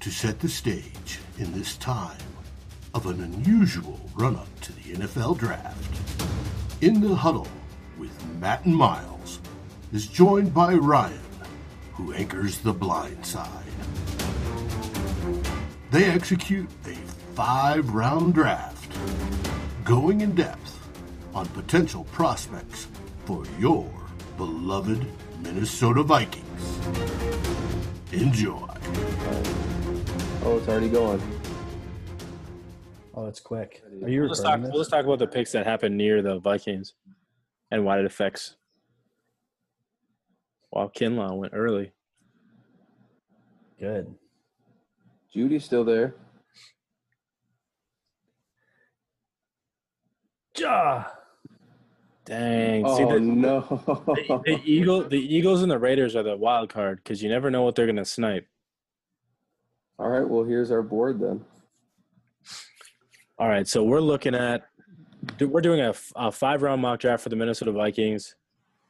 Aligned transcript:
to 0.00 0.10
set 0.10 0.40
the 0.40 0.48
stage 0.48 1.18
in 1.38 1.52
this 1.52 1.76
time 1.76 2.16
of 2.94 3.06
an 3.06 3.20
unusual 3.22 4.00
run 4.14 4.36
up 4.36 4.48
to 4.60 4.72
the 4.72 4.94
NFL 4.94 5.38
draft. 5.38 6.32
In 6.80 7.00
the 7.00 7.14
huddle 7.14 7.48
with 7.98 8.10
Matt 8.40 8.64
and 8.64 8.76
Myles 8.76 9.40
is 9.92 10.06
joined 10.06 10.54
by 10.54 10.74
Ryan, 10.74 11.18
who 11.94 12.12
anchors 12.12 12.58
the 12.58 12.72
blind 12.72 13.24
side. 13.26 13.64
They 15.90 16.04
execute 16.04 16.68
a 16.86 16.94
five 17.34 17.90
round 17.94 18.34
draft, 18.34 18.92
going 19.84 20.20
in 20.20 20.34
depth 20.34 20.78
on 21.34 21.46
potential 21.46 22.04
prospects 22.12 22.88
for 23.24 23.44
your 23.58 23.90
beloved 24.36 25.04
Minnesota 25.42 26.02
Vikings. 26.02 26.44
Enjoy. 28.12 28.68
Oh, 30.44 30.56
it's 30.58 30.68
already 30.68 30.88
going. 30.88 31.20
Oh, 33.14 33.26
it's 33.26 33.40
quick. 33.40 33.82
Are 34.02 34.08
you 34.08 34.20
We'll 34.20 34.28
just, 34.28 34.42
talk, 34.42 34.52
recording 34.52 34.72
we'll 34.72 34.80
just 34.80 34.90
talk 34.90 35.04
about 35.04 35.18
the 35.18 35.26
picks 35.26 35.52
that 35.52 35.66
happened 35.66 35.96
near 35.96 36.22
the 36.22 36.38
Vikings 36.38 36.94
and 37.70 37.84
what 37.84 37.98
it 37.98 38.06
affects. 38.06 38.56
Wow, 40.70 40.90
Kinlaw 40.94 41.36
went 41.36 41.52
early. 41.54 41.92
Good. 43.80 44.14
Jeudy's 45.34 45.64
still 45.64 45.84
there. 45.84 46.14
Ja. 50.56 51.04
Dang. 52.24 52.84
Oh, 52.84 52.96
See, 52.96 53.04
Oh 53.04 53.12
the, 53.14 53.20
no! 53.20 53.60
the, 53.86 54.42
the 54.44 54.60
Eagle, 54.64 55.08
the 55.08 55.18
Eagles 55.18 55.62
and 55.62 55.70
the 55.70 55.78
Raiders 55.78 56.14
are 56.14 56.22
the 56.22 56.36
wild 56.36 56.68
card 56.68 57.00
because 57.02 57.22
you 57.22 57.28
never 57.28 57.50
know 57.50 57.62
what 57.62 57.74
they're 57.74 57.86
going 57.86 57.96
to 57.96 58.04
snipe. 58.04 58.46
All 59.98 60.08
right, 60.08 60.26
well 60.28 60.44
here's 60.44 60.70
our 60.70 60.82
board 60.82 61.20
then. 61.20 61.44
All 63.38 63.48
right, 63.48 63.66
so 63.66 63.82
we're 63.82 64.00
looking 64.00 64.34
at 64.34 64.64
we're 65.40 65.60
doing 65.60 65.80
a, 65.80 65.94
a 66.16 66.30
five 66.30 66.62
round 66.62 66.82
mock 66.82 67.00
draft 67.00 67.22
for 67.22 67.28
the 67.28 67.36
Minnesota 67.36 67.72
Vikings. 67.72 68.36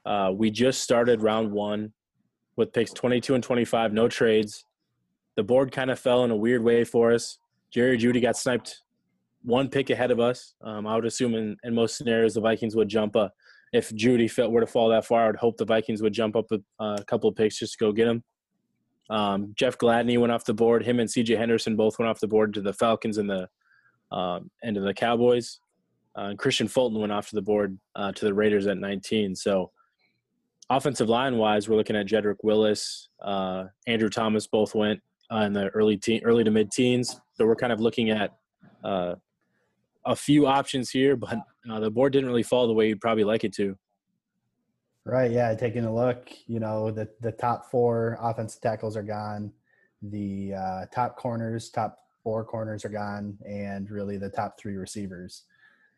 Uh, 0.04 0.32
we 0.34 0.50
just 0.50 0.82
started 0.82 1.22
round 1.22 1.50
one 1.50 1.92
with 2.56 2.72
picks 2.72 2.92
22 2.92 3.34
and 3.34 3.44
25, 3.44 3.92
no 3.92 4.08
trades. 4.08 4.64
The 5.36 5.42
board 5.42 5.72
kind 5.72 5.90
of 5.90 5.98
fell 5.98 6.24
in 6.24 6.30
a 6.30 6.36
weird 6.36 6.62
way 6.62 6.84
for 6.84 7.12
us. 7.12 7.38
Jerry 7.72 7.96
Jeudy 7.96 8.20
got 8.20 8.36
sniped 8.36 8.82
one 9.42 9.68
pick 9.68 9.90
ahead 9.90 10.10
of 10.10 10.20
us. 10.20 10.54
Um, 10.62 10.86
I 10.86 10.94
would 10.94 11.04
assume 11.04 11.34
in, 11.34 11.56
in 11.62 11.74
most 11.74 11.96
scenarios 11.96 12.34
the 12.34 12.40
Vikings 12.40 12.74
would 12.74 12.88
jump 12.88 13.16
up. 13.16 13.32
If 13.72 13.90
Jeudy 13.90 14.30
felt 14.30 14.50
were 14.50 14.60
to 14.60 14.66
fall 14.66 14.88
that 14.88 15.04
far, 15.04 15.24
I 15.24 15.26
would 15.28 15.36
hope 15.36 15.56
the 15.56 15.64
Vikings 15.64 16.02
would 16.02 16.12
jump 16.12 16.36
up 16.36 16.46
a, 16.50 16.84
a 16.84 17.04
couple 17.04 17.28
of 17.28 17.36
picks 17.36 17.58
just 17.58 17.74
to 17.74 17.84
go 17.84 17.92
get 17.92 18.08
him. 18.08 18.24
Um, 19.10 19.54
Jeff 19.56 19.78
Gladney 19.78 20.18
went 20.18 20.32
off 20.32 20.44
the 20.44 20.54
board. 20.54 20.84
Him 20.84 21.00
and 21.00 21.10
C.J. 21.10 21.36
Henderson 21.36 21.76
both 21.76 21.98
went 21.98 22.10
off 22.10 22.20
the 22.20 22.28
board 22.28 22.54
to 22.54 22.60
the 22.60 22.72
Falcons 22.72 23.18
and 23.18 23.28
the 23.28 23.48
um, 24.14 24.50
and 24.62 24.74
to 24.74 24.80
the 24.80 24.94
Cowboys. 24.94 25.60
Uh, 26.16 26.34
Kristian 26.34 26.68
Fulton 26.68 26.98
went 27.00 27.12
off 27.12 27.28
to 27.28 27.34
the 27.34 27.42
board 27.42 27.78
uh, 27.94 28.12
to 28.12 28.24
the 28.24 28.34
Raiders 28.34 28.66
at 28.66 28.78
19. 28.78 29.36
So, 29.36 29.70
offensive 30.68 31.08
line 31.08 31.36
wise, 31.36 31.68
we're 31.68 31.76
looking 31.76 31.96
at 31.96 32.06
Jedrick 32.06 32.38
Willis, 32.42 33.08
uh, 33.22 33.64
Andrew 33.86 34.08
Thomas 34.08 34.46
both 34.46 34.74
went 34.74 35.00
uh, 35.30 35.38
in 35.38 35.52
the 35.52 35.68
early 35.68 35.96
teen, 35.96 36.20
early 36.24 36.44
to 36.44 36.50
mid 36.50 36.70
teens. 36.70 37.20
So 37.34 37.46
we're 37.46 37.56
kind 37.56 37.72
of 37.72 37.80
looking 37.80 38.10
at 38.10 38.32
uh, 38.82 39.14
a 40.06 40.16
few 40.16 40.46
options 40.46 40.90
here, 40.90 41.16
but 41.16 41.38
uh, 41.70 41.80
the 41.80 41.90
board 41.90 42.12
didn't 42.12 42.28
really 42.28 42.42
fall 42.42 42.66
the 42.66 42.72
way 42.72 42.88
you'd 42.88 43.00
probably 43.00 43.24
like 43.24 43.44
it 43.44 43.52
to. 43.54 43.76
Right. 45.08 45.30
Yeah. 45.30 45.54
Taking 45.54 45.86
a 45.86 45.94
look, 45.94 46.28
you 46.46 46.60
know, 46.60 46.90
the, 46.90 47.08
the 47.20 47.32
top 47.32 47.70
four 47.70 48.18
offensive 48.20 48.60
tackles 48.60 48.94
are 48.94 49.02
gone. 49.02 49.50
The 50.02 50.52
uh, 50.54 50.86
top 50.94 51.16
corners, 51.16 51.70
top 51.70 51.96
four 52.22 52.44
corners 52.44 52.84
are 52.84 52.90
gone, 52.90 53.38
and 53.48 53.90
really 53.90 54.18
the 54.18 54.28
top 54.28 54.60
three 54.60 54.76
receivers. 54.76 55.44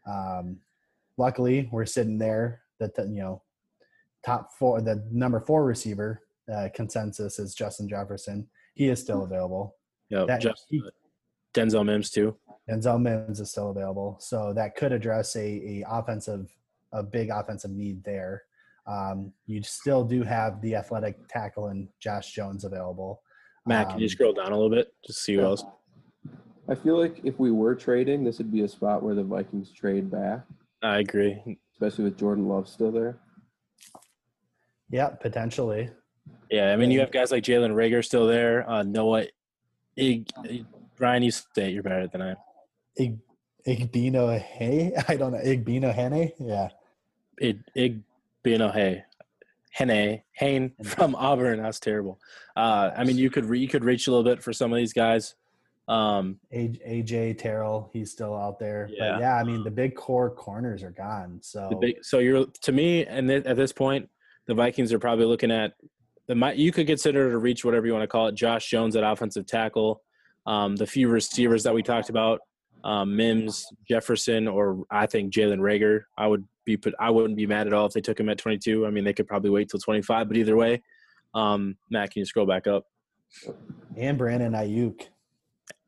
Um, 0.07 0.59
luckily, 1.17 1.69
we're 1.73 1.87
sitting 1.87 2.19
there. 2.19 2.63
That 2.79 2.93
you 2.97 3.21
know, 3.21 3.43
top 4.25 4.53
four, 4.59 4.81
the 4.81 5.05
number 5.11 5.41
four 5.41 5.65
receiver 5.65 6.23
uh, 6.51 6.69
consensus 6.73 7.39
is 7.39 7.53
Justin 7.55 7.89
Jefferson. 7.89 8.49
He 8.75 8.89
is 8.89 9.01
still 9.01 9.25
available. 9.25 9.77
Yeah, 10.09 10.39
he- 10.69 10.83
Denzel 11.53 11.85
Mims 11.85 12.11
too. 12.11 12.37
Denzel 12.71 13.03
Mims 13.03 13.41
is 13.41 13.51
still 13.51 13.71
available, 13.71 14.17
so 14.21 14.53
that 14.55 14.77
could 14.77 14.93
address 14.93 15.35
a, 15.35 15.41
a 15.41 15.85
offensive, 15.91 16.49
a 16.93 17.03
big 17.03 17.29
offensive 17.31 17.73
need 17.73 18.05
there. 18.05 18.45
Um, 18.91 19.33
you 19.47 19.63
still 19.63 20.03
do 20.05 20.23
have 20.25 20.61
the 20.63 20.75
athletic 20.75 21.29
tackle 21.29 21.69
and 21.69 21.87
Josh 22.01 22.33
Jones 22.33 22.65
available. 22.65 23.23
Matt, 23.67 23.91
can 23.91 23.99
you 24.01 24.07
Um, 24.07 24.09
scroll 24.09 24.33
down 24.33 24.51
a 24.51 24.57
little 24.57 24.71
bit 24.71 24.93
just 25.07 25.19
to 25.19 25.23
see 25.25 25.35
who 25.35 25.43
else? 25.43 25.65
I 26.69 26.75
feel 26.75 26.99
like 26.99 27.21
if 27.25 27.39
we 27.39 27.51
were 27.53 27.75
trading, 27.75 28.25
this 28.25 28.39
would 28.39 28.51
be 28.51 28.63
a 28.63 28.69
spot 28.69 29.03
where 29.03 29.15
the 29.15 29.23
Vikings 29.23 29.71
trade 29.73 30.11
back, 30.11 30.41
I 30.83 30.99
agree. 30.99 31.59
especially 31.73 32.05
with 32.05 32.19
Jordan 32.19 32.49
Love 32.49 32.69
still 32.69 32.91
there. 32.91 33.19
Yeah, 34.91 35.11
potentially. 35.11 35.91
Yeah, 36.51 36.73
I 36.73 36.77
mean, 36.77 36.91
you 36.91 37.01
have 37.01 37.13
guys 37.13 37.31
like 37.31 37.45
Jalen 37.45 37.73
Reagor 37.75 38.05
still 38.05 38.27
there. 38.27 38.69
Uh, 38.69 38.83
Noah, 38.83 39.27
Ig, 39.97 40.29
Brian, 40.97 41.23
you 41.23 41.31
say 41.31 41.71
you're 41.71 41.83
better 41.83 42.09
than 42.09 42.23
I 42.23 42.31
am. 42.31 42.37
Ig, 42.97 43.19
Igbino 43.67 44.39
Hey, 44.39 44.93
I 45.09 45.17
don't 45.17 45.33
know. 45.33 45.39
Igbino 45.39 45.95
Hene, 45.95 46.33
yeah. 46.41 46.69
Ig, 47.41 47.61
Ig 47.75 48.03
Bino 48.43 48.71
Hey, 48.71 49.05
Hene, 49.79 50.23
Hain 50.33 50.73
from 50.85 51.15
Auburn. 51.15 51.63
That's 51.63 51.81
terrible. 51.81 52.19
Uh, 52.57 52.91
I 52.97 53.05
mean, 53.05 53.17
you 53.19 53.31
could 53.31 53.45
re, 53.45 53.59
you 53.59 53.69
could 53.69 53.85
reach 53.85 54.07
a 54.07 54.11
little 54.11 54.25
bit 54.25 54.43
for 54.43 54.53
some 54.53 54.73
of 54.73 54.77
these 54.77 54.93
guys. 54.93 55.35
Um, 55.89 56.39
AJ 56.55 57.39
Terrell, 57.39 57.91
he's 57.93 58.13
still 58.13 58.35
out 58.37 58.59
there. 58.61 58.89
Yeah. 58.93 59.13
But 59.13 59.21
yeah, 59.21 59.35
I 59.37 59.43
mean 59.43 59.65
the 59.65 59.71
big 59.73 59.97
core 59.97 60.31
corners 60.31 60.85
are 60.85 60.93
gone. 60.93 61.41
So 61.43 61.79
big, 61.81 61.97
so 62.05 62.21
you're 62.21 62.47
to 62.63 62.73
me, 62.73 63.07
and 63.07 63.29
th- 63.29 63.45
at 63.45 63.57
this 63.57 63.73
point, 63.73 64.09
the 64.47 64.55
Vikings 64.55 64.93
are 64.93 65.01
probably 65.01 65.25
looking 65.27 65.51
at 65.51 65.73
the. 66.29 66.37
mi- 66.37 66.55
You 66.55 66.71
could 66.71 66.87
consider 66.87 67.31
to 67.33 67.39
reach 67.39 67.65
whatever 67.65 67.87
you 67.87 67.93
want 67.93 68.05
to 68.05 68.09
call 68.09 68.29
it. 68.29 68.37
Josh 68.37 68.69
Jones 68.71 68.95
at 68.95 69.03
offensive 69.03 69.47
tackle. 69.47 70.03
Um, 70.47 70.77
the 70.77 70.87
few 70.87 71.09
receivers 71.09 71.65
that 71.65 71.75
we 71.75 71.83
talked 71.83 72.09
about, 72.09 72.41
um, 72.85 73.17
Mims, 73.17 73.67
Jefferson, 73.89 74.47
or 74.49 74.85
I 74.93 75.07
think 75.07 75.33
Jalen 75.33 75.59
Reagor. 75.59 76.03
I 76.17 76.29
would 76.29 76.47
be 76.71 76.77
put. 76.77 76.95
I 76.99 77.11
wouldn't 77.11 77.37
be 77.37 77.47
mad 77.47 77.67
at 77.67 77.73
all 77.73 77.87
if 77.87 77.93
they 77.93 78.01
took 78.01 78.19
him 78.19 78.29
at 78.29 78.39
22. 78.39 78.87
I 78.87 78.91
mean, 78.91 79.05
they 79.05 79.13
could 79.13 79.27
probably 79.27 79.51
wait 79.51 79.69
till 79.69 79.81
25, 79.81 80.29
but 80.29 80.37
either 80.37 80.57
way, 80.57 80.83
um, 81.35 81.77
Matt, 81.91 82.13
can 82.13 82.21
you 82.21 82.27
scroll 82.27 82.47
back 82.47 82.67
up? 82.67 82.85
and 83.97 84.19
Brandon 84.19 84.53
Aiyuk. 84.53 85.03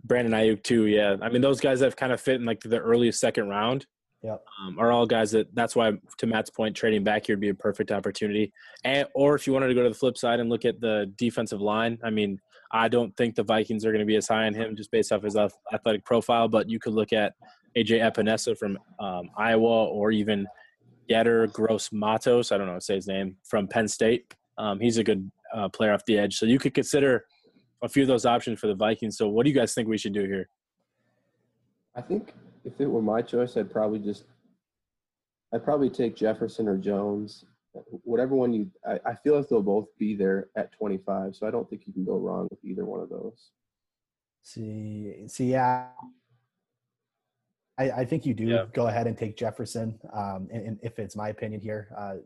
Brandon 0.05 0.33
Aiyuk 0.33 0.63
too. 0.63 0.87
Yeah, 0.87 1.17
I 1.21 1.29
mean 1.29 1.43
those 1.43 1.61
guys 1.61 1.81
that 1.81 1.87
have 1.87 1.97
kind 1.97 2.13
of 2.13 2.21
fit 2.21 2.37
in 2.37 2.45
like 2.45 2.61
the 2.61 2.79
earliest 2.79 3.21
second 3.21 3.49
round. 3.49 3.87
Yep. 4.23 4.45
Um, 4.61 4.79
are 4.79 4.93
all 4.93 5.05
guys 5.05 5.33
that 5.33 5.53
that's 5.55 5.75
why 5.75 5.93
to 6.19 6.27
Matt's 6.27 6.51
point, 6.51 6.77
trading 6.77 7.03
back 7.03 7.27
here 7.27 7.35
would 7.35 7.41
be 7.41 7.49
a 7.49 7.55
perfect 7.55 7.91
opportunity. 7.91 8.53
And 8.85 9.09
or 9.15 9.35
if 9.35 9.47
you 9.47 9.53
wanted 9.53 9.69
to 9.69 9.75
go 9.75 9.83
to 9.83 9.89
the 9.89 9.95
flip 9.95 10.17
side 10.17 10.39
and 10.39 10.49
look 10.49 10.65
at 10.65 10.81
the 10.81 11.13
defensive 11.17 11.61
line, 11.61 11.99
I 12.05 12.11
mean, 12.11 12.39
I 12.71 12.89
don't 12.89 13.17
think 13.17 13.35
the 13.35 13.43
Vikings 13.43 13.85
are 13.85 13.91
going 13.91 14.01
to 14.01 14.07
be 14.07 14.17
as 14.17 14.29
high 14.29 14.47
on 14.47 14.55
him 14.55 14.77
just 14.77 14.93
based 14.93 15.11
off 15.11 15.23
his 15.23 15.37
athletic 15.37 16.05
profile. 16.05 16.47
But 16.47 16.71
you 16.71 16.79
could 16.79 16.95
look 16.95 17.13
at 17.13 17.35
AJ 17.77 18.01
Epenesa 18.01 18.57
from 18.57 18.79
um, 19.01 19.31
Iowa, 19.37 19.87
or 19.87 20.13
even 20.13 20.47
Getter 21.13 21.47
Gross 21.49 21.93
Matos. 21.93 22.53
I 22.53 22.57
don't 22.57 22.65
know 22.65 22.73
how 22.73 22.79
to 22.79 22.85
say 22.85 22.95
his 22.95 23.07
name 23.07 23.37
from 23.45 23.69
Penn 23.69 23.87
State. 23.87 24.35
Um, 24.57 24.81
he's 24.81 24.97
a 24.97 25.05
good 25.05 25.31
uh, 25.55 25.69
player 25.69 25.93
off 25.93 26.03
the 26.07 26.19
edge, 26.19 26.39
so 26.39 26.47
you 26.47 26.59
could 26.59 26.73
consider 26.73 27.27
a 27.83 27.89
few 27.89 28.03
of 28.05 28.09
those 28.09 28.25
options 28.25 28.59
for 28.59 28.67
the 28.67 28.75
Vikings. 28.75 29.19
So, 29.19 29.29
what 29.29 29.45
do 29.45 29.51
you 29.51 29.55
guys 29.55 29.75
think 29.75 29.89
we 29.89 29.99
should 29.99 30.15
do 30.15 30.23
here? 30.23 30.49
I 31.95 32.01
think 32.01 32.33
if 32.65 32.81
it 32.81 32.87
were 32.87 33.03
my 33.03 33.21
choice, 33.21 33.59
I'd 33.59 33.71
probably 33.71 33.99
just, 33.99 34.25
I'd 35.53 35.63
probably 35.63 35.91
take 35.91 36.17
Jefferson 36.17 36.67
or 36.67 36.79
Jones, 36.79 37.45
whatever 38.05 38.35
one 38.35 38.55
you. 38.55 38.71
I, 38.89 38.99
I 39.05 39.15
feel 39.23 39.37
like 39.37 39.51
they'll 39.51 39.61
both 39.61 39.89
be 39.99 40.15
there 40.15 40.49
at 40.57 40.73
25, 40.73 41.37
so 41.37 41.47
I 41.47 41.51
don't 41.51 41.69
think 41.69 41.83
you 41.87 41.93
can 41.93 42.07
go 42.07 42.17
wrong 42.17 42.49
with 42.51 42.65
either 42.65 42.87
one 42.87 43.01
of 43.01 43.11
those. 43.11 43.51
See, 44.41 45.25
see, 45.27 45.51
yeah. 45.51 45.89
I, 47.79 47.91
I 47.91 48.05
think 48.05 48.27
you 48.27 48.35
do 48.35 48.45
Yeah. 48.45 48.67
go 48.73 48.89
ahead 48.89 49.07
and 49.07 49.17
take 49.17 49.37
Jefferson. 49.37 49.99
Um, 50.13 50.49
and, 50.53 50.67
and 50.67 50.79
if 50.83 50.99
it's 50.99 51.17
my 51.17 51.29
opinion 51.31 51.61
here, 51.61 51.89
uh, 51.97 52.17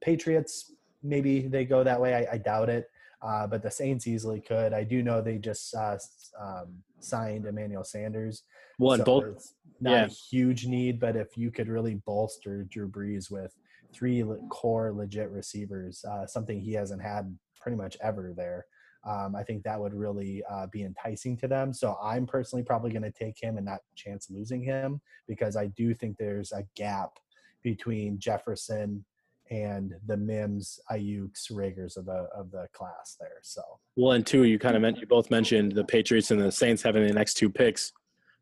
Patriots 0.00 0.72
maybe 1.02 1.48
they 1.48 1.64
go 1.64 1.82
that 1.82 2.00
way. 2.00 2.14
I, 2.14 2.34
I 2.34 2.38
doubt 2.38 2.68
it, 2.68 2.88
uh, 3.22 3.46
but 3.46 3.62
the 3.62 3.70
Saints 3.70 4.06
easily 4.06 4.40
could. 4.40 4.72
I 4.72 4.84
do 4.84 5.02
know 5.02 5.20
they 5.20 5.38
just 5.38 5.74
uh, 5.74 5.98
um, 6.40 6.74
signed 7.00 7.46
Emmanuel 7.46 7.84
Sanders. 7.84 8.44
One 8.78 9.04
so 9.04 9.36
not 9.80 9.90
yeah. 9.90 10.04
a 10.04 10.08
huge 10.08 10.66
need, 10.66 11.00
but 11.00 11.16
if 11.16 11.36
you 11.36 11.50
could 11.50 11.68
really 11.68 11.96
bolster 12.06 12.64
Drew 12.64 12.88
Brees 12.88 13.30
with 13.30 13.52
three 13.92 14.24
core 14.48 14.92
legit 14.92 15.30
receivers, 15.30 16.04
uh, 16.04 16.26
something 16.26 16.60
he 16.60 16.72
hasn't 16.72 17.02
had 17.02 17.36
pretty 17.60 17.76
much 17.76 17.96
ever 18.00 18.32
there, 18.36 18.66
um, 19.04 19.34
I 19.34 19.42
think 19.42 19.64
that 19.64 19.80
would 19.80 19.94
really 19.94 20.42
uh, 20.48 20.66
be 20.66 20.84
enticing 20.84 21.36
to 21.38 21.48
them. 21.48 21.72
So 21.72 21.96
I'm 22.02 22.26
personally 22.26 22.62
probably 22.62 22.92
going 22.92 23.02
to 23.02 23.10
take 23.10 23.42
him 23.42 23.56
and 23.56 23.66
not 23.66 23.80
chance 23.96 24.28
losing 24.30 24.62
him 24.62 25.00
because 25.26 25.56
I 25.56 25.66
do 25.68 25.94
think 25.94 26.16
there's 26.16 26.52
a 26.52 26.64
gap 26.76 27.18
between 27.62 28.18
Jefferson 28.18 29.04
and 29.50 29.94
the 30.06 30.16
Mims, 30.16 30.80
Aiyuks, 30.90 31.50
Reagors 31.50 31.96
of 31.96 32.06
the 32.06 32.28
of 32.34 32.50
the 32.50 32.68
class 32.72 33.16
there. 33.18 33.38
So 33.42 33.62
well, 33.96 34.12
and 34.12 34.26
two, 34.26 34.44
you 34.44 34.58
kind 34.58 34.76
of 34.76 34.82
meant 34.82 34.98
you 34.98 35.06
both 35.06 35.30
mentioned 35.30 35.72
the 35.72 35.84
Patriots 35.84 36.30
and 36.30 36.40
the 36.40 36.52
Saints 36.52 36.82
having 36.82 37.06
the 37.06 37.12
next 37.12 37.34
two 37.34 37.50
picks. 37.50 37.92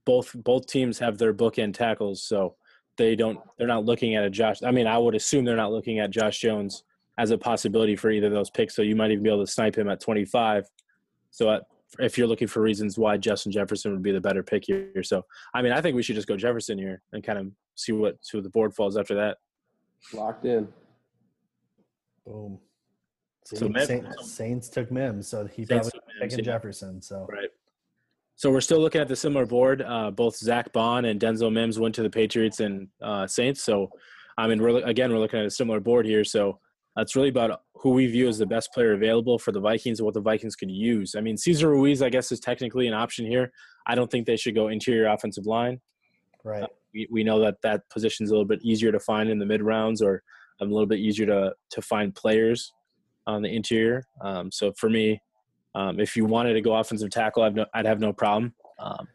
Both 0.05 0.33
both 0.35 0.67
teams 0.67 0.99
have 0.99 1.19
their 1.19 1.35
bookend 1.35 1.75
tackles, 1.75 2.23
so 2.23 2.57
they 2.97 3.17
don't 3.17 3.41
they're 3.59 3.67
not 3.67 3.85
looking 3.85 4.15
at 4.15 4.25
a 4.25 4.31
Josh. 4.31 4.62
I 4.62 4.71
mean, 4.71 4.87
I 4.87 4.99
would 4.99 5.15
assume 5.15 5.45
they're 5.45 5.57
not 5.57 5.73
looking 5.73 5.99
at 5.99 6.11
Josh 6.11 6.39
Jones 6.39 6.85
as 7.21 7.31
a 7.33 7.39
possibility 7.39 7.95
for 7.97 8.11
either 8.11 8.29
of 8.29 8.33
those 8.33 8.49
picks. 8.49 8.75
So 8.75 8.81
you 8.81 8.97
might 8.97 9.11
even 9.11 9.23
be 9.23 9.29
able 9.29 9.45
to 9.45 9.53
snipe 9.53 9.77
him 9.77 9.91
at 9.91 10.01
25. 10.01 10.65
So 11.31 11.51
at, 11.51 11.65
if 11.99 12.17
you're 12.17 12.27
looking 12.27 12.49
for 12.49 12.63
reasons 12.63 12.97
why 12.99 13.19
Justin 13.19 13.53
Jefferson 13.53 13.93
would 13.93 14.03
be 14.03 14.11
the 14.11 14.21
better 14.21 14.43
pick 14.43 14.65
here, 14.65 15.03
so 15.03 15.23
I 15.53 15.61
mean, 15.61 15.73
I 15.73 15.83
think 15.83 15.97
we 15.97 16.03
should 16.03 16.15
just 16.15 16.29
go 16.29 16.37
Jefferson 16.37 16.79
here 16.79 17.03
and 17.13 17.23
kind 17.23 17.39
of 17.39 17.47
see 17.75 17.93
what 17.93 18.17
see 18.23 18.39
what 18.39 18.45
the 18.45 18.51
board 18.51 18.75
falls 18.75 18.97
after 18.97 19.15
that. 19.17 19.37
Locked 20.15 20.47
in. 20.47 20.67
Boom. 22.25 22.59
So 23.45 23.57
So 23.57 23.69
Mims- 23.69 23.87
Saints, 23.89 24.33
Saints 24.33 24.69
took 24.71 24.91
Mims, 24.91 25.29
so 25.29 25.47
he 25.47 25.67
Saints 25.67 25.69
probably 25.69 25.91
took 25.91 26.07
Mims, 26.07 26.21
picking 26.23 26.39
yeah. 26.39 26.53
Jefferson. 26.53 27.03
So 27.03 27.27
Right. 27.29 27.51
So 28.37 28.51
we're 28.51 28.63
still 28.63 28.79
looking 28.81 29.03
at 29.03 29.09
the 29.09 29.17
similar 29.17 29.45
board. 29.45 29.83
Uh, 29.83 30.11
both 30.11 30.37
Zack 30.37 30.73
Baun 30.73 31.05
and 31.05 31.21
Denzel 31.21 31.53
Mims 31.53 31.79
went 31.79 31.95
to 31.97 32.03
the 32.03 32.09
Patriots 32.09 32.61
and 32.61 32.89
uh, 33.03 33.27
Saints. 33.27 33.63
So, 33.63 33.91
I 34.39 34.47
mean, 34.47 34.63
we're 34.63 34.83
again 34.87 35.13
we're 35.13 35.19
looking 35.19 35.41
at 35.41 35.45
a 35.45 35.51
similar 35.51 35.81
board 35.81 36.07
here. 36.07 36.25
So 36.25 36.59
that's 36.97 37.17
really 37.17 37.29
about 37.29 37.63
who 37.75 37.91
we 37.91 38.07
view 38.07 38.29
as 38.29 38.39
the 38.39 38.47
best 38.47 38.73
player 38.73 38.93
available 38.93 39.39
for 39.39 39.53
the 39.53 39.61
Vikings 39.61 40.01
and 40.01 40.05
what 40.05 40.15
the 40.15 40.21
Vikings 40.21 40.57
could 40.57 40.71
use. 40.71 41.15
I 41.17 41.21
mean, 41.21 41.37
Cesar 41.37 41.71
Ruiz, 41.71 42.03
I 42.03 42.11
guess, 42.11 42.33
is 42.33 42.41
technically 42.41 42.87
an 42.89 42.95
option 42.95 43.27
here. 43.27 43.53
I 43.87 43.95
don't 43.95 44.11
think 44.11 44.27
they 44.27 44.37
should 44.37 44.55
go 44.55 44.69
interior 44.69 45.07
offensive 45.07 45.47
line. 45.47 45.81
right, 46.45 46.69
We, 46.93 47.09
we 47.11 47.25
know 47.25 47.41
that 47.41 47.57
that 47.63 47.89
position 47.91 48.25
is 48.25 48.31
a 48.31 48.35
little 48.35 48.47
bit 48.47 48.63
easier 48.63 48.93
to 48.93 49.01
find 49.01 49.31
in 49.31 49.39
the 49.39 49.47
mid 49.47 49.63
rounds, 49.63 50.03
or 50.03 50.23
a 50.61 50.65
little 50.65 50.87
bit 50.87 50.99
easier 50.99 51.27
to 51.27 51.55
to 51.71 51.83
find 51.83 52.15
players 52.15 52.73
on 53.27 53.43
the 53.43 53.49
interior. 53.49 54.05
Um, 54.21 54.51
so 54.51 54.73
for 54.77 54.91
me, 54.91 55.21
um, 55.75 56.01
if 56.01 56.17
you 56.17 56.25
wanted 56.25 56.55
to 56.55 56.61
go 56.61 56.75
offensive 56.75 57.11
tackle, 57.11 57.45
I'd, 57.45 57.55
no, 57.55 57.67
I'd 57.75 57.87
have 57.87 58.01
no 58.01 58.13
problem. 58.13 58.55
Um, 58.79 59.07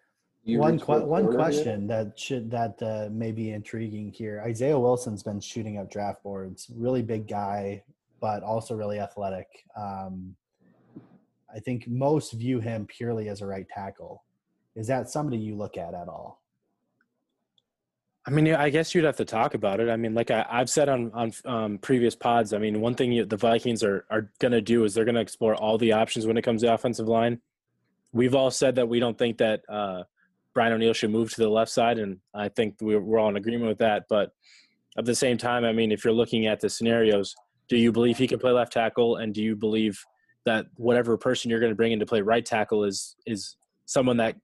You 0.45 0.59
one 0.59 0.73
reach 0.73 0.83
for 0.83 0.99
que- 0.99 1.03
a 1.03 1.07
one 1.07 1.23
corner 1.23 1.37
here? 1.37 1.45
question 1.45 1.87
that 1.87 2.19
should 2.19 2.51
that 2.51 2.81
uh, 2.81 3.09
may 3.11 3.31
be 3.31 3.51
intriguing 3.51 4.11
here. 4.11 4.43
Isaiah 4.45 4.77
Wilson's 4.77 5.23
been 5.23 5.39
shooting 5.39 5.79
up 5.79 5.89
draft 5.89 6.21
boards. 6.21 6.69
Really 6.75 7.01
big 7.01 7.27
guy, 7.27 7.83
but 8.21 8.43
also 8.43 8.75
really 8.75 8.99
athletic. 8.99 9.47
Um, 9.75 10.35
I 11.53 11.59
think 11.59 11.87
most 11.87 12.33
view 12.33 12.59
him 12.59 12.85
purely 12.85 13.27
as 13.27 13.41
a 13.41 13.47
right 13.47 13.67
tackle. 13.67 14.23
Is 14.75 14.85
that 14.87 15.09
somebody 15.09 15.37
you 15.37 15.55
look 15.55 15.77
at 15.77 15.95
at 15.95 16.07
all? 16.07 16.43
I 18.27 18.31
mean, 18.31 18.53
I 18.53 18.69
guess 18.69 18.93
you'd 18.93 19.05
have 19.05 19.17
to 19.17 19.25
talk 19.25 19.53
about 19.53 19.79
it. 19.79 19.89
I 19.89 19.97
mean, 19.97 20.13
like 20.13 20.29
I, 20.29 20.45
I've 20.49 20.69
said 20.69 20.89
on 20.89 21.11
on 21.13 21.31
um, 21.45 21.77
previous 21.79 22.15
pods. 22.15 22.53
I 22.53 22.59
mean, 22.59 22.81
one 22.81 22.93
thing 22.93 23.11
you, 23.11 23.25
the 23.25 23.37
Vikings 23.37 23.83
are 23.83 24.05
are 24.11 24.29
going 24.39 24.51
to 24.51 24.61
do 24.61 24.83
is 24.83 24.93
they're 24.93 25.05
going 25.05 25.15
to 25.15 25.21
explore 25.21 25.55
all 25.55 25.79
the 25.79 25.93
options 25.93 26.27
when 26.27 26.37
it 26.37 26.43
comes 26.43 26.61
to 26.61 26.71
offensive 26.71 27.07
line. 27.07 27.39
We've 28.11 28.35
all 28.35 28.51
said 28.51 28.75
that 28.75 28.87
we 28.87 28.99
don't 28.99 29.17
think 29.17 29.39
that 29.39 29.61
uh, 29.67 30.03
Brian 30.55 30.73
O'Neill 30.73 30.93
should 30.93 31.11
move 31.11 31.31
to 31.31 31.41
the 31.41 31.49
left 31.49 31.69
side, 31.69 31.99
and 31.99 32.17
I 32.33 32.47
think 32.49 32.77
we're, 32.81 33.19
all 33.19 33.29
in 33.29 33.35
agreement 33.35 33.67
with 33.67 33.77
that. 33.79 34.05
But 34.09 34.31
at 34.97 35.05
the 35.05 35.13
same 35.13 35.37
time, 35.37 35.65
I 35.65 35.73
mean, 35.73 35.91
if 35.91 36.03
you're 36.03 36.13
looking 36.13 36.47
at 36.47 36.61
the 36.61 36.69
scenarios, 36.69 37.35
do 37.67 37.77
you 37.77 37.91
believe 37.91 38.17
he 38.17 38.27
can 38.27 38.39
play 38.39 38.51
left 38.51 38.71
tackle, 38.71 39.17
and 39.17 39.33
do 39.33 39.43
you 39.43 39.55
believe 39.55 40.01
that 40.45 40.67
whatever 40.77 41.17
person 41.17 41.51
you're 41.51 41.59
going 41.59 41.71
to 41.71 41.75
bring 41.75 41.91
in 41.91 41.99
to 41.99 42.05
play 42.05 42.21
right 42.21 42.45
tackle 42.45 42.83
is 42.85 43.15
is 43.25 43.57
someone 43.85 44.17
that 44.17 44.35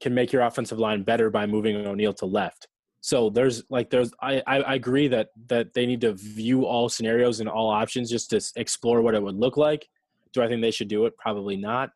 can 0.00 0.14
make 0.14 0.32
your 0.32 0.42
offensive 0.42 0.78
line 0.78 1.02
better 1.02 1.30
by 1.30 1.46
moving 1.46 1.76
O'Neill 1.84 2.14
to 2.14 2.26
left? 2.26 2.68
So 3.00 3.30
there's 3.30 3.64
like 3.70 3.90
there's 3.90 4.12
I 4.22 4.42
I 4.46 4.74
agree 4.74 5.08
that 5.08 5.30
that 5.48 5.74
they 5.74 5.86
need 5.86 6.00
to 6.02 6.12
view 6.12 6.64
all 6.64 6.88
scenarios 6.88 7.40
and 7.40 7.48
all 7.48 7.70
options 7.70 8.10
just 8.10 8.30
to 8.30 8.60
explore 8.60 9.02
what 9.02 9.14
it 9.14 9.22
would 9.22 9.36
look 9.36 9.56
like. 9.56 9.88
Do 10.32 10.42
I 10.42 10.48
think 10.48 10.62
they 10.62 10.70
should 10.70 10.88
do 10.88 11.06
it? 11.06 11.16
Probably 11.16 11.56
not. 11.56 11.90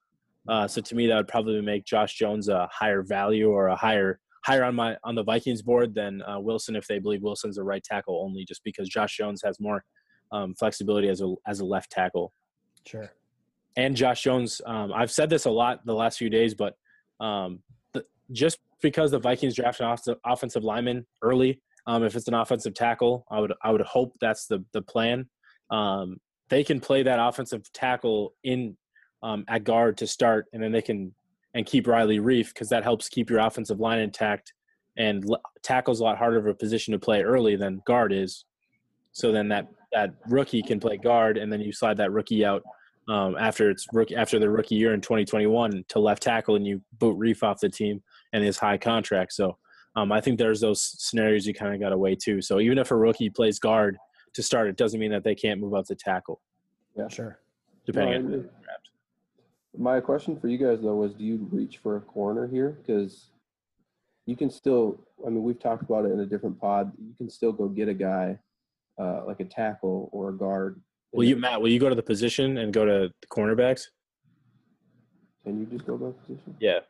Uh, 0.49 0.67
so 0.67 0.81
to 0.81 0.95
me, 0.95 1.07
that 1.07 1.17
would 1.17 1.29
probably 1.29 1.61
make 1.61 1.85
Josh 1.85 2.15
Jones 2.15 2.49
a 2.49 2.69
higher 2.73 3.03
value 3.03 3.51
or 3.51 3.69
a 3.69 3.77
higher 3.77 4.19
higher 4.45 4.65
on 4.65 4.75
my 4.75 4.97
on 5.05 5.15
the 5.15 5.23
Vikings 5.23 5.63
board 5.63 5.95
than 5.95 6.21
uh, 6.23 6.39
Wilson 6.41 6.75
if 6.75 6.87
they 6.89 6.99
believe 6.99 7.23
Wilson's 7.23 7.59
a 7.59 7.63
right 7.63 7.83
tackle 7.83 8.23
only, 8.25 8.45
just 8.45 8.63
because 8.65 8.89
Josh 8.89 9.17
Jones 9.17 9.41
has 9.45 9.61
more 9.61 9.85
um, 10.33 10.55
flexibility 10.55 11.09
as 11.09 11.21
a 11.21 11.33
as 11.47 11.61
a 11.61 11.65
left 11.65 11.91
tackle 11.91 12.33
Sure. 12.85 13.13
and 13.77 13.95
Josh 13.97 14.23
Jones. 14.23 14.61
Um, 14.67 14.93
I've 14.93 15.13
said 15.13 15.31
this 15.31 15.45
a 15.45 15.51
lot 15.51 15.87
the 15.87 15.95
last 15.95 16.19
few 16.19 16.29
days, 16.31 16.55
but 16.55 16.75
um, 17.21 17.61
the, 17.93 18.05
just 18.33 18.59
because 18.81 19.13
the 19.13 19.21
Vikings 19.21 19.55
draft 19.55 19.79
an 19.81 19.87
off- 19.87 20.09
offensive 20.27 20.65
lineman 20.65 21.07
early, 21.23 21.61
um, 21.87 22.03
if 22.03 22.17
it's 22.17 22.27
an 22.27 22.35
offensive 22.35 22.75
tackle, 22.75 23.25
I 23.31 23.39
would 23.39 23.53
I 23.63 23.71
would 23.71 23.83
hope 23.83 24.17
that's 24.21 24.47
the 24.47 24.65
the 24.73 24.83
plan. 24.83 25.29
Um, 25.71 26.17
they 26.49 26.65
can 26.65 26.81
play 26.81 27.03
that 27.05 27.19
offensive 27.21 27.73
tackle 27.73 28.35
in 28.43 28.77
um, 29.23 29.45
at 29.49 29.65
guard 29.65 29.97
to 29.99 30.07
start, 30.07 30.47
and 30.53 30.63
then 30.63 30.73
they 30.73 30.83
can 30.83 31.15
and 31.55 31.67
keep 31.67 31.87
Riley 31.87 32.19
Reiff 32.19 32.49
because 32.49 32.69
that 32.71 32.83
helps 32.83 33.09
keep 33.11 33.29
your 33.29 33.41
offensive 33.41 33.79
line 33.79 33.99
intact. 33.99 34.55
And 34.97 35.25
l- 35.29 35.41
tackle's 35.63 36.01
a 36.01 36.05
lot 36.05 36.17
harder 36.19 36.39
of 36.39 36.47
a 36.47 36.55
position 36.55 36.93
to 36.93 36.99
play 36.99 37.23
early 37.23 37.57
than 37.57 37.83
guard 37.87 38.13
is. 38.13 38.45
So 39.13 39.33
then 39.33 39.49
that 39.49 39.69
that 39.93 40.15
rookie 40.29 40.63
can 40.63 40.81
play 40.81 40.97
guard, 40.97 41.37
and 41.39 41.53
then 41.53 41.61
you 41.61 41.73
slide 41.73 41.99
that 41.99 42.13
rookie 42.13 42.45
out 42.45 42.63
um, 43.09 43.37
after 43.39 43.71
it's 43.71 43.87
rookie 43.93 44.17
after 44.17 44.39
the 44.39 44.49
rookie 44.49 44.75
year 44.77 44.95
in 44.95 45.01
2021 45.01 45.85
to 45.89 45.99
left 45.99 46.23
tackle, 46.23 46.57
and 46.57 46.67
you 46.67 46.81
boot 46.99 47.19
Reiff 47.19 47.43
off 47.43 47.61
the 47.61 47.69
team 47.69 48.03
and 48.33 48.43
his 48.43 48.59
high 48.59 48.79
contract. 48.79 49.33
So 49.35 49.59
um, 49.97 50.11
I 50.11 50.21
think 50.23 50.39
there's 50.39 50.61
those 50.61 50.81
scenarios 50.99 51.47
you 51.47 51.53
kind 51.53 51.75
of 51.75 51.81
got 51.81 51.91
to 51.91 51.99
weigh 51.99 52.15
too. 52.17 52.41
So 52.41 52.61
even 52.61 52.79
if 52.79 52.91
a 52.91 52.97
rookie 52.97 53.29
plays 53.29 53.59
guard 53.59 53.99
to 54.33 54.43
start, 54.43 54.69
it 54.69 54.77
doesn't 54.79 54.99
mean 54.99 55.11
that 55.13 55.23
they 55.25 55.35
can't 55.35 55.61
move 55.61 55.75
out 55.75 55.87
to 55.89 55.95
tackle, 55.95 56.41
Yeah, 56.97 57.09
Sure. 57.09 57.39
depending 57.85 58.13
No, 58.13 58.29
on 58.29 58.35
agree. 58.41 58.51
My 59.77 60.01
question 60.01 60.39
for 60.39 60.49
you 60.49 60.59
guys 60.59 60.81
though 60.83 60.97
was, 60.97 61.15
do 61.15 61.25
you 61.25 61.49
reach 61.51 61.79
for 61.79 61.97
a 61.97 62.01
corner 62.01 62.47
here? 62.47 62.79
Because 62.81 63.31
you 64.27 64.37
can 64.37 64.51
still. 64.51 65.01
I 65.27 65.31
mean, 65.31 65.43
we've 65.43 65.59
talked 65.59 65.83
about 65.83 66.05
it 66.05 66.13
in 66.13 66.21
a 66.21 66.27
different 66.27 66.61
pod. 66.61 66.93
You 66.99 67.15
can 67.17 67.31
still 67.31 67.53
go 67.53 67.69
get 67.69 67.89
a 67.89 67.95
guy 67.95 68.39
uh, 68.99 69.25
like 69.27 69.41
a 69.41 69.45
tackle 69.45 70.11
or 70.13 70.29
a 70.29 70.33
guard. 70.33 70.81
Will 71.13 71.25
you, 71.25 71.37
Matt? 71.37 71.61
Will 71.61 71.69
you 71.69 71.81
go 71.81 71.89
to 71.89 71.95
the 71.95 72.03
position 72.03 72.59
and 72.59 72.73
go 72.73 72.85
to 72.85 73.13
the 73.21 73.27
cornerbacks? 73.29 73.89
Can 75.45 75.61
you 75.61 75.67
just 75.67 75.87
go 75.87 75.97
by 75.97 76.11
position? 76.27 76.57
Yeah. 76.61 76.81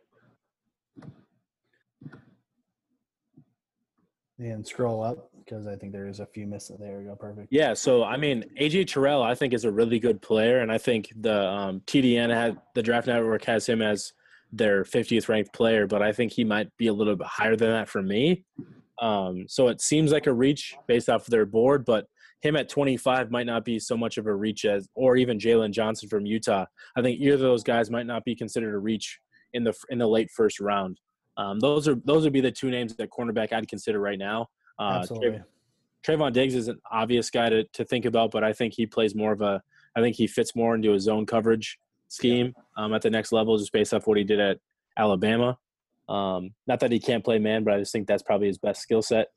And 4.38 4.66
scroll 4.66 5.02
up 5.02 5.31
because 5.44 5.66
I 5.66 5.76
think 5.76 5.92
there's 5.92 6.20
a 6.20 6.26
few 6.26 6.46
missing. 6.46 6.76
There 6.80 6.98
we 6.98 7.04
go. 7.04 7.14
Perfect. 7.14 7.48
Yeah, 7.50 7.74
so 7.74 8.04
I 8.04 8.16
mean, 8.16 8.44
AJ 8.60 8.88
Terrell, 8.88 9.22
I 9.22 9.34
think 9.34 9.52
is 9.52 9.64
a 9.64 9.70
really 9.70 9.98
good 9.98 10.20
player, 10.22 10.60
and 10.60 10.70
I 10.70 10.78
think 10.78 11.12
the 11.20 11.46
um, 11.48 11.80
TDN 11.86 12.30
had 12.30 12.58
the 12.74 12.82
Draft 12.82 13.06
Network 13.06 13.44
has 13.44 13.66
him 13.66 13.82
as 13.82 14.12
their 14.52 14.84
50th 14.84 15.28
ranked 15.28 15.52
player, 15.52 15.86
but 15.86 16.02
I 16.02 16.12
think 16.12 16.32
he 16.32 16.44
might 16.44 16.68
be 16.76 16.88
a 16.88 16.92
little 16.92 17.16
bit 17.16 17.26
higher 17.26 17.56
than 17.56 17.70
that 17.70 17.88
for 17.88 18.02
me. 18.02 18.44
Um, 19.00 19.46
so 19.48 19.68
it 19.68 19.80
seems 19.80 20.12
like 20.12 20.26
a 20.26 20.32
reach 20.32 20.76
based 20.86 21.08
off 21.08 21.22
of 21.22 21.30
their 21.30 21.46
board, 21.46 21.84
but 21.84 22.06
him 22.42 22.56
at 22.56 22.68
25 22.68 23.30
might 23.30 23.46
not 23.46 23.64
be 23.64 23.78
so 23.78 23.96
much 23.96 24.18
of 24.18 24.26
a 24.26 24.34
reach 24.34 24.64
as, 24.64 24.88
or 24.94 25.16
even 25.16 25.38
Jaylon 25.38 25.70
Johnson 25.70 26.08
from 26.08 26.26
Utah. 26.26 26.66
I 26.96 27.02
think 27.02 27.20
either 27.20 27.34
of 27.34 27.40
those 27.40 27.62
guys 27.62 27.90
might 27.90 28.06
not 28.06 28.24
be 28.24 28.36
considered 28.36 28.74
a 28.74 28.78
reach 28.78 29.18
in 29.54 29.64
the 29.64 29.74
in 29.90 29.98
the 29.98 30.06
late 30.06 30.30
first 30.30 30.60
round. 30.60 31.00
Um, 31.36 31.60
those 31.60 31.88
are 31.88 31.96
those 32.04 32.24
would 32.24 32.32
be 32.32 32.40
the 32.40 32.50
two 32.50 32.70
names 32.70 32.94
at 32.98 33.10
cornerback 33.10 33.52
I'd 33.52 33.68
consider 33.68 34.00
right 34.00 34.18
now. 34.18 34.48
Uh, 34.82 34.98
Absolutely. 34.98 35.42
Trevon 36.04 36.32
Diggs 36.32 36.54
is 36.56 36.66
an 36.68 36.80
obvious 36.90 37.30
guy 37.30 37.48
to, 37.48 37.64
to 37.64 37.84
think 37.84 38.04
about, 38.04 38.32
but 38.32 38.42
I 38.42 38.52
think 38.52 38.74
he 38.74 38.86
plays 38.86 39.14
more 39.14 39.32
of 39.32 39.40
a. 39.40 39.62
I 39.94 40.00
think 40.00 40.16
he 40.16 40.26
fits 40.26 40.56
more 40.56 40.74
into 40.74 40.94
a 40.94 41.00
zone 41.00 41.26
coverage 41.26 41.78
scheme 42.08 42.54
um, 42.76 42.92
at 42.92 43.02
the 43.02 43.10
next 43.10 43.30
level, 43.30 43.56
just 43.58 43.72
based 43.72 43.94
off 43.94 44.06
what 44.06 44.18
he 44.18 44.24
did 44.24 44.40
at 44.40 44.58
Alabama. 44.96 45.58
Um, 46.08 46.50
not 46.66 46.80
that 46.80 46.90
he 46.90 46.98
can't 46.98 47.22
play 47.22 47.38
man, 47.38 47.62
but 47.62 47.74
I 47.74 47.78
just 47.78 47.92
think 47.92 48.08
that's 48.08 48.22
probably 48.22 48.48
his 48.48 48.58
best 48.58 48.82
skill 48.82 49.02
set. 49.02 49.28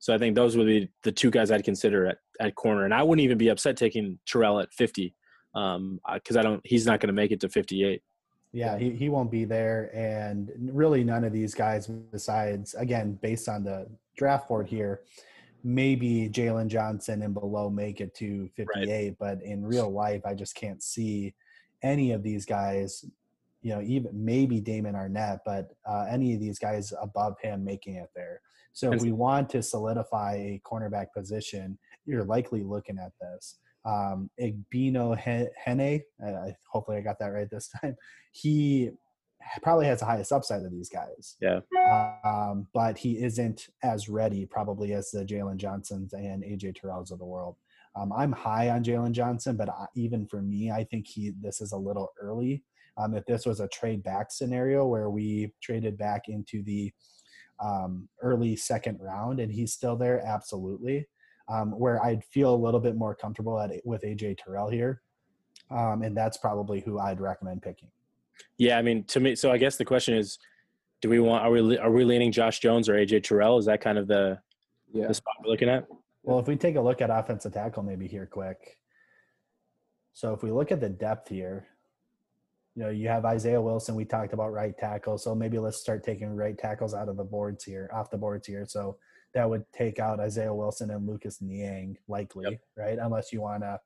So 0.00 0.12
I 0.12 0.18
think 0.18 0.34
those 0.34 0.56
would 0.56 0.66
be 0.66 0.88
the 1.04 1.12
two 1.12 1.30
guys 1.30 1.50
I'd 1.50 1.64
consider 1.64 2.06
at, 2.06 2.18
at 2.40 2.54
corner, 2.56 2.84
and 2.84 2.92
I 2.92 3.02
wouldn't 3.02 3.24
even 3.24 3.38
be 3.38 3.48
upset 3.48 3.76
taking 3.76 4.18
Terrell 4.26 4.58
at 4.58 4.72
fifty 4.72 5.14
because 5.54 6.36
I 6.36 6.42
don't. 6.42 6.60
He's 6.64 6.86
not 6.86 6.98
going 6.98 7.08
to 7.08 7.14
make 7.14 7.30
it 7.30 7.40
to 7.40 7.48
fifty-eight. 7.48 8.02
Yeah, 8.54 8.78
he, 8.78 8.90
he 8.90 9.08
won't 9.08 9.32
be 9.32 9.44
there. 9.44 9.90
And 9.92 10.52
really, 10.72 11.02
none 11.02 11.24
of 11.24 11.32
these 11.32 11.54
guys, 11.54 11.88
besides, 11.88 12.74
again, 12.74 13.18
based 13.20 13.48
on 13.48 13.64
the 13.64 13.88
draft 14.16 14.48
board 14.48 14.68
here, 14.68 15.00
maybe 15.64 16.28
Jaylon 16.32 16.68
Johnson 16.68 17.22
and 17.22 17.34
below 17.34 17.68
make 17.68 18.00
it 18.00 18.14
to 18.14 18.48
58. 18.54 19.16
But 19.18 19.42
in 19.42 19.66
real 19.66 19.90
life, 19.90 20.22
I 20.24 20.34
just 20.34 20.54
can't 20.54 20.80
see 20.84 21.34
any 21.82 22.12
of 22.12 22.22
these 22.22 22.46
guys, 22.46 23.04
you 23.60 23.74
know, 23.74 23.82
even 23.82 24.12
maybe 24.24 24.60
Damon 24.60 24.94
Arnette, 24.94 25.40
but 25.44 25.70
uh, 25.84 26.06
any 26.08 26.32
of 26.34 26.40
these 26.40 26.60
guys 26.60 26.92
above 27.02 27.34
him 27.42 27.64
making 27.64 27.96
it 27.96 28.10
there. 28.14 28.40
So 28.72 28.92
if 28.92 29.02
we 29.02 29.10
want 29.12 29.50
to 29.50 29.62
solidify 29.62 30.34
a 30.34 30.60
cornerback 30.64 31.06
position, 31.12 31.76
you're 32.06 32.24
likely 32.24 32.62
looking 32.62 32.98
at 32.98 33.12
this. 33.20 33.58
Um, 33.84 34.30
Igbino 34.40 35.16
Hene, 35.18 36.02
uh, 36.26 36.52
hopefully 36.70 36.96
I 36.96 37.00
got 37.00 37.18
that 37.18 37.32
right 37.32 37.50
this 37.50 37.68
time. 37.80 37.96
He 38.32 38.90
probably 39.62 39.86
has 39.86 40.00
the 40.00 40.06
highest 40.06 40.32
upside 40.32 40.62
of 40.62 40.70
these 40.70 40.88
guys. 40.88 41.36
Yeah. 41.40 41.60
Um, 42.24 42.66
but 42.72 42.96
he 42.96 43.22
isn't 43.22 43.68
as 43.82 44.08
ready 44.08 44.46
probably 44.46 44.94
as 44.94 45.10
the 45.10 45.24
Jaylon 45.24 45.56
Johnsons 45.56 46.12
and 46.14 46.42
AJ 46.42 46.76
Terrells 46.80 47.10
of 47.10 47.18
the 47.18 47.26
world. 47.26 47.56
Um, 47.96 48.12
I'm 48.12 48.32
high 48.32 48.70
on 48.70 48.82
Jaylon 48.82 49.12
Johnson, 49.12 49.56
but 49.56 49.68
I, 49.68 49.86
even 49.94 50.26
for 50.26 50.42
me, 50.42 50.70
I 50.70 50.84
think 50.84 51.06
he 51.06 51.32
this 51.40 51.60
is 51.60 51.72
a 51.72 51.76
little 51.76 52.12
early. 52.20 52.64
Um, 52.96 53.14
if 53.14 53.24
this 53.26 53.46
was 53.46 53.60
a 53.60 53.68
trade 53.68 54.02
back 54.02 54.30
scenario 54.30 54.86
where 54.86 55.10
we 55.10 55.52
traded 55.62 55.98
back 55.98 56.28
into 56.28 56.62
the 56.62 56.92
um, 57.62 58.08
early 58.22 58.56
second 58.56 58.98
round 59.00 59.40
and 59.40 59.52
he's 59.52 59.72
still 59.72 59.96
there, 59.96 60.20
absolutely. 60.24 61.06
Um, 61.48 61.72
where 61.78 62.02
I'd 62.02 62.24
feel 62.24 62.54
a 62.54 62.56
little 62.56 62.80
bit 62.80 62.96
more 62.96 63.14
comfortable 63.14 63.60
at 63.60 63.70
with 63.84 64.02
AJ 64.02 64.38
Terrell 64.42 64.70
here, 64.70 65.02
um, 65.70 66.02
and 66.02 66.16
that's 66.16 66.38
probably 66.38 66.80
who 66.80 66.98
I'd 66.98 67.20
recommend 67.20 67.60
picking. 67.60 67.90
Yeah, 68.56 68.78
I 68.78 68.82
mean, 68.82 69.04
to 69.04 69.20
me, 69.20 69.34
so 69.34 69.52
I 69.52 69.58
guess 69.58 69.76
the 69.76 69.84
question 69.84 70.14
is, 70.14 70.38
do 71.02 71.10
we 71.10 71.20
want 71.20 71.44
are 71.44 71.50
we 71.50 71.76
are 71.78 71.90
we 71.90 72.04
leaning 72.04 72.32
Josh 72.32 72.60
Jones 72.60 72.88
or 72.88 72.94
AJ 72.94 73.24
Terrell? 73.24 73.58
Is 73.58 73.66
that 73.66 73.82
kind 73.82 73.98
of 73.98 74.06
the 74.06 74.38
Yeah. 74.92 75.06
the 75.08 75.12
spot 75.14 75.34
we're 75.44 75.50
looking 75.50 75.68
at? 75.68 75.86
Well, 76.22 76.38
if 76.38 76.48
we 76.48 76.56
take 76.56 76.76
a 76.76 76.80
look 76.80 77.02
at 77.02 77.10
offensive 77.10 77.52
tackle, 77.52 77.82
maybe 77.82 78.08
here 78.08 78.26
quick. 78.26 78.78
So 80.14 80.32
if 80.32 80.42
we 80.42 80.50
look 80.50 80.72
at 80.72 80.80
the 80.80 80.88
depth 80.88 81.28
here, 81.28 81.66
you 82.74 82.84
know, 82.84 82.88
you 82.88 83.08
have 83.08 83.26
Isaiah 83.26 83.60
Wilson. 83.60 83.94
We 83.96 84.06
talked 84.06 84.32
about 84.32 84.50
right 84.54 84.76
tackle, 84.78 85.18
so 85.18 85.34
maybe 85.34 85.58
let's 85.58 85.76
start 85.76 86.04
taking 86.04 86.34
right 86.34 86.56
tackles 86.56 86.94
out 86.94 87.10
of 87.10 87.18
the 87.18 87.24
boards 87.24 87.64
here, 87.64 87.90
off 87.92 88.08
the 88.10 88.16
boards 88.16 88.46
here. 88.46 88.64
So 88.66 88.96
that 89.34 89.48
would 89.48 89.64
take 89.72 89.98
out 89.98 90.20
Isaiah 90.20 90.54
Wilson 90.54 90.90
and 90.90 91.06
Lucas 91.06 91.42
Niang, 91.42 91.96
likely, 92.08 92.50
Yep. 92.50 92.60
right? 92.76 92.98
Unless 92.98 93.32
you 93.32 93.40
want 93.40 93.62
to, 93.62 93.80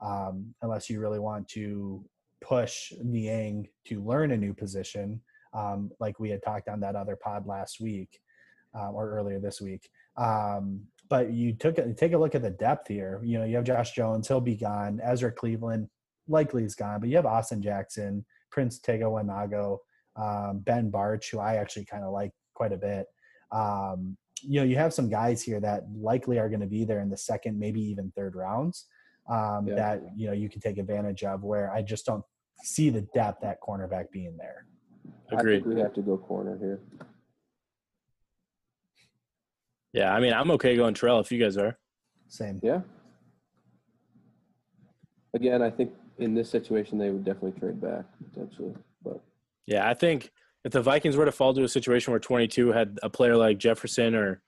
um, 0.00 0.54
unless 0.62 0.90
you 0.90 1.00
really 1.00 1.18
want 1.20 1.48
to 1.48 2.04
push 2.40 2.92
Niang 3.02 3.68
to 3.86 4.02
learn 4.02 4.32
a 4.32 4.36
new 4.36 4.52
position, 4.54 5.20
um, 5.54 5.90
like 6.00 6.18
we 6.20 6.30
had 6.30 6.42
talked 6.42 6.68
on 6.68 6.80
that 6.80 6.96
other 6.96 7.16
pod 7.16 7.46
last 7.46 7.80
week 7.80 8.20
um, 8.74 8.94
or 8.94 9.10
earlier 9.10 9.40
this 9.40 9.60
week. 9.60 9.88
Um, 10.16 10.82
but 11.08 11.32
you 11.32 11.54
took 11.54 11.78
a, 11.78 11.94
take 11.94 12.12
a 12.12 12.18
look 12.18 12.34
at 12.34 12.42
the 12.42 12.50
depth 12.50 12.88
here. 12.88 13.20
You 13.24 13.38
know, 13.38 13.44
you 13.44 13.56
have 13.56 13.64
Josh 13.64 13.92
Jones, 13.92 14.28
he'll 14.28 14.40
be 14.40 14.56
gone. 14.56 15.00
Ezra 15.02 15.32
Cleveland 15.32 15.88
likely 16.28 16.64
is 16.64 16.74
gone, 16.74 17.00
but 17.00 17.08
you 17.08 17.16
have 17.16 17.24
Austin 17.26 17.62
Jackson, 17.62 18.24
Prince 18.50 18.78
Tega 18.78 19.04
Wanogho, 19.04 19.78
um, 20.16 20.58
Ben 20.58 20.90
Bartch, 20.90 21.30
who 21.30 21.38
I 21.38 21.54
actually 21.54 21.86
kind 21.86 22.04
of 22.04 22.12
like 22.12 22.32
quite 22.54 22.72
a 22.72 22.76
bit. 22.76 23.06
Um, 23.52 24.16
you 24.42 24.60
know, 24.60 24.64
you 24.64 24.76
have 24.76 24.92
some 24.92 25.08
guys 25.08 25.42
here 25.42 25.60
that 25.60 25.84
likely 25.94 26.38
are 26.38 26.48
going 26.48 26.60
to 26.60 26.66
be 26.66 26.84
there 26.84 27.00
in 27.00 27.10
the 27.10 27.16
second, 27.16 27.58
maybe 27.58 27.80
even 27.80 28.12
third 28.16 28.34
rounds 28.36 28.86
um, 29.30 29.66
Yeah. 29.68 29.74
that, 29.76 30.02
you 30.16 30.26
know, 30.26 30.32
you 30.32 30.48
can 30.48 30.60
take 30.60 30.78
advantage 30.78 31.24
of 31.24 31.42
where 31.42 31.70
I 31.72 31.82
just 31.82 32.06
don't 32.06 32.24
see 32.62 32.90
the 32.90 33.02
depth 33.14 33.44
at 33.44 33.60
cornerback 33.60 34.10
being 34.10 34.36
there. 34.36 34.66
I 35.30 35.36
Agreed. 35.36 35.62
think 35.62 35.74
we 35.74 35.80
have 35.80 35.94
to 35.94 36.02
go 36.02 36.16
corner 36.16 36.56
here. 36.58 36.80
Yeah, 39.92 40.12
I 40.14 40.20
mean, 40.20 40.32
I'm 40.32 40.50
okay 40.52 40.76
going 40.76 40.94
trail 40.94 41.18
if 41.20 41.32
you 41.32 41.42
guys 41.42 41.56
are. 41.56 41.78
Same. 42.28 42.60
Yeah. 42.62 42.80
Again, 45.34 45.62
I 45.62 45.70
think 45.70 45.92
in 46.18 46.34
this 46.34 46.50
situation 46.50 46.98
they 46.98 47.10
would 47.10 47.24
definitely 47.24 47.58
trade 47.58 47.80
back 47.80 48.04
potentially, 48.32 48.74
but 49.02 49.22
Yeah, 49.66 49.88
I 49.88 49.94
think 49.94 50.30
if 50.68 50.72
the 50.72 50.82
Vikings 50.82 51.16
were 51.16 51.24
to 51.24 51.32
fall 51.32 51.54
to 51.54 51.64
a 51.64 51.68
situation 51.68 52.10
where 52.10 52.20
22 52.20 52.72
had 52.72 52.98
a 53.02 53.08
player 53.08 53.38
like 53.38 53.56
Jefferson 53.56 54.14
or 54.14 54.42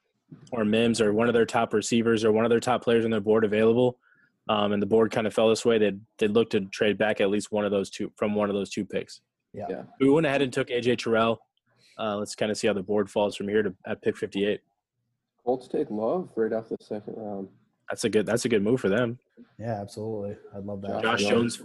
or 0.53 0.67
Mims 0.67 1.01
or 1.01 1.15
one 1.15 1.29
of 1.29 1.35
their 1.35 1.47
top 1.47 1.73
receivers 1.73 2.25
or 2.25 2.31
one 2.31 2.45
of 2.45 2.51
their 2.51 2.61
top 2.61 2.85
players 2.85 3.07
on 3.07 3.11
their 3.11 3.23
board 3.23 3.43
available, 3.43 3.99
um, 4.51 4.73
and 4.73 4.83
the 4.83 4.87
board 4.87 5.11
kind 5.11 5.27
of 5.27 5.33
fell 5.33 5.49
this 5.49 5.65
way, 5.65 5.79
they'd 5.79 5.99
they'd 6.19 6.33
look 6.33 6.51
to 6.51 6.61
trade 6.67 6.99
back 6.99 7.23
at 7.23 7.31
least 7.31 7.51
one 7.51 7.65
of 7.65 7.71
those 7.71 7.89
two 7.89 8.13
from 8.17 8.35
one 8.35 8.51
of 8.51 8.55
those 8.55 8.69
two 8.69 8.85
picks. 8.85 9.23
Yeah. 9.55 9.65
Yeah. 9.71 9.83
We 9.99 10.11
went 10.11 10.27
ahead 10.27 10.43
and 10.43 10.53
took 10.53 10.69
AJ 10.69 10.99
Terrell. 10.99 11.41
Uh, 11.99 12.17
let's 12.17 12.35
kind 12.35 12.53
of 12.53 12.59
see 12.59 12.67
how 12.67 12.75
the 12.75 12.83
board 12.83 13.11
falls 13.11 13.35
from 13.35 13.49
here 13.49 13.63
to 13.63 13.75
at 13.87 14.03
pick 14.03 14.15
58. 14.15 14.61
Colts 15.43 15.69
take 15.69 15.91
Love 15.91 16.29
right 16.37 16.53
off 16.53 16.69
the 16.69 16.77
second 16.83 17.15
round. 17.17 17.49
That's 17.89 18.05
a 18.05 18.11
good 18.11 18.27
that's 18.27 18.45
a 18.45 18.51
good 18.51 18.63
move 18.63 18.79
for 18.79 18.91
them. 18.91 19.19
Yeah, 19.59 19.81
absolutely. 19.81 20.37
I'd 20.55 20.65
love 20.65 20.83
that. 20.83 21.03
Josh 21.03 21.23
Love. 21.23 21.31
Jones, 21.31 21.63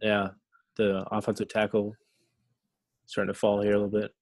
yeah, 0.00 0.28
the 0.78 1.04
offensive 1.10 1.48
tackle 1.48 1.94
starting 3.10 3.32
to 3.32 3.38
fall 3.38 3.60
here 3.60 3.72
a 3.72 3.80
little 3.80 4.00
bit. 4.00 4.12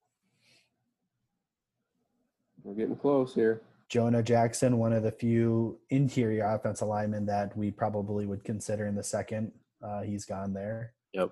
We're 2.65 2.75
getting 2.75 2.97
close 2.97 3.35
here. 3.35 3.61
Jonah 3.89 4.23
Jackson, 4.23 4.79
one 4.79 4.93
of 4.93 5.03
the 5.03 5.13
few 5.13 5.79
interior 5.91 6.45
offensive 6.45 6.89
linemen 6.89 7.27
that 7.27 7.57
we 7.57 7.71
probably 7.71 8.27
would 8.27 8.45
consider 8.45 8.87
in 8.87 8.95
the 8.95 9.05
second. 9.05 9.53
Uh, 9.83 10.03
he's 10.03 10.25
gone 10.25 10.53
there. 10.53 10.93
Yep. 11.13 11.31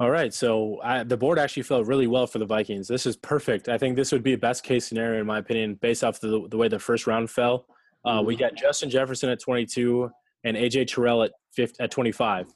All 0.00 0.10
right, 0.10 0.32
so 0.32 0.80
I, 0.82 1.02
the 1.02 1.16
board 1.16 1.38
actually 1.38 1.64
felt 1.64 1.86
really 1.86 2.06
well 2.06 2.28
for 2.28 2.38
the 2.38 2.46
Vikings. 2.46 2.86
This 2.86 3.04
is 3.04 3.16
perfect. 3.16 3.68
I 3.68 3.76
think 3.76 3.96
this 3.96 4.12
would 4.12 4.22
be 4.22 4.34
a 4.34 4.38
best 4.38 4.62
case 4.62 4.86
scenario 4.86 5.20
in 5.20 5.26
my 5.26 5.38
opinion, 5.38 5.74
based 5.74 6.04
off 6.04 6.20
the 6.20 6.46
the 6.48 6.56
way 6.56 6.68
the 6.68 6.78
first 6.78 7.08
round 7.08 7.28
fell. 7.28 7.66
Uh, 8.04 8.22
we 8.24 8.36
got 8.36 8.54
Justin 8.54 8.88
Jefferson 8.88 9.28
at 9.28 9.40
22 9.40 10.08
and 10.44 10.56
AJ 10.56 10.86
Terrell 10.86 11.24
at 11.24 11.32
50, 11.54 11.82
at 11.82 11.90
25. 11.90 12.54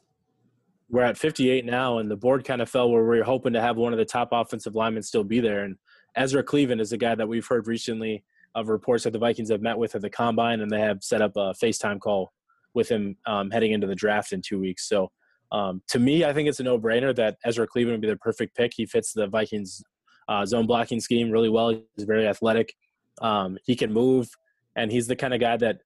We're 0.92 1.02
at 1.02 1.16
58 1.16 1.64
now, 1.64 1.98
and 1.98 2.10
the 2.10 2.16
board 2.16 2.44
kind 2.44 2.60
of 2.60 2.68
fell 2.68 2.90
where 2.90 3.02
we 3.02 3.18
are 3.18 3.24
hoping 3.24 3.54
to 3.54 3.62
have 3.62 3.78
one 3.78 3.94
of 3.94 3.98
the 3.98 4.04
top 4.04 4.28
offensive 4.30 4.74
linemen 4.74 5.02
still 5.02 5.24
be 5.24 5.40
there. 5.40 5.64
And 5.64 5.76
Ezra 6.16 6.42
Cleveland 6.42 6.82
is 6.82 6.92
a 6.92 6.98
guy 6.98 7.14
that 7.14 7.26
we've 7.26 7.46
heard 7.46 7.66
recently 7.66 8.22
of 8.54 8.68
reports 8.68 9.04
that 9.04 9.14
the 9.14 9.18
Vikings 9.18 9.50
have 9.50 9.62
met 9.62 9.78
with 9.78 9.94
at 9.94 10.02
the 10.02 10.10
combine, 10.10 10.60
and 10.60 10.70
they 10.70 10.80
have 10.80 11.02
set 11.02 11.22
up 11.22 11.32
a 11.36 11.54
FaceTime 11.54 11.98
call 11.98 12.34
with 12.74 12.90
him 12.90 13.16
um, 13.26 13.50
heading 13.50 13.72
into 13.72 13.86
the 13.86 13.94
draft 13.94 14.34
in 14.34 14.42
two 14.42 14.60
weeks. 14.60 14.86
So 14.86 15.10
um, 15.50 15.82
to 15.88 15.98
me, 15.98 16.26
I 16.26 16.34
think 16.34 16.46
it's 16.46 16.60
a 16.60 16.62
no-brainer 16.62 17.16
that 17.16 17.38
Ezra 17.42 17.66
Cleveland 17.66 17.94
would 17.94 18.06
be 18.06 18.12
the 18.12 18.18
perfect 18.18 18.54
pick. 18.54 18.72
He 18.76 18.84
fits 18.84 19.14
the 19.14 19.26
Vikings 19.28 19.82
uh, 20.28 20.44
zone 20.44 20.66
blocking 20.66 21.00
scheme 21.00 21.30
really 21.30 21.48
well. 21.48 21.70
He's 21.70 22.04
very 22.04 22.28
athletic. 22.28 22.74
Um, 23.22 23.56
he 23.64 23.74
can 23.76 23.94
move, 23.94 24.28
and 24.76 24.92
he's 24.92 25.06
the 25.06 25.16
kind 25.16 25.32
of 25.32 25.40
guy 25.40 25.56
that 25.56 25.78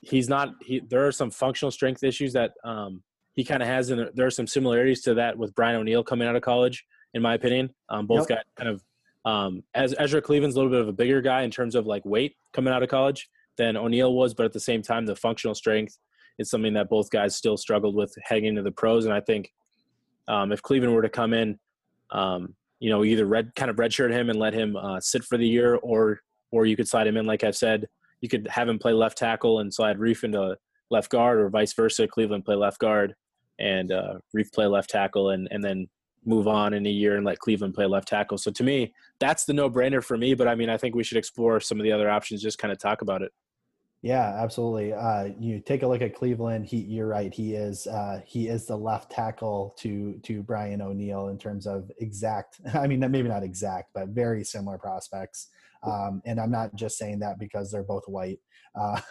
he's 0.00 0.28
not. 0.28 0.50
He, 0.62 0.78
there 0.78 1.04
are 1.08 1.12
some 1.12 1.32
functional 1.32 1.72
strength 1.72 2.04
issues 2.04 2.32
that 2.34 2.52
um, 2.62 3.02
he 3.34 3.44
kind 3.44 3.62
of 3.62 3.68
has, 3.68 3.90
and 3.90 4.10
there 4.14 4.26
are 4.26 4.30
some 4.30 4.46
similarities 4.46 5.02
to 5.02 5.14
that 5.14 5.36
with 5.36 5.54
Brian 5.54 5.76
O'Neill 5.76 6.04
coming 6.04 6.26
out 6.26 6.36
of 6.36 6.42
college, 6.42 6.84
in 7.14 7.22
my 7.22 7.34
opinion. 7.34 7.70
Um, 7.88 8.06
both 8.06 8.28
got 8.28 8.44
kind 8.56 8.70
of 8.70 8.82
um, 9.24 9.62
as 9.74 9.94
Ezra 9.98 10.20
Cleveland's 10.20 10.56
a 10.56 10.58
little 10.58 10.70
bit 10.70 10.80
of 10.80 10.88
a 10.88 10.92
bigger 10.92 11.20
guy 11.20 11.42
in 11.42 11.50
terms 11.50 11.74
of 11.74 11.86
like 11.86 12.04
weight 12.04 12.36
coming 12.52 12.72
out 12.72 12.82
of 12.82 12.88
college 12.88 13.28
than 13.56 13.76
O'Neill 13.76 14.12
was, 14.12 14.34
but 14.34 14.46
at 14.46 14.52
the 14.52 14.60
same 14.60 14.82
time, 14.82 15.06
the 15.06 15.16
functional 15.16 15.54
strength 15.54 15.98
is 16.38 16.50
something 16.50 16.74
that 16.74 16.88
both 16.88 17.10
guys 17.10 17.34
still 17.34 17.56
struggled 17.56 17.94
with 17.94 18.14
heading 18.22 18.44
into 18.46 18.62
the 18.62 18.72
pros. 18.72 19.04
And 19.04 19.14
I 19.14 19.20
think 19.20 19.52
um, 20.28 20.52
if 20.52 20.62
Cleveland 20.62 20.94
were 20.94 21.02
to 21.02 21.08
come 21.08 21.32
in, 21.32 21.58
um, 22.10 22.54
you 22.80 22.90
know, 22.90 23.04
either 23.04 23.24
red 23.24 23.54
kind 23.54 23.70
of 23.70 23.76
redshirt 23.76 24.12
him 24.12 24.30
and 24.30 24.38
let 24.38 24.52
him 24.52 24.76
uh, 24.76 25.00
sit 25.00 25.24
for 25.24 25.38
the 25.38 25.46
year, 25.46 25.76
or 25.76 26.20
or 26.50 26.66
you 26.66 26.76
could 26.76 26.88
slide 26.88 27.06
him 27.06 27.16
in, 27.16 27.26
like 27.26 27.42
I've 27.42 27.56
said, 27.56 27.88
you 28.20 28.28
could 28.28 28.46
have 28.48 28.68
him 28.68 28.78
play 28.78 28.92
left 28.92 29.18
tackle 29.18 29.60
and 29.60 29.72
slide 29.72 29.98
Reiff 29.98 30.22
into 30.22 30.56
left 30.90 31.10
guard, 31.10 31.38
or 31.38 31.48
vice 31.48 31.72
versa. 31.72 32.06
Cleveland 32.06 32.44
play 32.44 32.56
left 32.56 32.78
guard 32.78 33.14
and 33.58 33.92
uh, 33.92 34.14
Reiff 34.36 34.52
play 34.52 34.66
left 34.66 34.90
tackle, 34.90 35.30
and 35.30 35.48
and 35.50 35.62
then 35.62 35.88
move 36.26 36.48
on 36.48 36.72
in 36.72 36.86
a 36.86 36.90
year 36.90 37.16
and 37.16 37.24
let 37.24 37.38
Cleveland 37.38 37.74
play 37.74 37.86
left 37.86 38.08
tackle. 38.08 38.38
So 38.38 38.50
to 38.50 38.64
me, 38.64 38.94
that's 39.18 39.44
the 39.44 39.52
no 39.52 39.68
brainer 39.68 40.02
for 40.02 40.16
me. 40.16 40.34
But 40.34 40.48
I 40.48 40.54
mean, 40.54 40.70
I 40.70 40.76
think 40.76 40.94
we 40.94 41.04
should 41.04 41.18
explore 41.18 41.60
some 41.60 41.78
of 41.78 41.84
the 41.84 41.92
other 41.92 42.10
options. 42.10 42.42
Just 42.42 42.58
kind 42.58 42.72
of 42.72 42.78
talk 42.78 43.02
about 43.02 43.22
it. 43.22 43.32
Yeah, 44.02 44.36
absolutely. 44.38 44.92
Uh, 44.92 45.30
you 45.40 45.60
take 45.60 45.82
a 45.82 45.86
look 45.86 46.02
at 46.02 46.14
Cleveland. 46.14 46.66
He, 46.66 46.76
you're 46.76 47.06
right. 47.06 47.32
He 47.32 47.54
is 47.54 47.86
uh, 47.86 48.20
he 48.26 48.48
is 48.48 48.66
the 48.66 48.76
left 48.76 49.10
tackle 49.10 49.74
to 49.78 50.20
to 50.24 50.42
Brian 50.42 50.82
O'Neill 50.82 51.28
in 51.28 51.38
terms 51.38 51.66
of 51.66 51.90
exact. 52.00 52.60
I 52.74 52.86
mean, 52.86 53.00
maybe 53.00 53.28
not 53.28 53.42
exact, 53.42 53.90
but 53.94 54.08
very 54.08 54.44
similar 54.44 54.76
prospects. 54.76 55.48
Um, 55.82 56.20
and 56.26 56.38
I'm 56.38 56.50
not 56.50 56.74
just 56.74 56.98
saying 56.98 57.20
that 57.20 57.38
because 57.38 57.70
they're 57.70 57.82
both 57.82 58.04
white. 58.06 58.40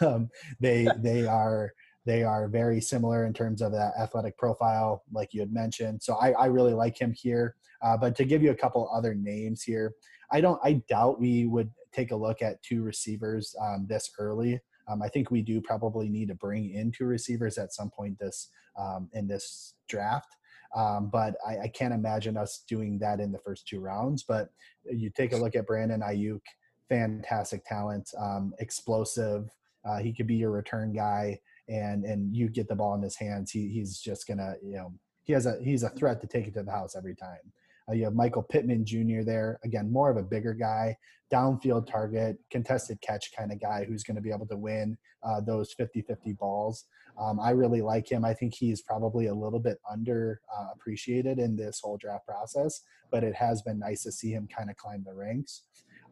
Um, 0.02 0.28
they 0.60 0.86
they 0.98 1.26
are 1.26 1.72
they 2.06 2.22
are 2.22 2.48
very 2.48 2.80
similar 2.80 3.24
in 3.26 3.32
terms 3.32 3.62
of 3.62 3.72
that 3.72 3.92
athletic 3.98 4.36
profile, 4.36 5.02
like 5.12 5.32
you 5.32 5.40
had 5.40 5.52
mentioned. 5.52 6.02
So 6.02 6.14
I, 6.14 6.32
I 6.32 6.46
really 6.46 6.74
like 6.74 7.00
him 7.00 7.12
here. 7.12 7.56
Uh, 7.82 7.96
but 7.96 8.14
to 8.16 8.24
give 8.24 8.42
you 8.42 8.50
a 8.50 8.56
couple 8.56 8.90
other 8.94 9.14
names 9.14 9.62
here, 9.62 9.94
I 10.32 10.40
don't. 10.40 10.60
I 10.64 10.82
doubt 10.88 11.20
we 11.20 11.46
would 11.46 11.70
take 11.92 12.10
a 12.10 12.16
look 12.16 12.42
at 12.42 12.62
two 12.62 12.82
receivers 12.82 13.54
um, 13.60 13.86
this 13.88 14.10
early. 14.18 14.60
Um, 14.88 15.02
I 15.02 15.08
think 15.08 15.30
we 15.30 15.42
do 15.42 15.60
probably 15.60 16.08
need 16.08 16.28
to 16.28 16.34
bring 16.34 16.70
in 16.70 16.92
two 16.92 17.06
receivers 17.06 17.56
at 17.56 17.72
some 17.72 17.90
point 17.90 18.18
this 18.18 18.50
um, 18.78 19.08
in 19.12 19.26
this 19.26 19.74
draft. 19.88 20.28
Um, 20.74 21.08
but 21.10 21.36
I, 21.46 21.60
I 21.60 21.68
can't 21.68 21.94
imagine 21.94 22.36
us 22.36 22.64
doing 22.68 22.98
that 22.98 23.20
in 23.20 23.30
the 23.30 23.38
first 23.38 23.68
two 23.68 23.80
rounds. 23.80 24.24
But 24.24 24.48
you 24.90 25.10
take 25.10 25.32
a 25.32 25.36
look 25.36 25.54
at 25.54 25.66
Brandon 25.66 26.00
Aiyuk, 26.00 26.40
fantastic 26.88 27.64
talent, 27.64 28.10
um, 28.18 28.52
explosive. 28.58 29.48
Uh, 29.84 29.98
he 29.98 30.12
could 30.12 30.26
be 30.26 30.34
your 30.34 30.50
return 30.50 30.92
guy, 30.92 31.38
and 31.68 32.04
and 32.04 32.34
you 32.34 32.48
get 32.48 32.68
the 32.68 32.74
ball 32.74 32.94
in 32.94 33.02
his 33.02 33.16
hands. 33.16 33.50
He, 33.50 33.68
he's 33.68 33.98
just 33.98 34.26
gonna 34.26 34.54
you 34.62 34.76
know 34.76 34.92
he 35.24 35.32
has 35.32 35.46
a 35.46 35.58
he's 35.62 35.82
a 35.82 35.90
threat 35.90 36.20
to 36.20 36.26
take 36.26 36.46
it 36.46 36.54
to 36.54 36.62
the 36.62 36.70
house 36.70 36.96
every 36.96 37.14
time. 37.14 37.52
Uh, 37.88 37.92
you 37.92 38.04
have 38.04 38.14
Michael 38.14 38.42
Pittman 38.42 38.84
Jr. 38.84 39.22
there. 39.22 39.58
Again, 39.64 39.92
more 39.92 40.10
of 40.10 40.16
a 40.16 40.22
bigger 40.22 40.54
guy, 40.54 40.96
downfield 41.32 41.86
target, 41.86 42.38
contested 42.50 43.00
catch 43.02 43.30
kind 43.36 43.52
of 43.52 43.60
guy 43.60 43.84
who's 43.84 44.02
going 44.02 44.14
to 44.16 44.22
be 44.22 44.30
able 44.30 44.46
to 44.46 44.56
win 44.56 44.96
uh, 45.22 45.40
those 45.40 45.72
50 45.74 46.02
50 46.02 46.32
balls. 46.34 46.84
Um, 47.20 47.38
I 47.38 47.50
really 47.50 47.80
like 47.80 48.10
him. 48.10 48.24
I 48.24 48.34
think 48.34 48.54
he's 48.54 48.82
probably 48.82 49.26
a 49.26 49.34
little 49.34 49.60
bit 49.60 49.78
under 49.90 50.40
uh, 50.56 50.68
appreciated 50.74 51.38
in 51.38 51.56
this 51.56 51.80
whole 51.82 51.96
draft 51.96 52.26
process, 52.26 52.80
but 53.10 53.22
it 53.22 53.34
has 53.34 53.62
been 53.62 53.78
nice 53.78 54.02
to 54.02 54.12
see 54.12 54.32
him 54.32 54.48
kind 54.54 54.70
of 54.70 54.76
climb 54.76 55.04
the 55.06 55.14
ranks. 55.14 55.62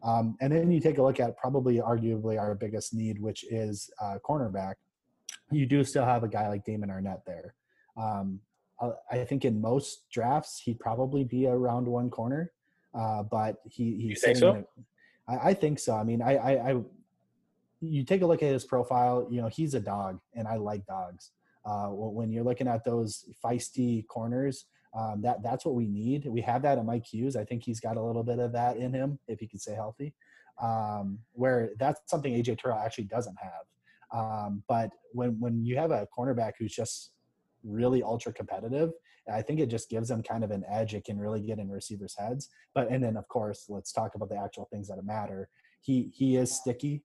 Um, 0.03 0.35
and 0.41 0.51
then 0.51 0.71
you 0.71 0.79
take 0.79 0.97
a 0.97 1.03
look 1.03 1.19
at 1.19 1.37
probably 1.37 1.77
arguably 1.77 2.39
our 2.39 2.55
biggest 2.55 2.93
need, 2.93 3.19
which 3.19 3.45
is 3.49 3.89
uh, 4.01 4.17
cornerback. 4.27 4.75
You 5.53 5.65
do 5.65 5.83
still 5.83 6.05
have 6.05 6.23
a 6.23 6.27
guy 6.27 6.47
like 6.47 6.65
Damon 6.65 6.89
Arnette 6.89 7.25
there. 7.25 7.53
Um, 7.97 8.39
I 9.11 9.23
think 9.23 9.45
in 9.45 9.61
most 9.61 10.09
drafts 10.11 10.59
he'd 10.59 10.79
probably 10.79 11.23
be 11.23 11.45
a 11.45 11.55
round 11.55 11.87
one 11.87 12.09
corner, 12.09 12.51
uh, 12.93 13.23
but 13.23 13.57
he 13.63 13.95
he's 13.95 14.09
you 14.09 14.15
think 14.15 14.37
so? 14.37 14.67
I, 15.27 15.49
I 15.49 15.53
think 15.53 15.79
so. 15.79 15.95
I 15.95 16.03
mean, 16.03 16.21
I, 16.21 16.35
I, 16.35 16.71
I, 16.71 16.81
you 17.79 18.03
take 18.03 18.23
a 18.23 18.25
look 18.25 18.43
at 18.43 18.51
his 18.51 18.65
profile. 18.65 19.27
You 19.29 19.41
know, 19.41 19.47
he's 19.47 19.73
a 19.73 19.79
dog, 19.79 20.19
and 20.33 20.47
I 20.47 20.57
like 20.57 20.85
dogs. 20.85 21.31
Uh, 21.65 21.87
when 21.87 22.29
you're 22.31 22.43
looking 22.43 22.67
at 22.67 22.83
those 22.83 23.25
feisty 23.43 24.05
corners, 24.07 24.65
um, 24.97 25.21
that 25.21 25.41
that's 25.41 25.65
what 25.65 25.75
we 25.75 25.87
need. 25.87 26.25
We 26.25 26.41
have 26.41 26.61
that 26.63 26.77
at 26.77 26.85
Mike 26.85 27.05
Hughes. 27.05 27.35
I 27.35 27.45
think 27.45 27.63
he's 27.63 27.79
got 27.79 27.97
a 27.97 28.01
little 28.01 28.23
bit 28.23 28.39
of 28.39 28.51
that 28.51 28.77
in 28.77 28.93
him 28.93 29.17
if 29.27 29.39
he 29.39 29.47
can 29.47 29.59
stay 29.59 29.73
healthy. 29.73 30.13
Um, 30.61 31.19
where 31.31 31.71
that's 31.79 32.01
something 32.05 32.33
AJ 32.33 32.59
Terrell 32.59 32.77
actually 32.77 33.05
doesn't 33.05 33.37
have. 33.41 33.63
Um, 34.13 34.63
but 34.67 34.91
when 35.11 35.39
when 35.39 35.65
you 35.65 35.77
have 35.77 35.91
a 35.91 36.07
cornerback 36.15 36.53
who's 36.59 36.73
just 36.73 37.13
really 37.63 38.03
ultra 38.03 38.33
competitive. 38.33 38.91
I 39.31 39.41
think 39.41 39.59
it 39.59 39.67
just 39.67 39.89
gives 39.89 40.09
them 40.09 40.21
kind 40.21 40.43
of 40.43 40.51
an 40.51 40.63
edge. 40.69 40.93
It 40.93 41.05
can 41.05 41.17
really 41.17 41.41
get 41.41 41.59
in 41.59 41.69
receivers' 41.69 42.15
heads. 42.17 42.49
But 42.73 42.89
and 42.89 43.03
then 43.03 43.17
of 43.17 43.27
course, 43.27 43.65
let's 43.69 43.91
talk 43.91 44.15
about 44.15 44.29
the 44.29 44.37
actual 44.37 44.67
things 44.71 44.89
that 44.89 45.03
matter. 45.03 45.49
He 45.81 46.11
he 46.13 46.35
is 46.35 46.51
sticky. 46.53 47.03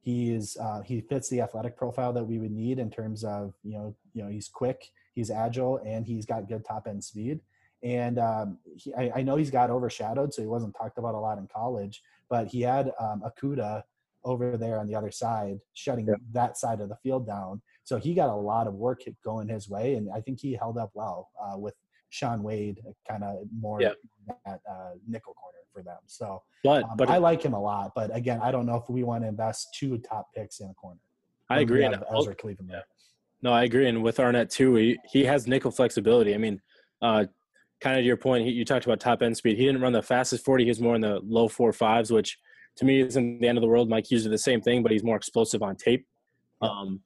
He 0.00 0.32
is 0.32 0.56
uh, 0.60 0.80
he 0.80 1.00
fits 1.00 1.28
the 1.28 1.40
athletic 1.40 1.76
profile 1.76 2.12
that 2.12 2.24
we 2.24 2.38
would 2.38 2.52
need 2.52 2.78
in 2.78 2.90
terms 2.90 3.22
of 3.24 3.54
you 3.62 3.72
know 3.72 3.94
you 4.14 4.22
know 4.22 4.28
he's 4.28 4.48
quick, 4.48 4.90
he's 5.14 5.30
agile, 5.30 5.80
and 5.84 6.06
he's 6.06 6.26
got 6.26 6.48
good 6.48 6.64
top 6.64 6.86
end 6.88 7.04
speed. 7.04 7.40
And 7.82 8.18
um, 8.18 8.58
he, 8.76 8.92
I, 8.94 9.10
I, 9.16 9.22
know 9.22 9.36
he's 9.36 9.50
got 9.50 9.70
overshadowed, 9.70 10.34
so 10.34 10.42
he 10.42 10.48
wasn't 10.48 10.76
talked 10.76 10.98
about 10.98 11.14
a 11.14 11.18
lot 11.18 11.38
in 11.38 11.46
college. 11.46 12.02
But 12.28 12.48
he 12.48 12.60
had 12.60 12.92
um, 13.00 13.22
Okudah 13.24 13.84
over 14.24 14.56
there 14.56 14.78
on 14.78 14.86
the 14.86 14.94
other 14.94 15.10
side, 15.10 15.58
shutting 15.74 16.06
yeah. 16.06 16.14
that 16.32 16.56
side 16.56 16.80
of 16.80 16.88
the 16.88 16.96
field 17.02 17.26
down. 17.26 17.60
So 17.84 17.96
he 17.96 18.14
got 18.14 18.28
a 18.28 18.34
lot 18.34 18.66
of 18.66 18.74
work 18.74 19.02
going 19.24 19.48
his 19.48 19.68
way, 19.68 19.94
and 19.94 20.08
I 20.14 20.20
think 20.20 20.40
he 20.40 20.54
held 20.54 20.78
up 20.78 20.90
well 20.94 21.30
uh, 21.40 21.58
with 21.58 21.74
Shaun 22.10 22.42
Wade, 22.42 22.80
uh, 22.86 22.92
kind 23.08 23.24
of 23.24 23.38
more 23.58 23.80
yeah. 23.80 23.92
at 24.46 24.60
uh, 24.70 24.90
nickel 25.08 25.34
corner 25.34 25.58
for 25.72 25.82
them. 25.82 25.98
So, 26.06 26.42
but 26.62 26.84
um, 26.84 26.96
but 26.96 27.08
I 27.08 27.18
like 27.18 27.42
him 27.42 27.54
a 27.54 27.60
lot. 27.60 27.92
But 27.94 28.14
again, 28.14 28.40
I 28.42 28.50
don't 28.50 28.66
know 28.66 28.76
if 28.76 28.88
we 28.88 29.02
want 29.02 29.24
to 29.24 29.28
invest 29.28 29.68
two 29.78 29.98
top 29.98 30.28
picks 30.36 30.60
in 30.60 30.68
a 30.68 30.74
corner. 30.74 31.00
I 31.48 31.60
agree. 31.60 31.84
And 31.84 32.02
Ezra 32.16 32.34
Cleveland. 32.34 32.70
Yeah. 32.72 32.82
No, 33.42 33.52
I 33.52 33.64
agree. 33.64 33.88
And 33.88 34.02
with 34.02 34.18
Arnette 34.18 34.50
too, 34.50 34.74
he, 34.76 34.98
he 35.10 35.24
has 35.24 35.46
nickel 35.46 35.70
flexibility. 35.70 36.34
I 36.34 36.38
mean, 36.38 36.60
uh, 37.02 37.24
kind 37.80 37.96
of 37.96 38.02
to 38.02 38.06
your 38.06 38.16
point, 38.16 38.44
he, 38.44 38.52
you 38.52 38.64
talked 38.64 38.84
about 38.84 39.00
top 39.00 39.22
end 39.22 39.36
speed. 39.36 39.56
He 39.56 39.64
didn't 39.64 39.80
run 39.80 39.92
the 39.92 40.02
fastest 40.02 40.44
40. 40.44 40.64
He 40.64 40.70
was 40.70 40.80
more 40.80 40.94
in 40.94 41.00
the 41.00 41.20
low 41.24 41.48
four 41.48 41.72
fives, 41.72 42.10
which 42.10 42.38
to 42.76 42.84
me 42.84 43.00
isn't 43.00 43.40
the 43.40 43.48
end 43.48 43.58
of 43.58 43.62
the 43.62 43.68
world. 43.68 43.88
Mike 43.88 44.10
Hughes 44.10 44.22
did 44.22 44.32
the 44.32 44.38
same 44.38 44.60
thing, 44.60 44.82
but 44.82 44.92
he's 44.92 45.04
more 45.04 45.16
explosive 45.16 45.62
on 45.62 45.76
tape. 45.76 46.06
Um, 46.62 47.00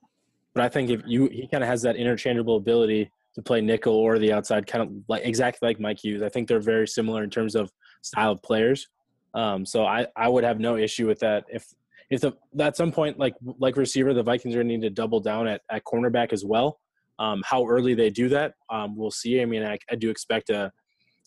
but 0.54 0.64
I 0.64 0.68
think 0.68 0.90
if 0.90 1.02
you 1.06 1.28
he 1.28 1.49
kind 1.49 1.64
of 1.64 1.68
has 1.68 1.83
that 1.83 1.97
interchangeable 1.97 2.56
ability 2.56 3.11
to 3.35 3.42
play 3.42 3.61
nickel 3.61 3.94
or 3.94 4.18
the 4.18 4.33
outside, 4.33 4.66
kind 4.66 4.83
of 4.83 4.90
like 5.09 5.25
exactly 5.25 5.66
like 5.66 5.80
Mike 5.80 5.99
Hughes. 6.02 6.23
I 6.23 6.28
think 6.28 6.49
they're 6.49 6.61
very 6.61 6.87
similar 6.87 7.25
in 7.25 7.30
terms 7.30 7.54
of 7.54 7.71
style 8.02 8.33
of 8.33 8.42
players. 8.42 8.88
Um, 9.35 9.66
so 9.66 9.85
I, 9.85 10.06
I 10.16 10.28
would 10.28 10.44
have 10.44 10.61
no 10.61 10.76
issue 10.76 11.06
with 11.06 11.18
that. 11.21 11.44
If 11.52 11.66
if 12.11 12.21
the, 12.21 12.33
at 12.61 12.76
some 12.76 12.92
point 12.92 13.18
like 13.18 13.35
like 13.59 13.76
receiver, 13.76 14.14
the 14.14 14.23
Vikings 14.23 14.54
are 14.54 14.59
going 14.59 14.68
to 14.68 14.75
need 14.75 14.83
to 14.83 14.90
double 14.90 15.21
down 15.21 15.49
at, 15.49 15.62
at 15.71 15.83
cornerback 15.85 16.33
as 16.33 16.44
well. 16.44 16.78
Um, 17.18 17.42
how 17.44 17.66
early 17.66 17.94
they 17.94 18.11
do 18.11 18.28
that, 18.30 18.54
um, 18.71 18.97
we'll 18.97 19.11
see. 19.11 19.40
I 19.40 19.44
mean, 19.44 19.64
I, 19.64 19.78
I 19.90 19.94
do 19.94 20.11
expect 20.11 20.50
a, 20.50 20.59
uh, 20.59 20.68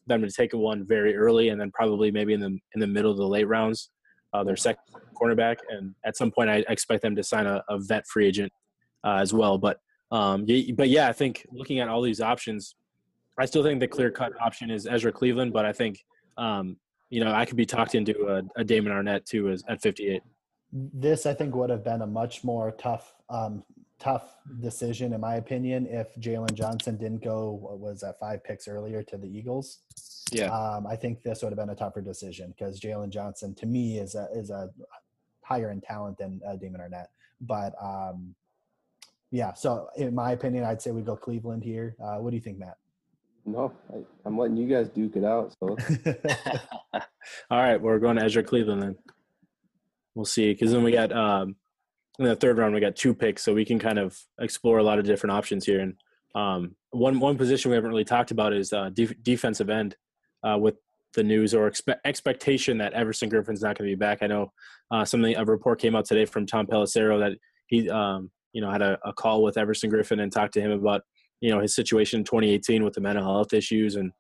them 0.06 0.22
to 0.22 0.32
take 0.32 0.54
one 0.54 0.86
very 0.86 1.16
early, 1.16 1.50
and 1.50 1.60
then 1.60 1.72
probably 1.72 2.12
maybe 2.12 2.34
in 2.34 2.40
the 2.40 2.58
in 2.74 2.80
the 2.80 2.88
middle 2.88 3.12
of 3.12 3.18
the 3.18 3.28
late 3.28 3.48
rounds, 3.48 3.90
uh, 4.38 4.44
their 4.44 4.56
second 4.56 4.84
cornerback. 5.20 5.58
And 5.70 5.96
at 6.06 6.16
some 6.16 6.32
point, 6.32 6.50
I 6.50 6.64
expect 6.70 7.02
them 7.02 7.16
to 7.16 7.24
sign 7.24 7.48
a, 7.48 7.64
a 7.70 7.80
vet 7.80 8.06
free 8.08 8.28
agent 8.28 8.52
uh, 9.04 9.16
as 9.16 9.34
well. 9.34 9.58
But 9.58 9.80
um, 10.12 10.46
but 10.76 10.90
yeah, 10.90 11.10
I 11.10 11.14
think 11.14 11.46
looking 11.52 11.80
at 11.80 11.90
all 11.90 12.02
these 12.02 12.22
options, 12.22 12.76
I 13.38 13.46
still 13.46 13.64
think 13.64 13.80
the 13.80 13.88
clear 13.88 14.10
cut 14.10 14.32
option 14.42 14.72
is 14.72 14.88
Ezra 14.88 15.12
Cleveland. 15.12 15.54
But 15.54 15.66
I 15.66 15.74
think 15.74 16.00
um, 16.38 16.78
you 17.10 17.24
know 17.24 17.32
I 17.32 17.46
could 17.46 17.58
be 17.58 17.66
talked 17.66 17.96
into 17.96 18.14
a, 18.28 18.62
a 18.62 18.64
Damon 18.64 18.94
Arnette 18.94 19.26
too 19.26 19.50
as, 19.50 19.64
at 19.68 19.82
58. 19.82 20.22
This 20.72 21.26
I 21.26 21.34
think 21.34 21.56
would 21.56 21.70
have 21.70 21.84
been 21.84 22.02
a 22.02 22.08
much 22.08 22.44
more 22.44 22.72
tough 22.72 23.14
um, 23.30 23.64
tough 24.00 24.36
decision 24.62 25.14
in 25.14 25.20
my 25.22 25.36
opinion 25.36 25.88
if 25.88 26.16
Jaylon 26.16 26.54
Johnson 26.54 26.98
didn't 26.98 27.24
go 27.24 27.52
what 27.52 27.80
was 27.80 28.02
that 28.02 28.20
five 28.20 28.44
picks 28.44 28.68
earlier 28.68 29.02
to 29.04 29.18
the 29.18 29.28
Eagles. 29.28 29.80
Yeah, 30.32 30.48
um, 30.48 30.86
I 30.86 30.96
think 30.96 31.24
this 31.24 31.42
would 31.42 31.50
have 31.50 31.58
been 31.58 31.70
a 31.70 31.76
tougher 31.76 32.02
decision 32.02 32.54
because 32.58 32.80
Jaylon 32.80 33.10
Johnson 33.10 33.56
to 33.56 33.66
me 33.66 33.98
is 33.98 34.16
a 34.16 34.28
is 34.34 34.50
a 34.50 34.70
higher 35.42 35.72
in 35.72 35.82
talent 35.82 36.18
than 36.18 36.42
uh, 36.48 36.56
Damon 36.58 36.82
Arnette. 36.82 37.08
But 37.42 37.74
um, 37.82 38.36
yeah, 39.32 39.54
so 39.54 39.90
in 39.98 40.14
my 40.14 40.32
opinion, 40.32 40.64
I'd 40.64 40.82
say 40.82 40.92
we 40.92 41.02
go 41.02 41.16
Cleveland 41.16 41.64
here. 41.64 41.96
Uh, 42.04 42.18
what 42.18 42.32
do 42.32 42.36
you 42.36 42.42
think, 42.42 42.58
Matt? 42.58 42.78
No, 43.46 43.72
I, 43.94 44.28
am 44.28 44.38
letting 44.38 44.58
you 44.58 44.68
guys 44.68 44.90
duke 44.90 45.16
it 45.16 45.24
out. 45.24 45.56
So, 45.60 45.78
all 47.50 47.58
right, 47.58 47.82
we're 47.82 48.00
going 48.00 48.18
to 48.18 48.24
Ezra 48.24 48.44
Cleveland 48.44 48.82
then. 48.82 48.96
We'll 50.16 50.26
see, 50.26 50.52
because 50.52 50.72
then 50.72 50.84
we 50.84 50.92
got 50.92 51.14
um, 51.14 51.56
in 52.20 52.26
the 52.26 52.36
third 52.36 52.58
round 52.58 52.74
we 52.74 52.80
got 52.80 52.96
two 52.96 53.14
picks, 53.14 53.44
so 53.44 53.54
we 53.54 53.66
can 53.66 53.80
kind 53.80 54.00
of 54.00 54.18
explore 54.40 54.80
a 54.80 54.84
lot 54.84 55.00
of 55.00 55.06
different 55.06 55.36
options 55.36 55.66
here. 55.66 55.80
And 55.80 55.96
um, 56.36 56.76
one 56.92 57.20
one 57.20 57.38
position 57.38 57.72
we 57.72 57.76
haven't 57.76 57.92
really 57.92 58.06
talked 58.06 58.32
about 58.32 58.54
is 58.54 58.74
uh, 58.74 58.90
def- 58.94 59.22
defensive 59.24 59.70
end. 59.70 59.96
Uh, 60.44 60.56
with 60.56 60.76
the 61.16 61.24
news 61.24 61.56
or 61.56 61.70
expe- 61.70 61.98
expectation 62.06 62.78
that 62.78 62.94
Everson 62.94 63.30
Griffen's 63.30 63.64
not 63.64 63.76
going 63.76 63.90
to 63.90 63.96
be 63.96 64.00
back. 64.00 64.20
I 64.22 64.28
know 64.28 64.54
uh, 64.92 65.04
something 65.04 65.36
a 65.36 65.44
report 65.44 65.82
came 65.82 65.96
out 65.96 66.06
today 66.06 66.26
from 66.26 66.46
Tom 66.46 66.68
Pelissero 66.68 67.20
that 67.20 67.38
he 67.66 67.90
um, 67.90 68.30
you 68.54 68.62
know, 68.62 68.72
had 68.72 68.82
a, 68.82 68.98
a 69.06 69.14
call 69.14 69.44
with 69.44 69.58
Everson 69.58 69.92
Griffen 69.92 70.20
and 70.20 70.32
talked 70.32 70.54
to 70.54 70.62
him 70.62 70.72
about, 70.72 71.04
you 71.42 71.52
know, 71.52 71.60
his 71.60 71.76
situation 71.76 72.22
in 72.22 72.24
2018 72.24 72.84
with 72.84 72.96
the 72.96 73.02
mental 73.02 73.24
health 73.24 73.54
issues 73.54 73.96
and 73.96 74.12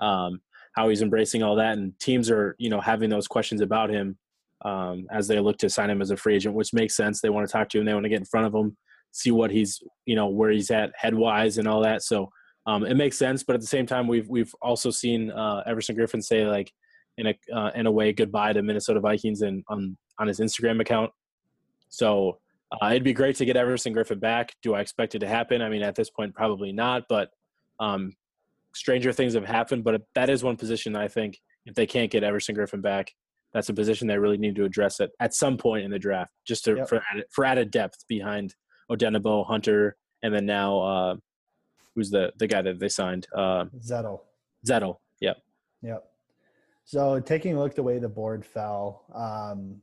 um, 0.00 0.40
how 0.74 0.88
he's 0.88 1.02
embracing 1.02 1.42
all 1.42 1.54
that. 1.56 1.78
And 1.78 1.98
teams 2.00 2.30
are, 2.30 2.56
you 2.58 2.70
know, 2.70 2.80
having 2.80 3.10
those 3.10 3.28
questions 3.28 3.60
about 3.60 3.90
him 3.90 4.18
um, 4.64 5.06
as 5.10 5.28
they 5.28 5.40
look 5.40 5.58
to 5.58 5.70
sign 5.70 5.90
him 5.90 6.02
as 6.02 6.10
a 6.10 6.16
free 6.16 6.36
agent, 6.36 6.54
which 6.54 6.72
makes 6.72 6.96
sense. 6.96 7.20
They 7.20 7.30
want 7.30 7.46
to 7.46 7.52
talk 7.52 7.68
to 7.70 7.78
him. 7.78 7.84
They 7.86 7.94
want 7.94 8.04
to 8.04 8.10
get 8.10 8.20
in 8.20 8.24
front 8.26 8.46
of 8.46 8.54
him, 8.54 8.76
see 9.12 9.30
what 9.30 9.50
he's, 9.50 9.82
you 10.06 10.16
know, 10.16 10.28
where 10.28 10.50
he's 10.50 10.70
at 10.70 10.92
head 10.96 11.14
wise 11.14 11.58
and 11.58 11.66
all 11.66 11.82
that. 11.82 12.02
So 12.02 12.30
um, 12.66 12.84
it 12.84 12.94
makes 12.94 13.16
sense. 13.16 13.42
But 13.42 13.54
at 13.54 13.60
the 13.60 13.66
same 13.66 13.86
time, 13.86 14.06
we've 14.06 14.28
we've 14.28 14.54
also 14.60 14.90
seen 14.90 15.30
uh, 15.30 15.62
Everson 15.66 15.96
Griffen 15.96 16.22
say 16.22 16.46
like, 16.46 16.70
in 17.18 17.26
a 17.28 17.34
uh, 17.54 17.70
in 17.74 17.86
a 17.86 17.90
way, 17.90 18.12
goodbye 18.12 18.52
to 18.52 18.62
Minnesota 18.62 19.00
Vikings 19.00 19.42
and 19.42 19.64
on 19.68 19.96
on 20.18 20.28
his 20.28 20.40
Instagram 20.40 20.80
account. 20.80 21.10
So 21.88 22.38
uh, 22.80 22.86
it'd 22.86 23.04
be 23.04 23.12
great 23.12 23.36
to 23.36 23.44
get 23.44 23.56
Everson 23.56 23.94
Griffen 23.94 24.20
back. 24.20 24.54
Do 24.62 24.74
I 24.74 24.80
expect 24.80 25.14
it 25.14 25.20
to 25.20 25.28
happen? 25.28 25.60
I 25.60 25.68
mean, 25.68 25.82
at 25.82 25.94
this 25.94 26.10
point, 26.10 26.34
probably 26.34 26.72
not. 26.72 27.04
But 27.08 27.30
um, 27.80 28.14
stranger 28.74 29.12
things 29.12 29.34
have 29.34 29.44
happened. 29.44 29.84
But 29.84 30.02
that 30.14 30.30
is 30.30 30.44
one 30.44 30.56
position 30.56 30.94
I 30.96 31.08
think 31.08 31.38
if 31.66 31.74
they 31.74 31.86
can't 31.86 32.10
get 32.10 32.22
Everson 32.22 32.54
Griffen 32.54 32.82
back, 32.82 33.12
that's 33.52 33.68
a 33.68 33.74
position 33.74 34.06
they 34.06 34.18
really 34.18 34.38
need 34.38 34.56
to 34.56 34.64
address 34.64 35.00
it 35.00 35.10
at 35.20 35.34
some 35.34 35.56
point 35.56 35.84
in 35.84 35.90
the 35.90 35.98
draft, 35.98 36.30
just 36.46 36.64
to, 36.64 36.76
yep. 36.76 36.88
for 36.88 37.02
added, 37.10 37.24
for 37.30 37.44
added 37.44 37.70
depth 37.70 38.04
behind 38.08 38.54
Odenigbo, 38.90 39.46
Hunter, 39.46 39.96
and 40.22 40.34
then 40.34 40.46
now 40.46 40.78
uh, 40.80 41.16
who's 41.94 42.10
the 42.10 42.32
the 42.38 42.46
guy 42.46 42.62
that 42.62 42.78
they 42.78 42.88
signed? 42.88 43.26
Uh, 43.34 43.64
Zettel. 43.80 44.20
Zettel. 44.66 44.96
Yep. 45.20 45.36
Yep. 45.82 46.04
So 46.84 47.20
taking 47.20 47.56
a 47.56 47.58
look 47.58 47.74
the 47.74 47.82
way 47.82 47.98
the 47.98 48.08
board 48.08 48.44
fell, 48.44 49.04
um, 49.14 49.76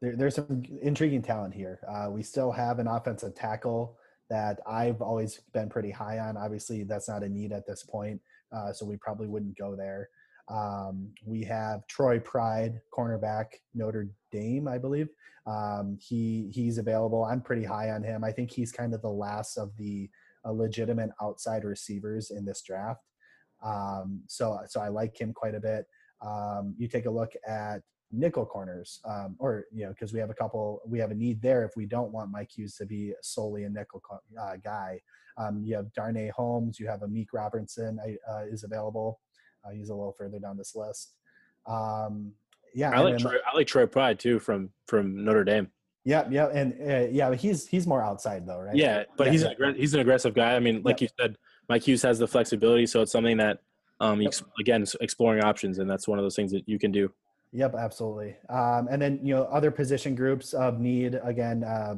there, 0.00 0.16
there's 0.16 0.34
some 0.34 0.62
intriguing 0.80 1.22
talent 1.22 1.54
here. 1.54 1.78
Uh, 1.88 2.10
we 2.10 2.22
still 2.22 2.50
have 2.50 2.78
an 2.78 2.86
offensive 2.86 3.34
tackle 3.34 3.96
that 4.30 4.60
I've 4.66 5.02
always 5.02 5.40
been 5.52 5.68
pretty 5.68 5.90
high 5.90 6.18
on. 6.18 6.36
Obviously, 6.36 6.84
that's 6.84 7.08
not 7.08 7.22
a 7.22 7.28
need 7.28 7.52
at 7.52 7.66
this 7.66 7.82
point, 7.82 8.20
uh, 8.50 8.72
so 8.72 8.86
we 8.86 8.96
probably 8.96 9.28
wouldn't 9.28 9.58
go 9.58 9.76
there. 9.76 10.08
Um, 10.48 11.10
we 11.24 11.44
have 11.44 11.86
Troy 11.86 12.18
Pride, 12.18 12.80
cornerback, 12.92 13.46
Notre 13.74 14.08
Dame, 14.30 14.68
I 14.68 14.78
believe. 14.78 15.08
Um, 15.46 15.98
he 16.00 16.50
he's 16.52 16.78
available. 16.78 17.24
I'm 17.24 17.40
pretty 17.40 17.64
high 17.64 17.90
on 17.90 18.02
him. 18.02 18.22
I 18.24 18.32
think 18.32 18.50
he's 18.50 18.72
kind 18.72 18.94
of 18.94 19.02
the 19.02 19.10
last 19.10 19.56
of 19.56 19.76
the 19.76 20.08
uh, 20.44 20.50
legitimate 20.50 21.10
outside 21.20 21.64
receivers 21.64 22.30
in 22.30 22.44
this 22.44 22.62
draft. 22.62 23.02
Um, 23.62 24.22
so 24.26 24.58
so 24.68 24.80
I 24.80 24.88
like 24.88 25.20
him 25.20 25.32
quite 25.32 25.54
a 25.54 25.60
bit. 25.60 25.86
Um, 26.20 26.74
you 26.78 26.88
take 26.88 27.06
a 27.06 27.10
look 27.10 27.32
at 27.46 27.82
nickel 28.12 28.44
corners, 28.44 29.00
um, 29.04 29.36
or 29.38 29.64
you 29.72 29.84
know, 29.84 29.90
because 29.90 30.12
we 30.12 30.20
have 30.20 30.30
a 30.30 30.34
couple, 30.34 30.82
we 30.86 30.98
have 30.98 31.10
a 31.10 31.14
need 31.14 31.40
there. 31.40 31.64
If 31.64 31.76
we 31.76 31.86
don't 31.86 32.12
want 32.12 32.30
Mike 32.30 32.50
Hughes 32.54 32.76
to 32.76 32.86
be 32.86 33.14
solely 33.22 33.64
a 33.64 33.70
nickel 33.70 34.02
uh, 34.40 34.56
guy, 34.62 35.00
um, 35.38 35.62
you 35.64 35.74
have 35.76 35.92
Darnay 35.94 36.28
Holmes, 36.28 36.78
you 36.78 36.86
have 36.86 37.00
Amik 37.00 37.28
Robertson 37.32 37.98
uh, 38.30 38.44
is 38.44 38.64
available. 38.64 39.18
Uh, 39.64 39.70
he's 39.70 39.90
a 39.90 39.94
little 39.94 40.14
further 40.16 40.38
down 40.38 40.56
this 40.56 40.74
list. 40.74 41.14
Um, 41.66 42.32
yeah, 42.74 42.90
I 42.90 43.00
like 43.00 43.18
Troy, 43.18 43.36
I 43.46 43.56
like 43.56 43.66
Troy 43.66 43.86
Pride 43.86 44.18
too 44.18 44.38
from 44.38 44.70
from 44.86 45.24
Notre 45.24 45.44
Dame. 45.44 45.70
Yeah, 46.04 46.26
yeah, 46.30 46.46
and 46.46 46.74
uh, 46.80 47.08
yeah, 47.10 47.34
he's 47.34 47.66
he's 47.66 47.86
more 47.86 48.02
outside 48.02 48.46
though, 48.46 48.58
right? 48.58 48.74
Yeah, 48.74 49.04
but 49.16 49.26
yeah, 49.26 49.32
he's 49.32 49.42
yeah. 49.42 49.52
An, 49.58 49.74
he's 49.76 49.94
an 49.94 50.00
aggressive 50.00 50.34
guy. 50.34 50.56
I 50.56 50.58
mean, 50.58 50.82
like 50.82 51.00
you 51.00 51.08
said, 51.20 51.36
Mike 51.68 51.86
Hughes 51.86 52.02
has 52.02 52.18
the 52.18 52.26
flexibility, 52.26 52.86
so 52.86 53.02
it's 53.02 53.12
something 53.12 53.36
that 53.36 53.60
um, 54.00 54.20
yep. 54.20 54.34
again 54.58 54.84
exploring 55.00 55.44
options, 55.44 55.78
and 55.78 55.88
that's 55.88 56.08
one 56.08 56.18
of 56.18 56.24
those 56.24 56.34
things 56.34 56.50
that 56.52 56.68
you 56.68 56.78
can 56.78 56.90
do. 56.90 57.12
Yep, 57.52 57.74
absolutely. 57.76 58.36
Um, 58.48 58.88
and 58.90 59.00
then 59.00 59.20
you 59.22 59.34
know 59.34 59.44
other 59.44 59.70
position 59.70 60.14
groups 60.14 60.54
of 60.54 60.80
need 60.80 61.20
again, 61.22 61.62
uh, 61.62 61.96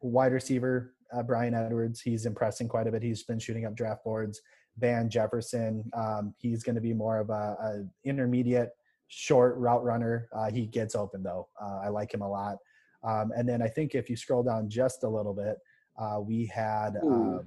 wide 0.00 0.32
receiver 0.32 0.94
uh, 1.12 1.22
Bryan 1.22 1.54
Edwards. 1.54 2.00
He's 2.00 2.24
impressing 2.26 2.68
quite 2.68 2.86
a 2.86 2.92
bit. 2.92 3.02
He's 3.02 3.22
been 3.22 3.38
shooting 3.38 3.66
up 3.66 3.74
draft 3.74 4.04
boards. 4.04 4.40
Van 4.78 5.08
Jefferson. 5.08 5.88
Um, 5.94 6.34
he's 6.38 6.62
going 6.62 6.74
to 6.74 6.80
be 6.80 6.92
more 6.92 7.18
of 7.18 7.30
a, 7.30 7.32
a, 7.32 7.84
intermediate, 8.04 8.70
short 9.08 9.56
route 9.56 9.84
runner. 9.84 10.28
Uh, 10.32 10.50
he 10.50 10.66
gets 10.66 10.94
open 10.94 11.22
though. 11.22 11.48
Uh, 11.60 11.80
I 11.84 11.88
like 11.88 12.12
him 12.12 12.22
a 12.22 12.28
lot. 12.28 12.56
Um, 13.02 13.32
and 13.36 13.48
then 13.48 13.62
I 13.62 13.68
think 13.68 13.94
if 13.94 14.10
you 14.10 14.16
scroll 14.16 14.42
down 14.42 14.68
just 14.68 15.04
a 15.04 15.08
little 15.08 15.34
bit, 15.34 15.58
uh, 15.98 16.20
we 16.20 16.46
had 16.46 16.96
um, 17.02 17.46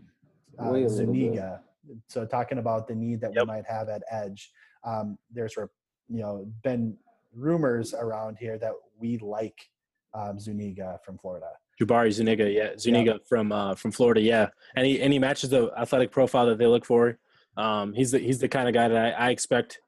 uh, 0.58 0.88
Zuniga. 0.88 1.62
So 2.08 2.26
talking 2.26 2.60
about 2.60 2.88
the 2.88 2.96
need 2.96 3.22
that 3.22 3.34
yep. 3.34 3.44
we 3.44 3.48
might 3.48 3.66
have 3.66 3.90
at 3.90 4.04
edge, 4.10 4.52
um, 4.84 5.18
there's 5.32 5.56
you 5.58 6.22
know 6.22 6.48
been 6.64 6.98
rumors 7.34 7.94
around 7.94 8.38
here 8.40 8.58
that 8.58 8.74
we 8.98 9.18
like 9.18 9.70
um, 10.14 10.40
Zuniga 10.40 11.00
from 11.04 11.18
Florida. 11.18 11.52
Jabari 11.80 12.12
Zuniga, 12.12 12.50
yeah, 12.50 12.78
Zuniga 12.78 13.12
yeah. 13.12 13.18
from 13.28 13.52
uh, 13.52 13.76
from 13.76 13.92
Florida, 13.92 14.22
yeah, 14.22 14.50
and 14.76 14.86
he 14.86 15.02
and 15.02 15.14
he 15.14 15.20
matches 15.20 15.50
the 15.50 15.72
athletic 15.78 16.12
profile 16.12 16.46
that 16.48 16.58
they 16.58 16.68
look 16.68 16.86
for. 16.86 17.18
Um, 17.56 17.94
he's 17.94 18.12
the 18.12 18.20
he's 18.20 18.40
the 18.40 18.50
kind 18.50 18.68
of 18.68 18.74
guy 18.74 18.88
that 18.90 18.98
I, 18.98 19.28
I 19.28 19.30
expect, 19.30 19.80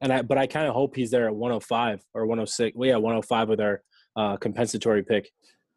and 0.00 0.12
I 0.12 0.22
but 0.22 0.38
I 0.38 0.46
kind 0.46 0.66
of 0.66 0.74
hope 0.74 0.96
he's 0.96 1.10
there 1.10 1.26
at 1.26 1.34
105 1.34 2.00
or 2.14 2.26
106. 2.26 2.76
Well, 2.76 2.88
yeah, 2.88 2.96
105 2.96 3.48
with 3.48 3.60
our 3.60 3.82
uh, 4.16 4.36
compensatory 4.38 5.02
pick. 5.02 5.30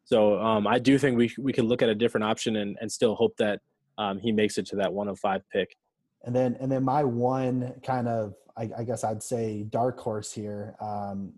So 0.04 0.40
um, 0.40 0.66
I 0.66 0.78
do 0.78 0.98
think 0.98 1.18
we 1.18 1.30
we 1.38 1.52
could 1.52 1.64
look 1.64 1.82
at 1.82 1.90
a 1.90 1.94
different 1.94 2.24
option 2.24 2.56
and 2.56 2.78
and 2.80 2.90
still 2.90 3.14
hope 3.14 3.36
that 3.38 3.60
um, 3.98 4.18
he 4.18 4.32
makes 4.32 4.56
it 4.56 4.66
to 4.68 4.76
that 4.76 4.92
105 4.92 5.42
pick. 5.52 5.76
And 6.24 6.34
then 6.34 6.56
and 6.60 6.72
then 6.72 6.82
my 6.82 7.04
one 7.04 7.74
kind 7.84 8.08
of 8.08 8.34
I, 8.56 8.70
I 8.78 8.84
guess 8.84 9.04
I'd 9.04 9.22
say 9.22 9.64
dark 9.64 10.00
horse 10.00 10.32
here 10.32 10.76
um, 10.80 11.34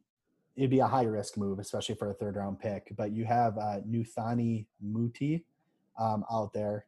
it'd 0.57 0.71
be 0.71 0.81
a 0.81 0.87
high 0.87 1.05
risk 1.05 1.37
move, 1.37 1.59
especially 1.59 1.95
for 1.95 2.11
a 2.11 2.15
third 2.15 2.37
round 2.37 2.59
pick. 2.59 2.93
But 2.97 3.13
you 3.13 3.25
have 3.25 3.57
uh, 3.59 3.81
Netane 3.89 4.67
Muti 4.81 5.45
um, 5.99 6.25
out 6.31 6.53
there. 6.53 6.87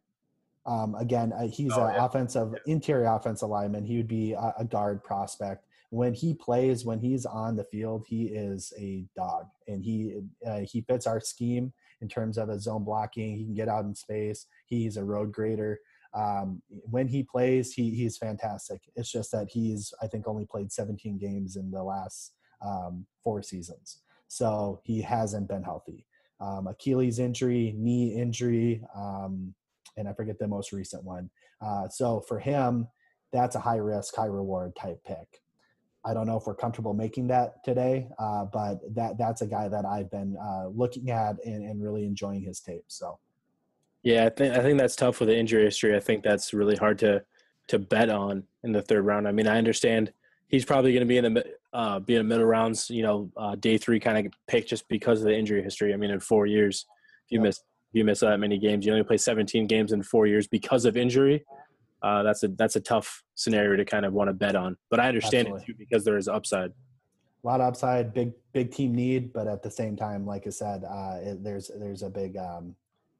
Um, 0.64 0.94
again, 0.94 1.32
uh, 1.32 1.48
he's 1.48 1.72
oh, 1.72 1.86
an 1.86 1.94
yeah. 1.94 2.04
offensive 2.04 2.54
interior 2.66 3.06
offensive 3.06 3.48
lineman. 3.48 3.84
He 3.84 3.96
would 3.96 4.08
be 4.08 4.32
a, 4.32 4.54
a, 4.58 4.64
guard 4.64 5.02
prospect. 5.02 5.66
When 5.90 6.14
he 6.14 6.34
plays, 6.34 6.84
when 6.84 7.00
he's 7.00 7.26
on 7.26 7.56
the 7.56 7.64
field, 7.64 8.04
he 8.08 8.26
is 8.26 8.72
a 8.78 9.04
dog, 9.16 9.46
and 9.66 9.82
he 9.84 10.20
uh, 10.46 10.60
he 10.60 10.82
fits 10.82 11.06
our 11.06 11.20
scheme 11.20 11.72
in 12.00 12.08
terms 12.08 12.38
of 12.38 12.48
his 12.48 12.62
zone 12.62 12.84
blocking. 12.84 13.36
He 13.36 13.44
can 13.44 13.54
get 13.54 13.68
out 13.68 13.84
in 13.84 13.94
space. 13.94 14.46
He's 14.66 14.96
a 14.96 15.04
road 15.04 15.32
grader. 15.32 15.80
Um, 16.14 16.62
when 16.68 17.08
he 17.08 17.22
plays, 17.22 17.72
he 17.72 17.90
he's 17.90 18.16
fantastic. 18.16 18.82
It's 18.94 19.10
just 19.10 19.32
that 19.32 19.48
he's 19.50 19.92
I 20.00 20.06
think 20.06 20.28
only 20.28 20.46
played 20.46 20.70
17 20.70 21.18
games 21.18 21.56
in 21.56 21.70
the 21.70 21.82
last 21.82 22.34
um, 22.64 23.06
four 23.22 23.42
seasons. 23.42 23.98
So 24.28 24.80
he 24.82 25.00
hasn't 25.00 25.48
been 25.48 25.62
healthy. 25.62 26.06
Um, 26.40 26.66
Achilles 26.66 27.18
injury, 27.18 27.74
knee 27.76 28.14
injury, 28.14 28.82
um, 28.94 29.54
and 29.96 30.08
I 30.08 30.12
forget 30.12 30.38
the 30.38 30.48
most 30.48 30.72
recent 30.72 31.04
one. 31.04 31.30
Uh, 31.60 31.88
so 31.88 32.20
for 32.20 32.38
him, 32.38 32.88
that's 33.32 33.54
a 33.56 33.60
high 33.60 33.76
risk, 33.76 34.16
high 34.16 34.26
reward 34.26 34.74
type 34.74 35.02
pick. 35.04 35.42
I 36.04 36.14
don't 36.14 36.26
know 36.26 36.36
if 36.36 36.46
we're 36.46 36.56
comfortable 36.56 36.94
making 36.94 37.28
that 37.28 37.62
today, 37.64 38.08
uh, 38.18 38.46
but 38.46 38.80
that 38.94 39.18
that's 39.18 39.42
a 39.42 39.46
guy 39.46 39.68
that 39.68 39.84
I've 39.84 40.10
been 40.10 40.36
uh, 40.36 40.66
looking 40.68 41.10
at 41.10 41.36
and, 41.44 41.64
and, 41.64 41.80
really 41.80 42.04
enjoying 42.04 42.42
his 42.42 42.58
tape. 42.58 42.84
So, 42.88 43.20
yeah, 44.02 44.24
I 44.24 44.30
think 44.30 44.56
I 44.56 44.62
think 44.62 44.78
that's 44.78 44.96
tough 44.96 45.20
with 45.20 45.28
the 45.28 45.38
injury 45.38 45.62
history. 45.62 45.94
I 45.94 46.00
think 46.00 46.24
that's 46.24 46.52
really 46.52 46.74
hard 46.74 46.98
to 47.00 47.22
to 47.68 47.78
bet 47.78 48.10
on 48.10 48.42
in 48.64 48.72
the 48.72 48.82
third 48.82 49.06
round. 49.06 49.28
I 49.28 49.32
mean, 49.32 49.46
I 49.46 49.58
understand 49.58 50.12
he's 50.48 50.64
probably 50.64 50.92
going 50.92 51.00
to 51.00 51.06
be 51.06 51.18
in 51.18 51.34
the 51.34 51.44
uh, 51.72 51.98
be 51.98 52.16
in 52.16 52.28
middle 52.28 52.44
rounds, 52.44 52.90
you 52.90 53.02
know, 53.02 53.30
uh, 53.36 53.54
day 53.54 53.78
three 53.78 53.98
kind 53.98 54.26
of 54.26 54.32
pick 54.46 54.66
just 54.66 54.88
because 54.88 55.20
of 55.20 55.26
the 55.26 55.36
injury 55.36 55.62
history. 55.62 55.94
I 55.94 55.96
mean, 55.96 56.10
in 56.10 56.20
four 56.20 56.46
years, 56.46 56.86
if 57.24 57.32
you 57.32 57.38
yep. 57.38 57.44
miss 57.44 57.58
if 57.58 57.98
you 57.98 58.04
miss 58.04 58.20
that 58.20 58.40
many 58.40 58.58
games, 58.58 58.86
you 58.86 58.92
only 58.92 59.04
play 59.04 59.18
17 59.18 59.66
games 59.66 59.92
in 59.92 60.02
four 60.02 60.26
years 60.26 60.46
because 60.46 60.86
of 60.86 60.96
injury. 60.96 61.44
Uh, 62.02 62.22
that's 62.22 62.42
a 62.42 62.48
that's 62.48 62.76
a 62.76 62.80
tough 62.80 63.22
scenario 63.34 63.76
to 63.76 63.84
kind 63.84 64.04
of 64.04 64.12
want 64.12 64.28
to 64.28 64.34
bet 64.34 64.56
on. 64.56 64.76
But 64.90 64.98
I 64.98 65.08
understand 65.08 65.48
Absolutely. 65.48 65.62
it 65.62 65.66
too 65.66 65.74
because 65.78 66.04
there 66.04 66.16
is 66.16 66.26
upside. 66.26 66.70
A 66.70 67.46
lot 67.46 67.60
of 67.60 67.66
upside, 67.66 68.14
big 68.14 68.32
big 68.52 68.70
team 68.70 68.94
need, 68.94 69.32
but 69.32 69.46
at 69.46 69.62
the 69.62 69.70
same 69.70 69.96
time, 69.96 70.26
like 70.26 70.46
I 70.46 70.50
said, 70.50 70.84
uh, 70.84 71.18
it, 71.20 71.44
there's 71.44 71.70
there's 71.78 72.02
a 72.02 72.10
big 72.10 72.36
um, 72.36 72.74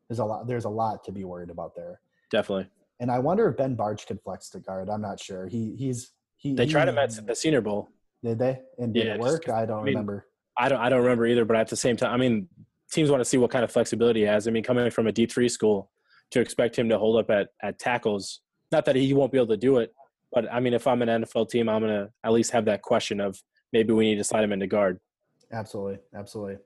there's 0.09 0.21
a 0.21 0.25
lot 0.25 0.47
there's 0.47 0.65
a 0.65 0.71
lot 0.71 1.05
to 1.05 1.13
be 1.13 1.25
worried 1.25 1.51
about 1.51 1.75
there. 1.75 2.01
Definitely. 2.31 2.69
And 2.99 3.11
I 3.11 3.19
wonder 3.19 3.49
if 3.49 3.57
Ben 3.57 3.77
Bartch 3.77 4.07
could 4.07 4.21
flex 4.23 4.49
to 4.51 4.61
guard. 4.61 4.89
I'm 4.89 5.03
not 5.03 5.21
sure. 5.21 5.47
He 5.47 5.75
he's 5.77 6.13
he, 6.43 6.55
they 6.55 6.67
tried 6.67 6.89
him 6.89 6.99
at 6.99 7.25
the 7.25 7.37
Senior 7.37 7.61
Bowl. 7.61 7.89
Did 8.25 8.41
they? 8.41 8.61
And 8.77 8.93
did 8.93 9.07
yeah, 9.07 9.15
it 9.15 9.21
work? 9.21 9.49
I 9.49 9.65
don't 9.65 9.81
I 9.81 9.85
mean, 9.85 9.95
remember. 9.95 10.27
I 10.59 10.69
don't. 10.69 10.81
I 10.81 10.89
don't 10.89 11.03
remember 11.03 11.25
either. 11.27 11.45
But 11.45 11.57
at 11.57 11.69
the 11.69 11.77
same 11.77 11.97
time, 11.97 12.13
I 12.13 12.17
mean, 12.17 12.49
teams 12.91 13.11
want 13.11 13.21
to 13.21 13.25
see 13.25 13.39
what 13.39 13.53
kind 13.53 13.63
of 13.65 13.71
flexibility 13.71 14.21
he 14.21 14.27
has. 14.27 14.49
I 14.49 14.51
mean, 14.51 14.65
coming 14.65 14.91
from 14.91 15.07
a 15.07 15.13
D 15.13 15.27
three 15.27 15.49
school, 15.49 15.89
to 16.33 16.41
expect 16.41 16.77
him 16.77 16.89
to 16.89 16.99
hold 16.99 17.17
up 17.17 17.31
at 17.31 17.51
at 17.63 17.79
tackles. 17.79 18.41
Not 18.73 18.85
that 18.87 18.97
he 18.97 19.15
won't 19.15 19.31
be 19.31 19.39
able 19.39 19.49
to 19.49 19.57
do 19.57 19.79
it, 19.79 19.95
but 20.33 20.53
I 20.53 20.59
mean, 20.59 20.75
if 20.75 20.87
I'm 20.89 21.01
an 21.01 21.23
NFL 21.23 21.49
team, 21.49 21.69
I'm 21.69 21.81
gonna 21.81 22.11
at 22.25 22.33
least 22.33 22.51
have 22.51 22.65
that 22.65 22.83
question 22.83 23.21
of 23.21 23.41
maybe 23.73 23.93
we 23.93 24.05
need 24.05 24.17
to 24.17 24.25
slide 24.25 24.43
him 24.43 24.53
into 24.53 24.67
guard. 24.67 24.99
Absolutely, 25.53 25.99
absolutely. 26.13 26.57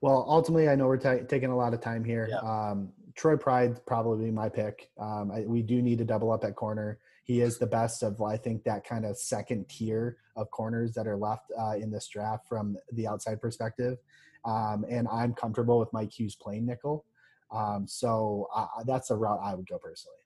Well, 0.00 0.24
ultimately, 0.26 0.70
I 0.70 0.76
know 0.76 0.86
we're 0.86 0.96
t- 0.96 1.24
taking 1.28 1.50
a 1.50 1.56
lot 1.56 1.74
of 1.74 1.82
time 1.82 2.04
here. 2.04 2.28
Yeah. 2.30 2.38
Um, 2.38 2.90
Troy 3.16 3.36
Pride 3.36 3.84
probably 3.86 4.30
my 4.30 4.48
pick. 4.48 4.90
Um, 4.98 5.30
I, 5.30 5.40
we 5.40 5.62
do 5.62 5.82
need 5.82 5.98
to 5.98 6.04
double 6.04 6.30
up 6.30 6.44
at 6.44 6.54
corner 6.54 6.98
he 7.26 7.40
is 7.40 7.58
the 7.58 7.66
best 7.66 8.04
of 8.04 8.22
I 8.22 8.36
think 8.36 8.62
that 8.64 8.86
kind 8.86 9.04
of 9.04 9.18
second 9.18 9.68
tier 9.68 10.16
of 10.36 10.50
corners 10.52 10.94
that 10.94 11.08
are 11.08 11.16
left 11.16 11.50
uh, 11.58 11.72
in 11.72 11.90
this 11.90 12.06
draft 12.06 12.46
from 12.48 12.76
the 12.92 13.06
outside 13.06 13.40
perspective. 13.40 13.98
Um, 14.44 14.84
and 14.88 15.08
I'm 15.08 15.34
comfortable 15.34 15.80
with 15.80 15.92
Mike 15.92 16.12
Hughes 16.12 16.36
playing 16.36 16.66
nickel. 16.66 17.04
Um, 17.52 17.86
so 17.88 18.46
uh, 18.54 18.66
that's 18.86 19.10
a 19.10 19.16
route 19.16 19.40
I 19.42 19.54
would 19.56 19.66
go 19.66 19.76
personally. 19.78 20.18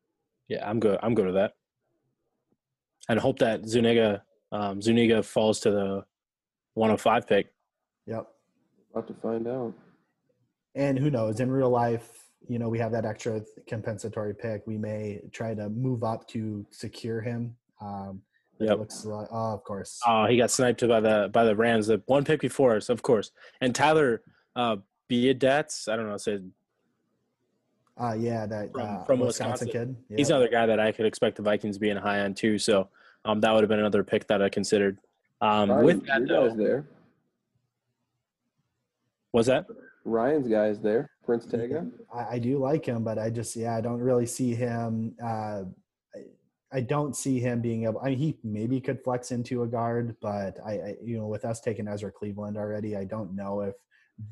Yeah, 0.48 0.68
I'm 0.68 0.78
good. 0.78 0.98
I'm 1.02 1.14
good 1.14 1.26
with 1.26 1.36
that. 1.36 1.54
And 3.08 3.18
hope 3.18 3.38
that 3.38 3.66
Zuniga 3.66 4.22
um, 4.52 4.82
Zuniga 4.82 5.22
falls 5.22 5.60
to 5.60 5.70
the 5.70 6.04
105 6.74 7.26
pick. 7.26 7.52
Yep. 8.06 8.26
About 8.92 9.06
to 9.08 9.14
find 9.14 9.46
out. 9.46 9.74
And 10.74 10.98
who 10.98 11.10
knows? 11.10 11.40
In 11.40 11.50
real 11.50 11.70
life, 11.70 12.19
you 12.48 12.59
know, 12.59 12.68
we 12.68 12.79
have 12.79 12.92
that 12.92 13.05
extra 13.05 13.42
compensatory 13.66 14.35
pick. 14.35 14.66
We 14.66 14.79
may 14.79 15.20
try 15.33 15.55
to 15.55 15.68
move 15.68 16.03
up 16.03 16.26
to 16.29 16.66
secure 16.70 17.20
him. 17.20 17.55
Um, 17.81 18.22
yeah, 18.59 18.74
looks 18.74 19.05
like, 19.05 19.29
oh, 19.31 19.55
of 19.55 19.64
course. 19.64 20.00
Oh, 20.07 20.26
he 20.26 20.37
got 20.37 20.50
sniped 20.50 20.87
by 20.87 21.00
the 21.00 21.31
by 21.33 21.44
the 21.44 21.57
Rams. 21.57 21.87
The 21.87 22.03
one 22.07 22.24
pick 22.24 22.40
before 22.40 22.76
us, 22.76 22.90
of 22.90 23.03
course. 23.03 23.31
And 23.61 23.74
Tyler 23.74 24.22
uh, 24.55 24.76
Biadasz, 25.09 25.88
I 25.88 25.96
don't 25.96 26.09
know, 26.09 26.16
said. 26.16 26.50
Uh, 27.96 28.14
yeah, 28.18 28.46
that 28.46 28.72
from, 28.72 28.81
uh, 28.83 29.05
from 29.05 29.20
Wisconsin, 29.20 29.66
Wisconsin 29.66 29.68
kid. 29.68 29.96
Yep. 30.11 30.18
He's 30.18 30.31
another 30.31 30.48
guy 30.48 30.66
that 30.66 30.81
I 30.81 30.92
could 30.92 31.07
expect 31.07 31.37
the 31.37 31.42
Vikings 31.42 31.79
being 31.79 31.96
high 31.96 32.20
on 32.20 32.35
too. 32.35 32.59
So 32.59 32.88
um, 33.24 33.40
that 33.40 33.53
would 33.53 33.62
have 33.62 33.68
been 33.68 33.79
another 33.79 34.05
pick 34.05 34.26
that 34.29 34.42
I 34.42 34.48
considered. 34.48 34.98
Um, 35.40 35.70
Ryan, 35.70 35.85
with 35.85 36.07
that, 36.07 36.29
though, 36.29 36.55
there. 36.55 36.87
Was 39.33 39.46
that 39.46 39.66
Ryan's 40.05 40.48
guy 40.48 40.66
is 40.66 40.81
there? 40.81 41.10
Prince 41.24 41.46
Tega? 41.46 41.87
I, 42.12 42.35
I, 42.35 42.38
do 42.38 42.59
like 42.59 42.85
him, 42.85 43.04
but 43.04 43.18
I 43.18 43.30
just 43.30 43.54
yeah, 43.56 43.76
I 43.76 43.80
don't 43.80 44.00
really 44.00 44.26
see 44.26 44.54
him. 44.54 45.14
Uh, 45.22 45.62
I, 46.14 46.20
I 46.72 46.80
don't 46.80 47.14
see 47.14 47.40
him 47.40 47.61
being 47.61 47.85
able. 47.85 48.00
I 48.00 48.11
mean, 48.11 48.18
he 48.18 48.38
maybe 48.42 48.80
could 48.80 49.02
flex 49.02 49.30
into 49.30 49.62
a 49.62 49.66
guard, 49.66 50.16
but 50.20 50.56
I, 50.64 50.72
I, 50.72 50.96
you 51.02 51.18
know, 51.18 51.26
with 51.26 51.44
us 51.44 51.61
taking 51.61 51.88
Ezra 51.88 52.11
Cleveland 52.11 52.56
already, 52.56 52.96
I 52.96 53.04
don't 53.04 53.35
know 53.35 53.61
if 53.61 53.74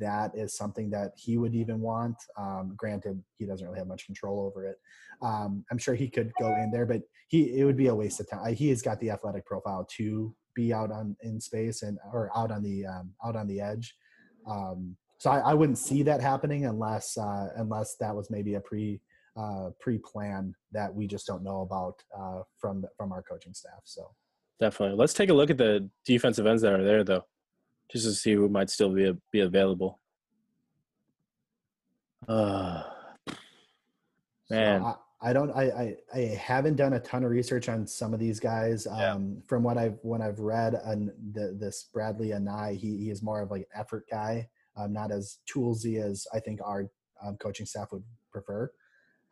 that 0.01 0.33
is 0.35 0.57
something 0.57 0.91
that 0.91 1.13
he 1.17 1.39
would 1.39 1.55
even 1.55 1.81
want. 1.81 2.17
Um, 2.37 2.75
granted, 2.77 3.23
he 3.39 3.47
doesn't 3.47 3.67
really 3.67 3.79
have 3.79 3.89
much 3.89 4.07
control 4.07 4.41
over 4.41 4.67
it. 4.67 4.79
Um, 5.23 5.65
I'm 5.71 5.79
sure 5.79 5.95
he 5.95 6.09
could 6.09 6.33
go 6.39 6.55
in 6.55 6.71
there, 6.71 6.87
but 6.87 7.03
he 7.29 7.59
it 7.59 7.65
would 7.65 7.77
be 7.77 7.89
a 7.89 7.95
waste 7.95 8.21
of 8.21 8.29
time. 8.29 8.55
He 8.55 8.69
has 8.71 8.83
got 8.83 9.01
the 9.01 9.11
athletic 9.11 9.47
profile 9.47 9.87
to 9.97 10.35
be 10.55 10.73
out 10.73 10.91
on 10.91 11.17
in 11.23 11.41
space 11.41 11.83
and 11.83 11.99
or 12.13 12.31
out 12.37 12.51
on 12.51 12.63
the 12.63 12.87
um, 12.87 13.13
out 13.25 13.37
on 13.37 13.47
the 13.47 13.61
edge. 13.61 13.95
Um, 14.49 14.97
so 15.19 15.31
I, 15.31 15.39
I 15.51 15.55
wouldn't 15.55 15.79
see 15.79 16.03
that 16.05 16.21
happening 16.21 16.67
unless 16.67 17.19
uh, 17.19 17.49
unless 17.57 17.97
that 17.97 18.15
was 18.15 18.31
maybe 18.31 18.55
a 18.55 18.61
pre 18.61 19.01
uh, 19.37 19.71
pre 19.81 19.99
plan 19.99 20.55
that 20.73 20.93
we 20.95 21.07
just 21.07 21.27
don't 21.27 21.43
know 21.43 21.61
about 21.63 22.03
uh, 22.17 22.43
from 22.57 22.85
from 22.97 23.13
our 23.13 23.23
coaching 23.23 23.53
staff. 23.53 23.81
So 23.85 24.11
definitely, 24.61 24.97
let's 24.97 25.15
take 25.15 25.31
a 25.31 25.35
look 25.35 25.51
at 25.51 25.59
the 25.59 25.89
defensive 26.07 26.47
ends 26.47 26.63
that 26.63 26.73
are 26.73 26.85
there, 26.85 27.05
though. 27.05 27.25
just 27.91 28.05
to 28.05 28.13
see 28.13 28.33
who 28.33 28.49
might 28.49 28.71
still 28.71 28.91
be 28.91 29.13
be 29.33 29.41
available. 29.41 29.99
Uh, 32.29 32.85
man, 34.51 34.83
So 34.83 34.87
I, 34.87 34.95
I 35.21 35.33
don't. 35.33 35.51
I, 35.51 35.63
I 35.65 35.97
I 36.15 36.19
haven't 36.37 36.77
done 36.77 36.93
a 36.93 37.01
ton 37.01 37.25
of 37.25 37.31
research 37.31 37.69
on 37.69 37.89
some 37.89 38.15
of 38.15 38.21
these 38.21 38.39
guys. 38.39 38.87
Yeah. 38.89 39.15
Um, 39.15 39.43
from 39.49 39.65
what 39.65 39.79
I've 39.79 39.99
when 40.03 40.23
I've 40.23 40.39
read 40.39 40.81
on 40.85 41.11
the, 41.33 41.57
this 41.59 41.89
Bradlee 41.93 42.39
Anae, 42.39 42.77
he 42.77 42.99
he 42.99 43.11
is 43.11 43.21
more 43.21 43.41
of 43.41 43.51
like 43.51 43.63
an 43.63 43.81
effort 43.81 44.07
guy, 44.09 44.49
um, 44.79 44.93
not 44.93 45.11
as 45.11 45.39
toolsy 45.53 46.03
as 46.03 46.27
I 46.33 46.41
think 46.41 46.61
our 46.65 46.89
um, 47.25 47.37
coaching 47.37 47.67
staff 47.67 47.93
would 47.93 48.05
prefer. 48.33 48.71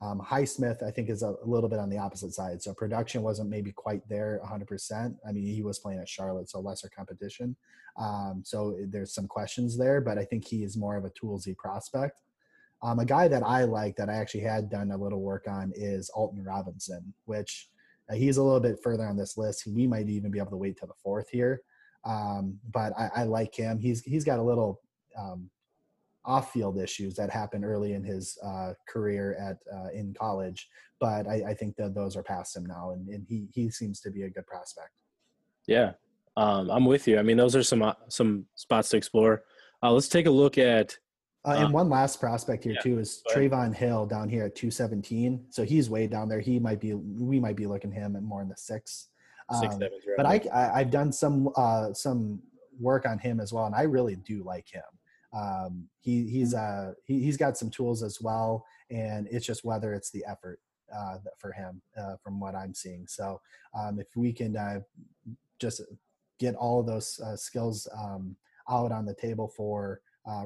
Um, 0.03 0.21
Highsmith, 0.21 0.83
I 0.83 0.91
think, 0.91 1.09
is 1.09 1.23
a, 1.23 1.35
a 1.43 1.47
little 1.47 1.71
bit 1.71 1.79
on 1.79 1.89
the 1.89 1.97
opposite 1.97 2.35
side. 2.35 2.63
So 2.63 2.75
production 2.75 3.23
wasn't 3.23 3.49
maybe 3.49 3.73
quite 3.73 4.07
there 4.09 4.41
100%. 4.45 5.17
I 5.27 5.33
mean, 5.33 5.47
he 5.47 5.63
was 5.63 5.79
playing 5.79 6.01
at 6.01 6.09
Charlotte, 6.09 6.51
so 6.51 6.61
lesser 6.61 6.91
competition. 6.95 7.57
Um, 7.97 8.43
so 8.45 8.77
there's 8.89 9.15
some 9.15 9.27
questions 9.27 9.79
there, 9.79 10.03
but 10.03 10.19
I 10.19 10.25
think 10.25 10.47
he 10.47 10.65
is 10.65 10.77
more 10.77 10.97
of 10.97 11.07
a 11.07 11.11
toolsy 11.11 11.57
prospect. 11.57 12.21
Um, 12.83 12.99
a 12.99 13.07
guy 13.07 13.27
that 13.29 13.43
I 13.43 13.65
like 13.65 13.97
that 13.97 14.11
I 14.11 14.15
actually 14.15 14.43
had 14.43 14.69
done 14.69 14.91
a 14.91 14.97
little 14.99 15.23
work 15.23 15.47
on 15.49 15.73
is 15.75 16.11
Alton 16.11 16.45
Robinson, 16.45 17.15
which 17.25 17.71
uh, 18.11 18.15
he's 18.15 18.37
a 18.37 18.43
little 18.43 18.61
bit 18.61 18.79
further 18.83 19.07
on 19.07 19.17
this 19.17 19.39
list. 19.39 19.67
We 19.67 19.87
might 19.87 20.11
even 20.11 20.31
be 20.31 20.39
able 20.39 20.51
to 20.51 20.59
wait 20.59 20.77
till 20.79 20.89
the 20.89 20.95
fourth 21.03 21.31
here, 21.31 21.63
um, 22.05 22.59
but 22.71 22.93
I, 22.99 23.11
I 23.17 23.23
like 23.25 23.55
him. 23.55 23.79
He's 23.79 24.03
he's 24.03 24.25
got 24.25 24.39
a 24.39 24.43
little 24.43 24.83
um, 25.19 25.51
off-field 26.25 26.79
issues 26.79 27.15
that 27.15 27.31
happened 27.31 27.65
early 27.65 27.93
in 27.93 28.03
his 28.03 28.37
uh, 28.45 28.73
career 28.89 29.37
at 29.41 29.59
uh, 29.73 29.89
in 29.95 30.13
college, 30.19 30.69
but 30.99 31.27
I, 31.29 31.43
I 31.49 31.55
think 31.55 31.77
that 31.77 31.95
those 31.95 32.17
are 32.17 32.23
past 32.23 32.57
him 32.57 32.67
now, 32.67 32.91
and, 32.91 33.09
and 33.09 33.25
he 33.29 33.49
he 33.53 33.71
seems 33.71 34.01
to 34.01 34.11
be 34.11 34.23
a 34.23 34.31
good 34.31 34.47
prospect. 34.47 34.91
yeah, 35.67 35.93
um, 36.37 36.71
I'm 36.71 36.85
with 36.85 37.07
you. 37.07 37.19
I 37.19 37.23
mean, 37.23 37.37
those 37.37 37.55
are 37.57 37.63
some 37.63 37.83
uh, 37.83 37.95
some 38.09 38.47
spots 38.55 38.89
to 38.91 38.97
explore. 38.97 39.45
Uh, 39.83 39.93
let's 39.93 40.09
take 40.09 40.27
a 40.27 40.31
look 40.31 40.59
at. 40.59 40.97
Uh, 41.45 41.51
Uh, 41.51 41.65
and 41.65 41.73
one 41.73 41.89
last 41.89 42.19
prospect 42.19 42.65
here 42.65 42.73
yeah, 42.73 42.81
too 42.81 42.99
is. 42.99 43.23
Trevon 43.33 43.73
Hill 43.73 44.05
down 44.07 44.29
here 44.29 44.45
at 44.47 44.57
217. 44.57 45.47
So 45.51 45.63
he's 45.63 45.89
way 45.89 46.09
down 46.09 46.29
there. 46.29 46.41
He 46.41 46.59
might 46.59 46.81
be 46.81 46.95
we 46.95 47.39
might 47.39 47.55
be 47.57 47.67
looking 47.67 47.93
him 47.93 48.17
at 48.17 48.23
more 48.23 48.43
in 48.43 48.49
the 48.49 48.57
six. 48.57 49.09
Six, 49.61 49.75
Um, 49.77 49.81
but? 50.17 50.27
I, 50.27 50.41
I 50.53 50.81
I've 50.81 50.91
done 50.91 51.13
some 51.13 51.51
uh, 51.55 51.93
some 51.93 52.43
work 52.81 53.07
on 53.07 53.19
him 53.21 53.39
as 53.39 53.53
well, 53.53 53.67
and 53.67 53.77
I 53.77 53.83
really 53.83 54.17
do 54.17 54.43
like 54.43 54.69
him. 54.69 54.83
Um, 55.33 55.89
he 56.01 56.29
he's 56.29 56.55
uh 56.55 56.95
he, 57.05 57.23
he's 57.23 57.37
got 57.37 57.57
some 57.57 57.71
tools 57.71 58.03
as 58.03 58.21
well, 58.21 58.65
and 58.91 59.29
it's 59.31 59.47
just 59.47 59.65
whether 59.65 59.95
it's 59.95 60.11
the 60.11 60.25
effort 60.29 60.61
uh, 60.95 61.19
for 61.37 61.53
him 61.53 61.81
uh, 61.97 62.17
from 62.23 62.41
what 62.41 62.55
I'm 62.55 62.75
seeing. 62.75 63.07
So 63.07 63.41
um, 63.75 63.99
if 63.99 64.07
we 64.17 64.33
can 64.33 64.57
uh, 64.57 64.81
just 65.59 65.83
get 66.39 66.55
all 66.55 66.81
of 66.81 66.87
those 66.87 67.21
uh, 67.21 67.37
skills 67.37 67.89
um, 67.97 68.37
out 68.69 68.93
on 68.93 69.05
the 69.05 69.15
table 69.15 69.49
for 69.49 70.01
uh, 70.29 70.45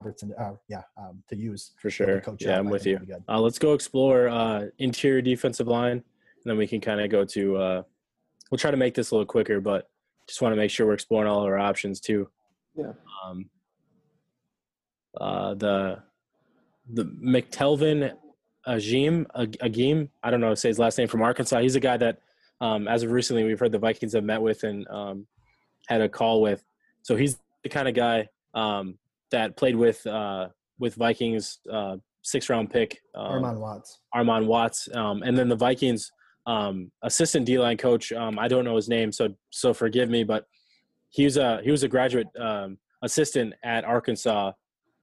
Robertson, 0.00 0.32
uh, 0.38 0.52
yeah, 0.68 0.82
um, 0.96 1.22
to 1.28 1.36
use 1.36 1.72
for 1.80 1.90
sure. 1.90 2.20
coach 2.20 2.42
Yeah, 2.44 2.54
up, 2.54 2.58
I'm 2.60 2.70
with 2.70 2.86
you. 2.86 2.94
it'll 2.94 3.06
be 3.06 3.12
good. 3.12 3.24
Uh, 3.28 3.40
let's 3.40 3.58
go 3.58 3.72
explore 3.72 4.28
uh, 4.28 4.66
interior 4.78 5.22
defensive 5.22 5.68
line, 5.68 5.92
and 5.92 6.02
then 6.44 6.56
we 6.56 6.66
can 6.66 6.80
kind 6.80 7.00
of 7.00 7.10
go 7.10 7.24
to. 7.24 7.56
Uh, 7.56 7.82
we'll 8.50 8.58
try 8.58 8.70
to 8.70 8.76
make 8.76 8.94
this 8.94 9.10
a 9.10 9.14
little 9.14 9.26
quicker, 9.26 9.60
but 9.60 9.90
just 10.28 10.42
want 10.42 10.52
to 10.52 10.56
make 10.56 10.70
sure 10.70 10.86
we're 10.86 10.94
exploring 10.94 11.28
all 11.28 11.40
our 11.40 11.58
options 11.58 12.00
too. 12.00 12.28
Yeah. 12.74 12.92
Um, 13.24 13.50
uh, 15.20 15.54
the 15.54 16.02
the 16.90 17.04
McTelvin 17.04 18.12
Agim 18.66 19.26
Agim, 19.34 20.08
I 20.22 20.30
don't 20.30 20.40
know 20.40 20.54
say 20.54 20.68
his 20.68 20.78
last 20.78 20.98
name 20.98 21.08
from 21.08 21.22
Arkansas. 21.22 21.60
He's 21.60 21.76
a 21.76 21.80
guy 21.80 21.96
that, 21.96 22.20
um, 22.60 22.88
as 22.88 23.02
of 23.02 23.10
recently, 23.10 23.44
we've 23.44 23.58
heard 23.58 23.72
the 23.72 23.78
Vikings 23.78 24.12
have 24.14 24.24
met 24.24 24.40
with 24.40 24.62
and 24.62 24.86
um, 24.88 25.26
had 25.88 26.00
a 26.00 26.08
call 26.08 26.40
with. 26.40 26.64
So 27.02 27.16
he's 27.16 27.38
the 27.62 27.68
kind 27.68 27.88
of 27.88 27.94
guy 27.94 28.28
um, 28.54 28.98
that 29.30 29.56
played 29.56 29.76
with 29.76 30.06
uh, 30.06 30.48
with 30.78 30.94
Vikings 30.94 31.58
uh, 31.70 31.96
six 32.22 32.48
round 32.48 32.70
pick 32.70 33.00
um, 33.14 33.42
Armon 33.42 33.58
Watts. 33.58 34.00
Armon 34.14 34.46
Watts, 34.46 34.88
um, 34.94 35.22
and 35.22 35.36
then 35.36 35.48
the 35.48 35.56
Vikings 35.56 36.10
um, 36.46 36.90
assistant 37.02 37.46
D 37.46 37.58
line 37.58 37.76
coach. 37.76 38.12
Um, 38.12 38.38
I 38.38 38.48
don't 38.48 38.64
know 38.64 38.76
his 38.76 38.88
name, 38.88 39.12
so 39.12 39.28
so 39.50 39.72
forgive 39.72 40.08
me, 40.08 40.24
but 40.24 40.46
he 41.10 41.24
was 41.24 41.36
a 41.36 41.60
he 41.62 41.70
was 41.70 41.82
a 41.82 41.88
graduate 41.88 42.28
um, 42.38 42.78
assistant 43.02 43.54
at 43.64 43.84
Arkansas, 43.84 44.52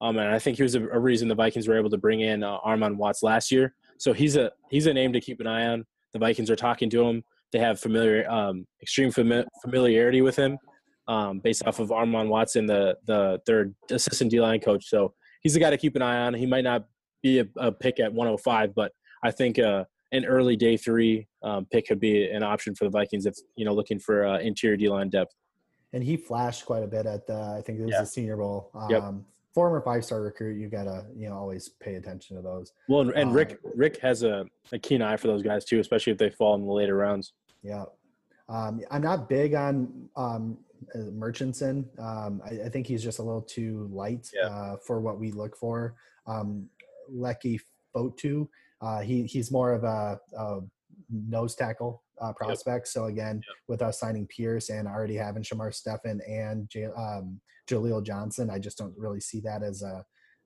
um, 0.02 0.18
and 0.18 0.30
I 0.30 0.40
think 0.40 0.58
he 0.58 0.64
was 0.64 0.76
a, 0.76 0.88
a 0.88 1.00
reason 1.00 1.28
the 1.28 1.36
Vikings 1.36 1.68
were 1.68 1.78
able 1.78 1.90
to 1.90 1.98
bring 1.98 2.22
in 2.22 2.44
uh, 2.44 2.60
Armon 2.66 2.98
Watts 2.98 3.24
last 3.24 3.52
year. 3.52 3.74
So 3.98 4.14
he's 4.14 4.36
a 4.36 4.52
he's 4.70 4.88
a 4.88 4.94
name 4.94 5.14
to 5.14 5.22
keep 5.22 5.40
an 5.40 5.48
eye 5.48 5.68
on. 5.68 5.86
The 6.14 6.20
Vikings 6.20 6.50
are 6.50 6.56
talking 6.56 6.90
to 6.92 7.04
him. 7.04 7.24
They 7.52 7.60
have 7.60 7.80
familiar 7.80 8.30
um, 8.30 8.66
extreme 8.82 9.12
fami- 9.12 9.46
familiarity 9.62 10.22
with 10.22 10.36
him. 10.36 10.58
Um, 11.08 11.40
based 11.40 11.66
off 11.66 11.80
of 11.80 11.90
Armon 11.90 12.28
Watson, 12.28 12.66
the 12.66 12.98
the 13.06 13.40
their 13.46 13.72
assistant 13.90 14.30
D 14.30 14.40
line 14.40 14.60
coach, 14.60 14.88
so 14.88 15.14
he's 15.42 15.54
the 15.54 15.60
guy 15.60 15.70
to 15.70 15.78
keep 15.78 15.96
an 15.96 16.02
eye 16.02 16.20
on. 16.20 16.34
He 16.34 16.46
might 16.46 16.64
not 16.64 16.86
be 17.22 17.40
a, 17.40 17.46
a 17.58 17.72
pick 17.72 18.00
at 18.00 18.14
105, 18.14 18.74
but 18.76 18.92
I 19.24 19.32
think 19.32 19.60
uh, 19.60 19.86
an 20.12 20.26
early 20.26 20.56
day 20.56 20.78
three 20.78 21.28
um, 21.44 21.66
pick 21.72 21.88
could 21.88 22.00
be 22.00 22.30
an 22.30 22.44
option 22.44 22.74
for 22.76 22.86
the 22.86 22.90
Vikings 22.90 23.26
if 23.26 23.36
you 23.56 23.66
know 23.66 23.74
looking 23.74 24.00
for 24.00 24.26
uh, 24.26 24.40
interior 24.40 24.78
D 24.78 24.90
line 24.90 25.10
depth. 25.10 25.34
and 25.94 26.04
he 26.04 26.18
flashed 26.18 26.66
quite 26.66 26.84
a 26.84 26.88
bit 26.88 27.06
at 27.06 27.28
the 27.28 27.34
I 27.58 27.62
think 27.62 27.80
it 27.80 27.84
was 27.84 27.92
Yeah. 27.92 28.02
the 28.02 28.08
Senior 28.08 28.38
Bowl. 28.38 28.72
Um, 28.76 28.90
Yep. 28.90 29.14
Former 29.56 29.82
five 29.82 30.06
star 30.06 30.22
recruit, 30.22 30.60
you 30.60 30.70
gotta 30.70 31.06
you 31.16 31.28
know 31.28 31.36
always 31.36 31.70
pay 31.70 31.96
attention 31.96 32.36
to 32.38 32.42
those. 32.42 32.72
Well, 32.88 33.02
and, 33.02 33.12
and 33.12 33.34
Rick 33.34 33.60
Rick 33.76 33.98
has 34.00 34.22
a, 34.24 34.46
a 34.72 34.78
keen 34.80 35.02
eye 35.02 35.18
for 35.18 35.28
those 35.28 35.42
guys 35.42 35.66
too, 35.66 35.80
especially 35.80 36.12
if 36.14 36.20
they 36.20 36.30
fall 36.30 36.54
in 36.56 36.66
the 36.66 36.72
later 36.72 36.96
rounds. 36.96 37.34
Yeah, 37.64 37.86
um, 38.48 38.82
I'm 38.92 39.02
not 39.02 39.28
big 39.28 39.56
on 39.56 40.08
um, 40.16 40.60
uh, 40.94 41.00
Murchison. 41.12 41.90
Um, 41.98 42.42
I, 42.46 42.66
I 42.66 42.70
think 42.70 42.86
he's 42.86 43.04
just 43.04 43.18
a 43.20 43.24
little 43.24 43.42
too 43.42 43.90
light 43.92 44.30
Yeah. 44.34 44.48
uh, 44.50 44.78
for 44.86 45.02
what 45.02 45.20
we 45.20 45.32
look 45.32 45.58
for. 45.58 45.96
Um, 46.28 46.70
Leki 47.12 47.60
Fotu, 47.94 48.48
uh, 48.82 49.00
he 49.02 49.24
he's 49.24 49.52
more 49.52 49.74
of 49.74 49.84
a, 49.84 50.20
a 50.38 50.60
nose 51.10 51.56
tackle 51.56 52.04
uh, 52.22 52.34
prospect. 52.34 52.88
So 52.88 53.06
again, 53.06 53.42
with 53.68 53.82
us 53.82 54.00
signing 54.00 54.28
Pierce 54.28 54.70
and 54.70 54.88
already 54.88 55.16
having 55.16 55.44
Shamar 55.44 55.74
Stephen 55.74 56.22
and 56.28 56.70
J- 56.70 56.86
um, 56.86 57.40
Jaleel 57.70 58.04
Johnson, 58.06 58.50
I 58.50 58.60
just 58.60 58.78
don't 58.78 58.94
really 58.98 59.20
see 59.20 59.40
that 59.42 59.64
as 59.64 59.82
a, 59.82 60.04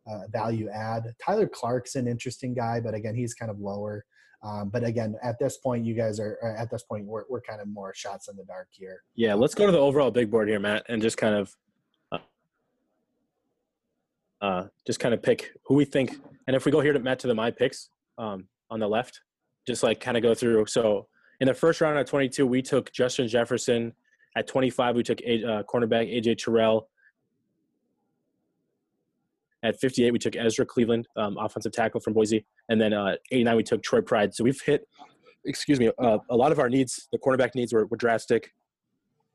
a 0.07 0.27
value 0.29 0.69
add. 0.69 1.13
Tyler 1.23 1.47
Clark's 1.47 1.95
an 1.95 2.07
interesting 2.07 2.53
guy, 2.53 2.79
but 2.79 2.93
again, 2.93 3.15
he's 3.15 3.33
kind 3.33 3.51
of 3.51 3.59
lower. 3.59 4.05
Um, 4.43 4.69
but 4.69 4.83
again, 4.83 5.15
at 5.23 5.39
this 5.39 5.57
point, 5.57 5.85
you 5.85 5.93
guys 5.93 6.19
are 6.19 6.37
at 6.57 6.69
this 6.69 6.83
point 6.83 7.05
we're 7.05 7.23
we're 7.29 7.41
kind 7.41 7.61
of 7.61 7.67
more 7.67 7.93
shots 7.95 8.27
in 8.27 8.35
the 8.35 8.43
dark 8.43 8.67
here. 8.71 9.01
Yeah, 9.15 9.35
let's 9.35 9.55
go 9.55 9.65
to 9.65 9.71
the 9.71 9.79
overall 9.79 10.11
big 10.11 10.29
board 10.29 10.49
here, 10.49 10.59
Matt, 10.59 10.83
and 10.89 11.01
just 11.01 11.15
kind 11.15 11.35
of 11.35 11.55
uh, 12.11 12.17
uh, 14.41 14.67
just 14.85 14.99
kind 14.99 15.13
of 15.13 15.23
pick 15.23 15.51
who 15.65 15.75
we 15.75 15.85
think. 15.85 16.17
And 16.45 16.57
if 16.57 16.65
we 16.65 16.73
go 16.73 16.81
here 16.81 16.91
to 16.91 16.99
Matt 16.99 17.19
to 17.19 17.27
the 17.27 17.33
my 17.33 17.51
picks 17.51 17.89
um, 18.17 18.47
on 18.69 18.79
the 18.79 18.87
left, 18.87 19.21
just 19.67 19.83
like 19.83 19.99
kind 19.99 20.17
of 20.17 20.23
go 20.23 20.33
through. 20.33 20.65
So 20.67 21.07
in 21.39 21.47
the 21.47 21.53
first 21.53 21.81
round 21.81 21.97
at 21.97 22.07
22, 22.07 22.45
we 22.45 22.61
took 22.61 22.91
Justin 22.91 23.27
Jefferson. 23.27 23.93
At 24.35 24.47
25, 24.47 24.95
we 24.95 25.03
took 25.03 25.21
a, 25.21 25.43
uh, 25.43 25.63
cornerback 25.63 26.11
AJ 26.13 26.37
Terrell. 26.37 26.89
At 29.63 29.79
58, 29.79 30.11
we 30.11 30.19
took 30.19 30.35
Ezra 30.35 30.65
Cleveland, 30.65 31.07
um, 31.15 31.37
offensive 31.37 31.71
tackle 31.71 32.01
from 32.01 32.13
Boise, 32.13 32.45
and 32.67 32.81
then 32.81 32.91
uh, 32.91 33.15
89, 33.31 33.55
we 33.55 33.63
took 33.63 33.81
Troy 33.81 34.01
Pride. 34.01 34.35
So 34.35 34.43
we've 34.43 34.59
hit, 34.59 34.85
excuse 35.45 35.79
me, 35.79 35.89
uh, 35.99 36.17
a 36.29 36.35
lot 36.35 36.51
of 36.51 36.59
our 36.59 36.69
needs. 36.69 37.07
The 37.13 37.17
cornerback 37.17 37.55
needs 37.55 37.71
were, 37.71 37.85
were 37.85 37.95
drastic 37.95 38.51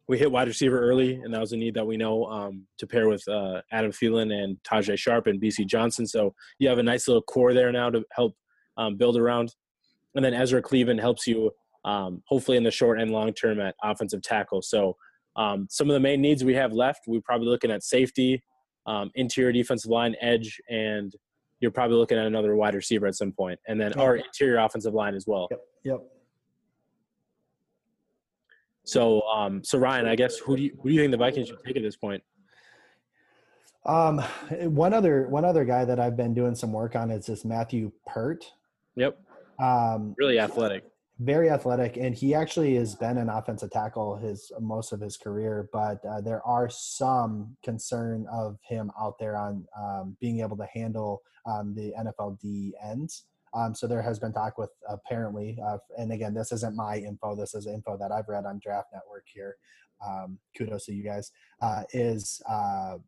we 0.08 0.18
hit 0.18 0.32
wide 0.32 0.48
receiver 0.48 0.80
early, 0.80 1.14
and 1.16 1.32
that 1.32 1.40
was 1.40 1.52
a 1.52 1.56
need 1.56 1.74
that 1.74 1.86
we 1.86 1.98
know 1.98 2.24
um, 2.24 2.66
to 2.78 2.86
pair 2.86 3.08
with 3.08 3.26
uh, 3.28 3.60
Adam 3.70 3.92
Thielen 3.92 4.32
and 4.32 4.56
Tajae 4.62 4.98
Sharpe 4.98 5.26
and 5.26 5.40
Bisi 5.40 5.66
Johnson. 5.66 6.06
So 6.06 6.34
you 6.58 6.68
have 6.68 6.78
a 6.78 6.82
nice 6.82 7.06
little 7.06 7.22
core 7.22 7.52
there 7.52 7.70
now 7.70 7.90
to 7.90 8.02
help 8.12 8.34
um, 8.78 8.96
build 8.96 9.16
around. 9.16 9.54
And 10.14 10.24
then 10.24 10.32
Ezra 10.32 10.62
Cleveland 10.62 11.00
helps 11.00 11.26
you 11.26 11.50
um, 11.84 12.22
hopefully 12.26 12.56
in 12.56 12.64
the 12.64 12.70
short 12.70 13.00
and 13.00 13.10
long 13.10 13.32
term 13.34 13.60
at 13.60 13.74
offensive 13.82 14.22
tackle. 14.22 14.62
So 14.62 14.96
um, 15.36 15.66
some 15.70 15.88
of 15.88 15.94
the 15.94 16.00
main 16.00 16.20
needs 16.20 16.44
we 16.44 16.54
have 16.54 16.72
left, 16.72 17.02
we're 17.06 17.20
probably 17.20 17.48
looking 17.48 17.70
at 17.70 17.82
safety, 17.82 18.42
um, 18.86 19.10
interior 19.14 19.52
defensive 19.52 19.90
line, 19.90 20.16
edge, 20.20 20.60
and 20.68 21.14
you're 21.60 21.70
probably 21.70 21.96
looking 21.96 22.18
at 22.18 22.26
another 22.26 22.56
wide 22.56 22.74
receiver 22.74 23.06
at 23.06 23.14
some 23.14 23.32
point, 23.32 23.58
and 23.68 23.80
then 23.80 23.92
our 23.94 24.16
interior 24.16 24.58
offensive 24.58 24.94
line 24.94 25.14
as 25.14 25.26
well. 25.26 25.48
Yep. 25.50 25.60
Yep. 25.84 26.00
So, 28.84 29.22
um, 29.22 29.62
so 29.62 29.78
Ryan, 29.78 30.06
I 30.06 30.16
guess 30.16 30.38
who 30.38 30.56
do 30.56 30.62
you 30.62 30.78
who 30.80 30.88
do 30.88 30.94
you 30.94 31.00
think 31.02 31.10
the 31.10 31.18
Vikings 31.18 31.48
should 31.48 31.58
take 31.64 31.76
at 31.76 31.82
this 31.82 31.96
point? 31.96 32.22
Um, 33.84 34.18
one 34.50 34.94
other 34.94 35.28
one 35.28 35.44
other 35.44 35.64
guy 35.64 35.84
that 35.84 36.00
I've 36.00 36.16
been 36.16 36.32
doing 36.32 36.54
some 36.54 36.72
work 36.72 36.96
on 36.96 37.10
is 37.10 37.26
this 37.26 37.44
Matthew 37.44 37.92
Pert. 38.06 38.44
Yep, 38.98 39.16
Um, 39.60 40.14
really 40.18 40.38
athletic. 40.40 40.84
very 41.20 41.50
athletic, 41.50 41.96
and 41.96 42.14
he 42.14 42.34
actually 42.34 42.74
has 42.76 42.94
been 42.94 43.16
an 43.18 43.28
offensive 43.28 43.70
tackle 43.70 44.16
his 44.16 44.52
most 44.60 44.92
of 44.92 45.00
his 45.00 45.16
career. 45.16 45.68
But 45.72 46.04
uh, 46.04 46.20
there 46.20 46.42
are 46.46 46.68
some 46.68 47.56
concern 47.64 48.26
of 48.30 48.58
him 48.68 48.90
out 49.00 49.18
there 49.18 49.36
on 49.36 49.66
um, 49.76 50.16
being 50.20 50.40
able 50.40 50.56
to 50.58 50.66
handle 50.72 51.22
um, 51.46 51.74
the 51.74 51.92
NFL 51.98 52.40
D 52.40 52.74
ends. 52.84 53.24
Um, 53.54 53.74
so 53.74 53.86
there 53.86 54.02
has 54.02 54.18
been 54.18 54.32
talk 54.32 54.58
with 54.58 54.70
apparently, 54.88 55.58
uh, 55.66 55.78
and 55.96 56.12
again, 56.12 56.34
this 56.34 56.52
isn't 56.52 56.76
my 56.76 56.98
info. 56.98 57.34
This 57.34 57.54
is 57.54 57.66
info 57.66 57.96
that 57.96 58.12
I've 58.12 58.28
read 58.28 58.44
on 58.44 58.60
Draft 58.62 58.88
Network 58.92 59.24
here. 59.26 59.56
Um, 60.06 60.38
kudos 60.56 60.84
to 60.86 60.92
you 60.92 61.02
guys. 61.02 61.32
Uh, 61.62 61.82
is 61.92 62.40
uh, 62.48 62.98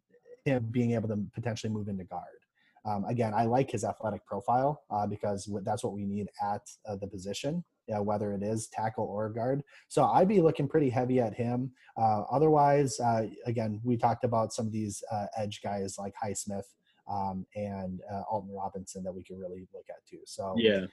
him 0.45 0.67
being 0.71 0.93
able 0.93 1.09
to 1.09 1.19
potentially 1.35 1.73
move 1.73 1.89
into 1.89 2.05
guard. 2.05 2.40
Um, 2.85 3.05
again, 3.05 3.33
I 3.35 3.45
like 3.45 3.71
his 3.71 3.85
athletic 3.85 4.25
profile 4.27 4.83
uh, 4.91 5.07
because 5.07 5.51
that's 5.65 5.85
what 5.85 5.93
we 5.93 6.05
need 6.05 6.29
at 6.43 6.63
uh, 6.89 6.97
the 6.97 7.07
position, 7.07 7.63
whether 7.87 8.33
it 8.33 8.43
is 8.43 8.69
tackle 8.69 9.05
or 9.05 9.29
guard. 9.29 9.63
So 9.89 10.05
I'd 10.05 10.29
be 10.29 10.41
looking 10.41 10.69
pretty 10.69 10.89
heavy 10.89 11.21
at 11.21 11.35
him. 11.35 11.73
Uh, 11.97 12.23
otherwise, 12.31 12.99
uh, 13.01 13.27
again, 13.47 13.81
we 13.85 13.97
talked 13.97 14.25
about 14.25 14.53
some 14.53 14.67
of 14.67 14.73
these 14.73 15.03
uh, 15.11 15.27
edge 15.37 15.61
guys 15.63 15.99
like 15.99 16.15
Highsmith 16.23 16.65
um, 17.11 17.45
and 17.55 18.01
uh, 18.11 18.23
Alton 18.31 18.55
Robinson 18.55 19.03
that 19.05 19.13
we 19.13 19.23
could 19.23 19.39
really 19.39 19.67
look 19.75 19.87
at 19.91 20.07
too. 20.07 20.21
So 20.25 20.55
yeah, 20.57 20.87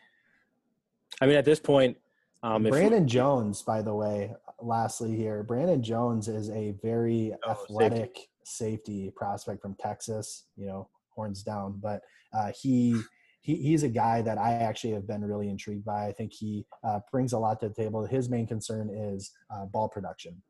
I 1.22 1.28
mean, 1.28 1.36
at 1.36 1.46
this 1.46 1.60
point, 1.60 1.98
um, 2.44 2.64
Brandon 2.64 3.04
we, 3.04 3.10
Jones, 3.10 3.62
by 3.62 3.82
the 3.82 3.94
way, 3.94 4.34
lastly 4.62 5.16
here, 5.16 5.44
Brandon 5.44 5.82
Jones 5.82 6.28
is 6.28 6.50
a 6.50 6.72
very 6.84 7.34
oh, 7.46 7.52
athletic 7.52 8.16
safety. 8.16 8.30
safety 8.44 9.12
prospect 9.16 9.62
from 9.62 9.76
Texas. 9.76 10.46
You 10.56 10.68
know, 10.68 10.90
horns 11.18 11.44
down, 11.44 11.80
but 11.82 12.02
uh, 12.34 12.52
he. 12.60 13.02
He, 13.42 13.56
he's 13.56 13.84
a 13.84 13.88
guy 13.88 14.22
that 14.24 14.38
I 14.38 14.56
actually 14.56 14.92
have 14.92 15.08
been 15.08 15.24
really 15.24 15.50
intrigued 15.50 15.86
by. 15.86 16.08
I 16.08 16.12
think 16.12 16.34
he 16.34 16.66
uh, 16.84 17.00
brings 17.10 17.32
a 17.32 17.40
lot 17.40 17.62
to 17.62 17.70
the 17.70 17.74
table. 17.74 18.06
His 18.06 18.28
main 18.28 18.46
concern 18.46 18.90
is 18.90 19.32
uh, 19.50 19.64
ball 19.68 19.88
production. 19.88 20.42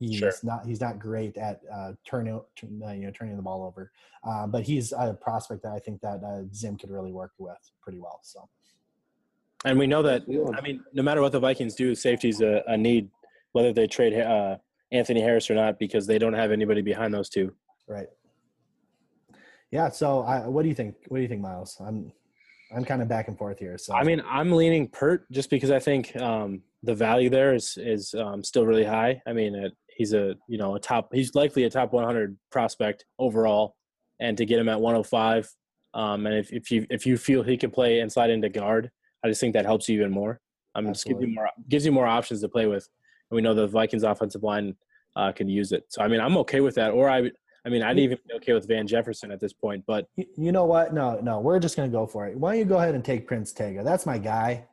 He's 0.00 0.16
sure. 0.16 0.32
not 0.42 0.66
he's 0.66 0.80
not 0.80 0.98
great 0.98 1.36
at 1.36 1.60
uh, 1.72 1.92
turning 2.04 2.34
uh, 2.34 2.92
you 2.92 3.06
know 3.06 3.10
turning 3.12 3.36
the 3.36 3.42
ball 3.42 3.64
over, 3.64 3.92
uh, 4.24 4.46
but 4.46 4.64
he's 4.64 4.92
a 4.92 5.14
prospect 5.20 5.62
that 5.62 5.72
I 5.72 5.78
think 5.78 6.00
that 6.00 6.22
uh, 6.24 6.42
Zim 6.52 6.76
could 6.76 6.90
really 6.90 7.12
work 7.12 7.32
with 7.38 7.58
pretty 7.80 8.00
well. 8.00 8.20
So, 8.22 8.48
and 9.64 9.78
we 9.78 9.86
know 9.86 10.02
that 10.02 10.22
I 10.56 10.60
mean, 10.60 10.82
no 10.92 11.02
matter 11.02 11.20
what 11.20 11.32
the 11.32 11.40
Vikings 11.40 11.74
do, 11.74 11.94
safety's 11.94 12.40
a, 12.40 12.62
a 12.66 12.76
need, 12.76 13.08
whether 13.52 13.72
they 13.72 13.86
trade 13.86 14.18
uh, 14.18 14.56
Anthony 14.90 15.20
Harris 15.20 15.48
or 15.50 15.54
not, 15.54 15.78
because 15.78 16.06
they 16.06 16.18
don't 16.18 16.34
have 16.34 16.50
anybody 16.50 16.82
behind 16.82 17.14
those 17.14 17.28
two. 17.28 17.54
Right. 17.86 18.08
Yeah. 19.74 19.88
So, 19.88 20.20
I, 20.20 20.46
what 20.46 20.62
do 20.62 20.68
you 20.68 20.74
think? 20.74 20.94
What 21.08 21.18
do 21.18 21.22
you 21.22 21.28
think, 21.28 21.42
Myles? 21.42 21.76
I'm 21.80 22.12
I'm 22.72 22.84
kind 22.84 23.02
of 23.02 23.08
back 23.08 23.26
and 23.26 23.36
forth 23.36 23.58
here. 23.58 23.76
So 23.76 23.92
I 23.92 24.04
mean, 24.04 24.22
I'm 24.24 24.52
leaning 24.52 24.86
Peart 24.86 25.30
just 25.32 25.50
because 25.50 25.72
I 25.72 25.80
think 25.80 26.14
um, 26.16 26.62
the 26.84 26.94
value 26.94 27.28
there 27.28 27.54
is 27.54 27.76
is 27.76 28.14
um, 28.14 28.44
still 28.44 28.66
really 28.66 28.84
high. 28.84 29.20
I 29.26 29.32
mean, 29.32 29.56
it, 29.56 29.72
he's 29.96 30.12
a 30.12 30.36
you 30.48 30.58
know 30.58 30.76
a 30.76 30.80
top. 30.80 31.12
He's 31.12 31.34
likely 31.34 31.64
a 31.64 31.70
top 31.70 31.92
100 31.92 32.38
prospect 32.52 33.04
overall, 33.18 33.74
and 34.20 34.38
to 34.38 34.46
get 34.46 34.60
him 34.60 34.68
at 34.68 34.80
105, 34.80 35.50
um, 35.94 36.24
and 36.26 36.36
if, 36.36 36.52
if 36.52 36.70
you 36.70 36.86
if 36.88 37.04
you 37.04 37.16
feel 37.16 37.42
he 37.42 37.56
can 37.56 37.72
play 37.72 37.98
and 37.98 38.12
slide 38.12 38.30
into 38.30 38.48
guard, 38.48 38.92
I 39.24 39.28
just 39.28 39.40
think 39.40 39.54
that 39.54 39.66
helps 39.66 39.88
you 39.88 39.98
even 39.98 40.12
more. 40.12 40.40
Um, 40.76 40.86
just 40.86 41.04
gives 41.04 41.20
you 41.20 41.34
more 41.34 41.48
gives 41.68 41.84
you 41.84 41.90
more 41.90 42.06
options 42.06 42.40
to 42.42 42.48
play 42.48 42.66
with. 42.66 42.88
And 43.28 43.34
we 43.34 43.42
know 43.42 43.54
the 43.54 43.66
Vikings 43.66 44.04
offensive 44.04 44.44
line 44.44 44.76
uh, 45.16 45.32
can 45.32 45.48
use 45.48 45.72
it. 45.72 45.84
So 45.88 46.00
I 46.00 46.06
mean, 46.06 46.20
I'm 46.20 46.36
okay 46.38 46.60
with 46.60 46.76
that. 46.76 46.92
Or 46.92 47.10
I 47.10 47.30
I 47.66 47.70
mean, 47.70 47.82
I'd 47.82 47.98
even 47.98 48.18
be 48.28 48.34
okay 48.34 48.52
with 48.52 48.68
Van 48.68 48.86
Jefferson 48.86 49.30
at 49.30 49.40
this 49.40 49.54
point, 49.54 49.84
but 49.86 50.06
you 50.16 50.52
know 50.52 50.66
what? 50.66 50.92
No, 50.92 51.18
no, 51.20 51.40
we're 51.40 51.58
just 51.58 51.76
going 51.76 51.90
to 51.90 51.92
go 51.92 52.06
for 52.06 52.26
it. 52.26 52.36
Why 52.36 52.52
don't 52.52 52.58
you 52.58 52.64
go 52.66 52.76
ahead 52.76 52.94
and 52.94 53.04
take 53.04 53.26
Prince 53.26 53.52
Tega? 53.52 53.82
That's 53.82 54.04
my 54.04 54.18
guy, 54.18 54.66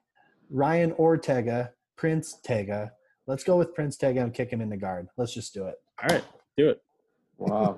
Ryan 0.50 0.92
Ortega, 0.94 1.72
Prince 1.96 2.40
Tega. 2.44 2.92
Let's 3.28 3.46
go 3.46 3.58
with 3.58 3.74
Prince 3.74 3.96
Tega 3.96 4.22
and 4.22 4.34
kick 4.34 4.52
him 4.52 4.60
in 4.60 4.70
the 4.70 4.78
guard. 4.78 5.08
Let's 5.16 5.34
just 5.34 5.54
do 5.54 5.68
it. 5.68 5.76
All 6.04 6.10
right, 6.10 6.24
do 6.58 6.70
it. 6.70 6.82
Wow. 7.38 7.78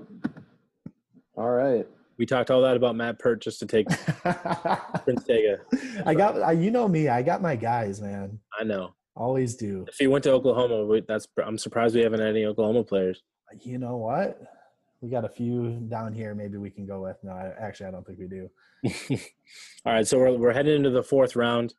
all 1.38 1.52
right. 1.52 1.88
We 2.17 2.26
talked 2.26 2.49
all 2.52 2.62
that 2.62 2.76
about 2.76 2.95
Matt 2.95 3.19
Peart 3.19 3.41
just 3.41 3.60
to 3.60 3.65
take 3.65 3.88
Prince 5.04 5.23
Tega. 5.26 5.60
I 6.06 6.13
got, 6.13 6.41
I, 6.41 6.54
you 6.54 6.71
know 6.71 6.88
me. 6.88 7.10
I 7.10 7.21
got 7.21 7.41
my 7.41 7.56
guys, 7.56 8.02
man. 8.02 8.39
I 8.60 8.63
know. 8.63 8.93
Always 9.15 9.56
do. 9.56 9.86
If 9.88 9.97
he 9.97 10.08
went 10.08 10.23
to 10.23 10.32
Oklahoma, 10.32 10.86
we, 10.86 11.02
that's. 11.02 11.28
I'm 11.43 11.58
surprised 11.58 11.93
we 11.93 12.02
haven't 12.02 12.19
had 12.19 12.30
any 12.30 12.45
Oklahoma 12.45 12.84
players. 12.84 13.21
You 13.62 13.78
know 13.78 13.97
what? 13.97 14.41
We 15.03 15.09
got 15.09 15.25
a 15.25 15.29
few 15.29 15.71
down 15.89 16.13
here. 16.13 16.33
Maybe 16.33 16.57
we 16.57 16.69
can 16.69 16.85
go 16.85 17.01
with. 17.01 17.17
No, 17.23 17.33
I, 17.33 17.51
actually, 17.59 17.87
I 17.87 17.91
don't 17.91 18.07
think 18.07 18.19
we 18.19 18.27
do. 18.27 18.49
All 19.85 19.93
right, 19.93 20.07
so 20.07 20.17
we're 20.17 20.31
we're 20.31 20.53
heading 20.53 20.77
into 20.77 20.89
the 20.91 21.03
fourth 21.03 21.35
round. 21.35 21.73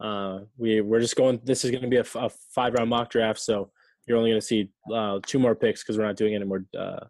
Uh, 0.00 0.40
we 0.56 0.80
we're 0.80 1.00
just 1.00 1.14
going. 1.14 1.38
This 1.44 1.66
is 1.66 1.70
going 1.70 1.82
to 1.82 1.88
be 1.88 1.98
a, 1.98 2.04
a 2.14 2.30
five 2.54 2.72
round 2.72 2.88
mock 2.88 3.10
draft, 3.10 3.40
so 3.40 3.70
you're 4.06 4.16
only 4.16 4.30
going 4.30 4.40
to 4.40 4.46
see 4.46 4.70
uh, 4.92 5.20
two 5.26 5.38
more 5.38 5.54
picks 5.54 5.82
because 5.82 5.98
we're 5.98 6.06
not 6.06 6.16
doing 6.16 6.34
any 6.34 6.46
more. 6.46 6.64
Uh, 6.76 7.04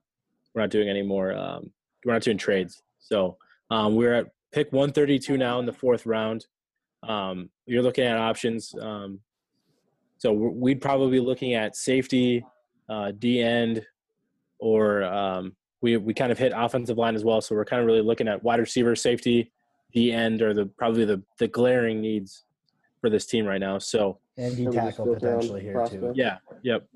we're 0.52 0.62
not 0.62 0.70
doing 0.70 0.88
any 0.88 1.02
more. 1.02 1.32
Um, 1.32 1.70
we're 2.04 2.12
not 2.12 2.22
doing 2.22 2.38
trades. 2.38 2.82
So 2.98 3.38
um, 3.70 3.94
we're 3.94 4.14
at 4.14 4.26
pick 4.52 4.72
132 4.72 5.38
now 5.38 5.60
in 5.60 5.66
the 5.66 5.72
fourth 5.72 6.06
round. 6.06 6.44
Um, 7.04 7.50
you're 7.66 7.82
looking 7.82 8.04
at 8.04 8.18
options. 8.18 8.74
Um, 8.80 9.20
so 10.18 10.32
we'd 10.32 10.80
probably 10.80 11.12
be 11.12 11.20
looking 11.20 11.54
at 11.54 11.76
safety, 11.76 12.44
uh, 12.88 13.12
D 13.18 13.40
end, 13.40 13.86
or 14.62 15.02
um, 15.02 15.56
we 15.80 15.96
we 15.96 16.14
kind 16.14 16.30
of 16.30 16.38
hit 16.38 16.52
offensive 16.54 16.96
line 16.96 17.16
as 17.16 17.24
well. 17.24 17.40
So 17.40 17.54
we're 17.54 17.64
kind 17.64 17.80
of 17.80 17.86
really 17.86 18.00
looking 18.00 18.28
at 18.28 18.42
wide 18.42 18.60
receiver, 18.60 18.94
safety, 18.94 19.50
the 19.92 20.12
end, 20.12 20.40
or 20.40 20.54
the 20.54 20.66
probably 20.66 21.04
the 21.04 21.20
the 21.38 21.48
glaring 21.48 22.00
needs 22.00 22.44
for 23.00 23.10
this 23.10 23.26
team 23.26 23.44
right 23.44 23.60
now. 23.60 23.78
So 23.78 24.18
and 24.38 24.56
D 24.56 24.68
tackle 24.70 25.12
potentially 25.14 25.62
here 25.62 25.84
too. 25.88 26.12
Yeah. 26.14 26.38
Yep. 26.62 26.86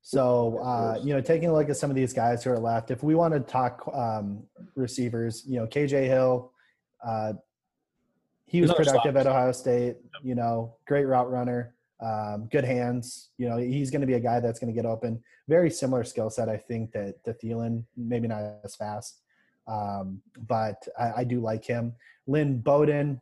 So, 0.00 0.58
uh, 0.62 1.00
you 1.02 1.12
know, 1.12 1.20
taking 1.20 1.48
a 1.48 1.52
look 1.52 1.68
at 1.68 1.76
some 1.76 1.90
of 1.90 1.96
these 1.96 2.12
guys 2.12 2.44
who 2.44 2.50
are 2.50 2.58
left, 2.58 2.92
if 2.92 3.02
we 3.02 3.16
want 3.16 3.34
to 3.34 3.40
talk 3.40 3.90
um, 3.92 4.44
receivers, 4.76 5.42
you 5.46 5.58
know, 5.58 5.66
KJ 5.66 6.06
Hill, 6.06 6.52
uh, 7.04 7.32
he 8.46 8.62
was 8.62 8.72
productive 8.72 9.16
at 9.16 9.26
Ohio 9.26 9.50
State, 9.50 9.96
you 10.22 10.36
know, 10.36 10.76
great 10.86 11.06
route 11.06 11.28
runner 11.28 11.74
um, 12.00 12.48
good 12.50 12.64
hands. 12.64 13.30
You 13.38 13.48
know, 13.48 13.56
he's 13.56 13.90
going 13.90 14.00
to 14.00 14.06
be 14.06 14.14
a 14.14 14.20
guy 14.20 14.40
that's 14.40 14.58
going 14.58 14.72
to 14.72 14.76
get 14.76 14.86
open. 14.86 15.22
Very 15.48 15.70
similar 15.70 16.04
skill 16.04 16.30
set, 16.30 16.48
I 16.48 16.56
think, 16.56 16.92
that 16.92 17.22
to 17.24 17.32
Thielen. 17.32 17.84
Maybe 17.96 18.28
not 18.28 18.42
as 18.64 18.76
fast, 18.76 19.22
um, 19.66 20.20
but 20.46 20.86
I, 20.98 21.12
I, 21.18 21.24
do 21.24 21.40
like 21.40 21.64
him. 21.64 21.94
Lynn 22.26 22.58
Bowden, 22.58 23.20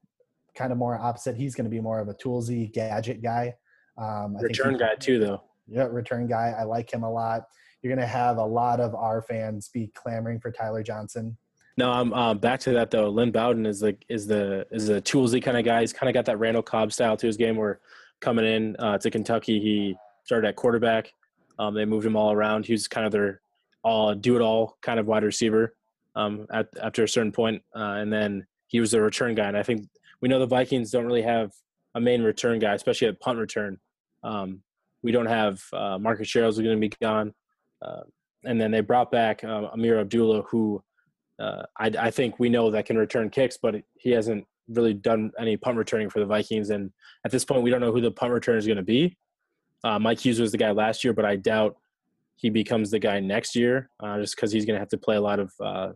kind 0.54 0.72
of 0.72 0.78
more 0.78 0.98
opposite. 0.98 1.36
He's 1.36 1.54
going 1.54 1.66
to 1.66 1.70
be 1.70 1.80
more 1.80 2.00
of 2.00 2.08
a 2.08 2.14
toolsy 2.14 2.72
gadget 2.72 3.22
guy. 3.22 3.54
Um, 3.96 4.36
return 4.36 4.76
guy 4.76 4.94
too, 4.96 5.18
though. 5.18 5.42
Yeah, 5.68 5.86
return 5.90 6.26
guy. 6.26 6.54
I 6.58 6.64
like 6.64 6.92
him 6.92 7.04
a 7.04 7.10
lot. 7.10 7.44
You're 7.82 7.94
going 7.94 8.06
to 8.06 8.12
have 8.12 8.38
a 8.38 8.44
lot 8.44 8.80
of 8.80 8.94
our 8.94 9.22
fans 9.22 9.68
be 9.68 9.90
clamoring 9.94 10.40
for 10.40 10.50
Tyler 10.50 10.82
Johnson. 10.82 11.36
No, 11.76 11.90
I'm 11.90 12.12
uh, 12.12 12.34
back 12.34 12.60
to 12.60 12.70
that 12.72 12.90
though. 12.90 13.08
Lynn 13.08 13.32
Bowden 13.32 13.66
is 13.66 13.82
like 13.82 14.04
is 14.08 14.26
the 14.26 14.66
is 14.70 14.88
a 14.88 15.00
toolsy 15.00 15.42
kind 15.42 15.56
of 15.56 15.64
guy. 15.64 15.80
He's 15.80 15.92
kind 15.92 16.08
of 16.08 16.14
got 16.14 16.24
that 16.26 16.38
Randall 16.38 16.62
Cobb 16.62 16.92
style 16.92 17.16
to 17.16 17.26
his 17.26 17.36
game 17.36 17.56
where 17.56 17.80
coming 18.24 18.46
in 18.46 18.76
uh, 18.78 18.98
to 18.98 19.10
Kentucky, 19.10 19.60
he 19.60 19.96
started 20.24 20.48
at 20.48 20.56
quarterback. 20.56 21.12
Um, 21.58 21.74
they 21.74 21.84
moved 21.84 22.06
him 22.06 22.16
all 22.16 22.32
around. 22.32 22.64
He 22.66 22.72
was 22.72 22.88
kind 22.88 23.06
of 23.06 23.12
their 23.12 23.40
all 23.82 24.14
do 24.14 24.34
it 24.34 24.40
all 24.40 24.78
kind 24.80 24.98
of 24.98 25.06
wide 25.06 25.22
receiver 25.22 25.74
um, 26.16 26.46
at, 26.50 26.68
after 26.82 27.04
a 27.04 27.08
certain 27.08 27.32
point. 27.32 27.62
Uh, 27.76 27.98
and 28.00 28.10
then 28.12 28.46
he 28.66 28.80
was 28.80 28.90
the 28.90 29.00
return 29.00 29.34
guy. 29.34 29.46
And 29.46 29.56
I 29.56 29.62
think 29.62 29.86
we 30.22 30.28
know 30.28 30.38
the 30.38 30.46
Vikings 30.46 30.90
don't 30.90 31.04
really 31.04 31.22
have 31.22 31.52
a 31.94 32.00
main 32.00 32.22
return 32.22 32.58
guy, 32.58 32.74
especially 32.74 33.08
at 33.08 33.20
punt 33.20 33.38
return. 33.38 33.78
Um, 34.22 34.62
we 35.02 35.12
don't 35.12 35.26
have 35.26 35.62
uh, 35.74 35.98
Marcus 35.98 36.28
Sherels 36.28 36.56
going 36.56 36.80
to 36.80 36.88
be 36.88 36.96
gone. 37.00 37.34
Uh, 37.82 38.04
and 38.44 38.58
then 38.58 38.70
they 38.70 38.80
brought 38.80 39.12
back 39.12 39.44
uh, 39.44 39.68
Ameer 39.74 40.00
Abdullah, 40.00 40.42
who 40.42 40.82
uh, 41.38 41.64
I, 41.78 41.90
I, 41.98 42.10
think 42.10 42.38
we 42.38 42.48
know 42.48 42.70
that 42.70 42.86
can 42.86 42.96
return 42.96 43.28
kicks, 43.28 43.58
but 43.60 43.74
he 43.94 44.10
hasn't 44.10 44.46
really 44.68 44.94
done 44.94 45.30
any 45.38 45.56
punt 45.56 45.76
returning 45.76 46.10
for 46.10 46.20
the 46.20 46.26
Vikings. 46.26 46.70
And 46.70 46.90
at 47.24 47.30
this 47.30 47.44
point, 47.44 47.62
we 47.62 47.70
don't 47.70 47.80
know 47.80 47.92
who 47.92 48.00
the 48.00 48.10
punt 48.10 48.32
returner 48.32 48.56
is 48.56 48.66
going 48.66 48.76
to 48.76 48.82
be. 48.82 49.16
Uh, 49.82 49.98
Mike 49.98 50.20
Hughes 50.20 50.40
was 50.40 50.52
the 50.52 50.58
guy 50.58 50.70
last 50.70 51.04
year, 51.04 51.12
but 51.12 51.24
I 51.24 51.36
doubt 51.36 51.76
he 52.36 52.50
becomes 52.50 52.90
the 52.90 52.98
guy 52.98 53.20
next 53.20 53.54
year 53.54 53.90
uh, 54.00 54.18
just 54.18 54.34
because 54.34 54.50
he's 54.50 54.64
going 54.64 54.74
to 54.74 54.80
have 54.80 54.88
to 54.88 54.98
play 54.98 55.16
a 55.16 55.20
lot 55.20 55.38
of 55.38 55.52
uh, 55.62 55.92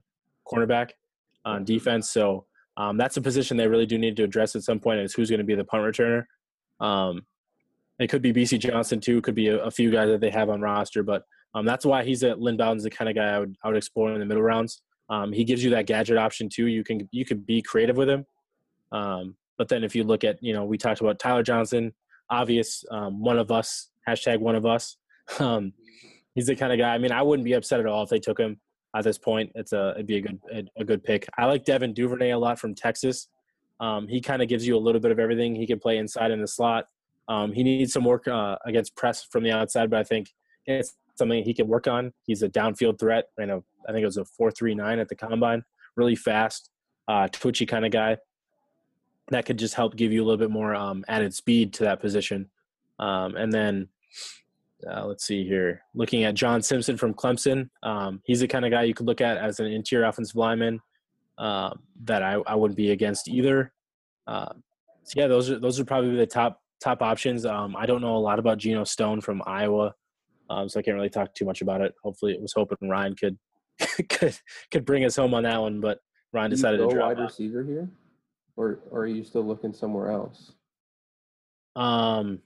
cornerback 0.46 0.90
on 1.44 1.64
defense. 1.64 2.10
So 2.10 2.46
um, 2.76 2.96
that's 2.96 3.16
a 3.16 3.22
position 3.22 3.56
they 3.56 3.66
really 3.66 3.86
do 3.86 3.98
need 3.98 4.16
to 4.16 4.24
address 4.24 4.54
at 4.54 4.62
some 4.62 4.78
point 4.78 5.00
is 5.00 5.14
who's 5.14 5.30
going 5.30 5.38
to 5.38 5.44
be 5.44 5.54
the 5.54 5.64
punt 5.64 5.82
returner. 5.82 6.24
Um, 6.80 7.22
it 7.98 8.08
could 8.08 8.22
be 8.22 8.32
Bisi 8.32 8.58
Johnson 8.58 9.00
too. 9.00 9.18
It 9.18 9.24
Could 9.24 9.34
be 9.34 9.48
a, 9.48 9.64
a, 9.64 9.70
few 9.70 9.90
guys 9.90 10.08
that 10.08 10.20
they 10.20 10.30
have 10.30 10.48
on 10.48 10.60
roster, 10.60 11.02
but 11.02 11.24
um, 11.54 11.66
that's 11.66 11.84
why 11.84 12.04
he's 12.04 12.22
at 12.22 12.38
Lynn 12.38 12.56
Bowden's 12.56 12.84
the 12.84 12.90
kind 12.90 13.08
of 13.08 13.16
guy 13.16 13.34
I 13.34 13.38
would 13.40 13.56
I 13.64 13.68
would 13.68 13.76
explore 13.76 14.12
in 14.12 14.20
the 14.20 14.26
middle 14.26 14.42
rounds. 14.42 14.82
Um, 15.10 15.32
he 15.32 15.42
gives 15.42 15.64
you 15.64 15.70
that 15.70 15.86
gadget 15.86 16.18
option 16.18 16.48
too. 16.48 16.66
You 16.66 16.84
can 16.84 17.08
you 17.10 17.24
can 17.24 17.38
be 17.38 17.60
creative 17.62 17.96
with 17.96 18.08
him. 18.08 18.24
Um, 18.92 19.36
but 19.56 19.68
then 19.68 19.84
if 19.84 19.94
you 19.94 20.04
look 20.04 20.24
at, 20.24 20.42
you 20.42 20.52
know, 20.52 20.64
we 20.64 20.78
talked 20.78 21.00
about 21.00 21.18
Tyler 21.18 21.42
Johnson, 21.42 21.92
obvious, 22.30 22.84
um, 22.90 23.20
one 23.20 23.38
of 23.38 23.50
us, 23.50 23.90
hashtag 24.08 24.40
one 24.40 24.56
of 24.56 24.66
us. 24.66 24.96
Um, 25.40 25.74
he's 26.34 26.46
the 26.46 26.56
kind 26.56 26.72
of 26.72 26.78
guy. 26.78 26.94
I 26.94 26.96
mean, 26.96 27.12
I 27.12 27.20
wouldn't 27.20 27.44
be 27.44 27.52
upset 27.52 27.80
at 27.80 27.86
all 27.86 28.02
if 28.02 28.08
they 28.08 28.18
took 28.18 28.40
him 28.40 28.58
at 28.96 29.04
this 29.04 29.18
point. 29.18 29.52
It's 29.54 29.72
a 29.72 29.92
it'd 29.94 30.06
be 30.06 30.16
a 30.16 30.20
good 30.22 30.40
a, 30.50 30.64
a 30.78 30.84
good 30.84 31.04
pick. 31.04 31.28
I 31.36 31.44
like 31.44 31.64
Devin 31.64 31.92
Duvernay 31.92 32.30
a 32.30 32.38
lot 32.38 32.58
from 32.58 32.74
Texas. 32.74 33.28
Um, 33.80 34.08
he 34.08 34.20
kind 34.20 34.40
of 34.40 34.48
gives 34.48 34.66
you 34.66 34.76
a 34.76 34.78
little 34.78 35.00
bit 35.00 35.10
of 35.10 35.18
everything. 35.18 35.54
He 35.54 35.66
can 35.66 35.78
play 35.78 35.98
inside 35.98 36.30
in 36.30 36.40
the 36.40 36.48
slot. 36.48 36.86
Um, 37.28 37.52
he 37.52 37.62
needs 37.62 37.92
some 37.92 38.04
work 38.04 38.26
uh, 38.26 38.56
against 38.64 38.96
press 38.96 39.22
from 39.22 39.44
the 39.44 39.50
outside, 39.50 39.90
but 39.90 39.98
I 39.98 40.04
think 40.04 40.30
it's 40.66 40.96
something 41.16 41.44
he 41.44 41.52
can 41.52 41.68
work 41.68 41.86
on. 41.86 42.12
He's 42.24 42.42
a 42.42 42.48
downfield 42.48 42.98
threat. 42.98 43.26
I 43.38 43.44
know. 43.44 43.64
I 43.88 43.92
think 43.92 44.02
it 44.02 44.06
was 44.06 44.16
a 44.16 44.24
four 44.24 44.50
three 44.50 44.74
nine 44.74 44.98
at 44.98 45.08
the 45.08 45.14
combine. 45.14 45.62
Really 45.96 46.16
fast, 46.16 46.70
uh, 47.06 47.28
twitchy 47.28 47.66
kind 47.66 47.84
of 47.84 47.90
guy. 47.90 48.16
That 49.30 49.46
could 49.46 49.58
just 49.58 49.74
help 49.74 49.96
give 49.96 50.12
you 50.12 50.22
a 50.22 50.24
little 50.24 50.38
bit 50.38 50.50
more 50.50 50.74
um, 50.74 51.04
added 51.08 51.34
speed 51.34 51.72
to 51.74 51.84
that 51.84 52.00
position. 52.00 52.48
Um, 52.98 53.36
and 53.36 53.52
then 53.52 53.88
uh, 54.90 55.06
let's 55.06 55.24
see 55.24 55.46
here, 55.46 55.82
looking 55.94 56.24
at 56.24 56.34
John 56.34 56.62
Simpson 56.62 56.96
from 56.96 57.14
Clemson, 57.14 57.68
um, 57.82 58.20
he's 58.24 58.40
the 58.40 58.48
kind 58.48 58.64
of 58.64 58.70
guy 58.70 58.84
you 58.84 58.94
could 58.94 59.06
look 59.06 59.20
at 59.20 59.36
as 59.36 59.60
an 59.60 59.66
interior 59.66 60.06
offensive 60.06 60.36
lineman 60.36 60.80
uh, 61.36 61.70
that 62.04 62.22
I, 62.22 62.34
I 62.46 62.54
wouldn't 62.54 62.76
be 62.76 62.90
against 62.90 63.28
either. 63.28 63.72
Uh, 64.26 64.52
so 65.04 65.14
yeah, 65.16 65.26
those 65.26 65.50
are 65.50 65.58
those 65.58 65.80
are 65.80 65.84
probably 65.84 66.14
the 66.16 66.26
top 66.26 66.60
top 66.80 67.02
options. 67.02 67.46
Um, 67.46 67.74
I 67.76 67.86
don't 67.86 68.02
know 68.02 68.16
a 68.16 68.18
lot 68.18 68.38
about 68.38 68.58
Geno 68.58 68.84
Stone 68.84 69.20
from 69.22 69.42
Iowa, 69.46 69.94
um, 70.50 70.68
so 70.68 70.78
I 70.78 70.82
can't 70.82 70.96
really 70.96 71.08
talk 71.08 71.34
too 71.34 71.44
much 71.44 71.62
about 71.62 71.80
it. 71.80 71.94
Hopefully, 72.02 72.32
it 72.32 72.40
was 72.40 72.52
hoping 72.52 72.88
Ryan 72.88 73.16
could 73.16 73.38
could 74.08 74.38
could 74.70 74.84
bring 74.84 75.04
us 75.04 75.16
home 75.16 75.34
on 75.34 75.44
that 75.44 75.60
one, 75.60 75.80
but 75.80 76.00
Ryan 76.32 76.50
decided 76.50 76.78
to 76.78 76.88
drop 76.88 77.16
wide 77.16 77.18
receiver 77.18 77.64
here, 77.64 77.88
or, 78.58 78.80
or 78.90 79.02
are 79.02 79.06
you 79.06 79.22
still 79.22 79.44
looking 79.46 79.72
somewhere 79.72 80.10
else? 80.10 80.52
Um, 81.76 82.40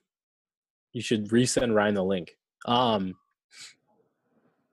you 0.92 1.00
should 1.00 1.30
resend 1.30 1.74
Ryan 1.74 1.94
the 1.94 2.04
link. 2.04 2.36
Um, 2.66 3.14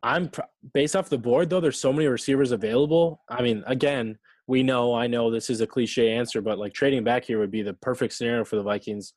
I'm 0.03 0.29
pr- 0.29 0.41
based 0.73 0.97
off 0.97 1.09
the 1.09 1.17
board 1.17 1.49
though. 1.49 1.61
There's 1.61 1.79
so 1.79 1.93
many 1.93 2.07
receivers 2.07 2.51
available. 2.51 3.21
I 3.29 3.41
mean, 3.41 3.63
again, 3.67 4.19
we 4.47 4.63
know. 4.63 4.93
I 4.93 5.07
know 5.07 5.31
this 5.31 5.49
is 5.49 5.61
a 5.61 5.67
cliche 5.67 6.11
answer, 6.11 6.41
but 6.41 6.59
like 6.59 6.73
trading 6.73 7.05
back 7.05 7.23
here 7.23 7.39
would 7.39 7.51
be 7.51 7.61
the 7.61 7.73
perfect 7.75 8.13
scenario 8.13 8.43
for 8.43 8.57
the 8.57 8.63
Vikings. 8.63 9.13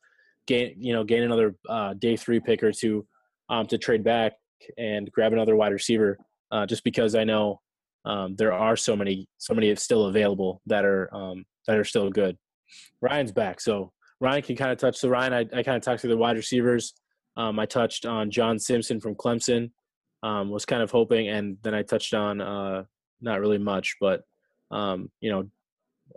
Gain, 0.47 0.75
you 0.77 0.93
know, 0.93 1.03
gain 1.03 1.23
another 1.23 1.55
uh, 1.67 1.93
day 1.93 2.15
three 2.15 2.39
pick 2.39 2.63
or 2.63 2.71
two 2.71 3.05
um, 3.49 3.65
to 3.67 3.77
trade 3.77 4.03
back 4.03 4.33
and 4.77 5.11
grab 5.11 5.33
another 5.33 5.57
wide 5.57 5.73
receiver. 5.73 6.17
Uh, 6.51 6.65
just 6.65 6.83
because 6.83 7.15
I 7.15 7.25
know 7.25 7.59
um, 8.05 8.35
there 8.37 8.53
are 8.53 8.77
so 8.77 8.95
many, 8.95 9.27
so 9.39 9.53
many 9.53 9.73
still 9.75 10.05
available 10.05 10.61
that 10.67 10.85
are 10.85 11.13
um, 11.13 11.45
that 11.67 11.77
are 11.77 11.83
still 11.83 12.09
good. 12.09 12.37
Ryan's 13.01 13.31
back, 13.31 13.61
so 13.61 13.91
Ryan 14.19 14.41
can 14.41 14.55
kind 14.55 14.71
of 14.71 14.77
touch. 14.77 14.97
So 14.97 15.09
Ryan, 15.09 15.33
I, 15.33 15.39
I 15.39 15.63
kind 15.63 15.77
of 15.77 15.81
talked 15.81 16.01
to 16.01 16.07
the 16.07 16.17
wide 16.17 16.37
receivers. 16.37 16.93
Um, 17.35 17.59
I 17.59 17.65
touched 17.65 18.05
on 18.05 18.31
John 18.31 18.59
Simpson 18.59 18.99
from 18.99 19.15
Clemson. 19.15 19.71
Um, 20.21 20.49
was 20.49 20.65
kind 20.65 20.81
of 20.81 20.89
hoping, 20.89 21.27
and 21.27 21.57
then 21.63 21.73
I 21.73 21.81
touched 21.83 22.13
on 22.13 22.39
uh, 22.39 22.83
not 23.21 23.41
really 23.41 23.57
much, 23.57 23.97
but 23.99 24.21
um, 24.71 25.09
you 25.19 25.29
know, 25.29 25.49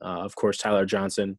uh, 0.00 0.22
of 0.24 0.36
course, 0.36 0.58
Tyler 0.58 0.86
Johnson. 0.86 1.38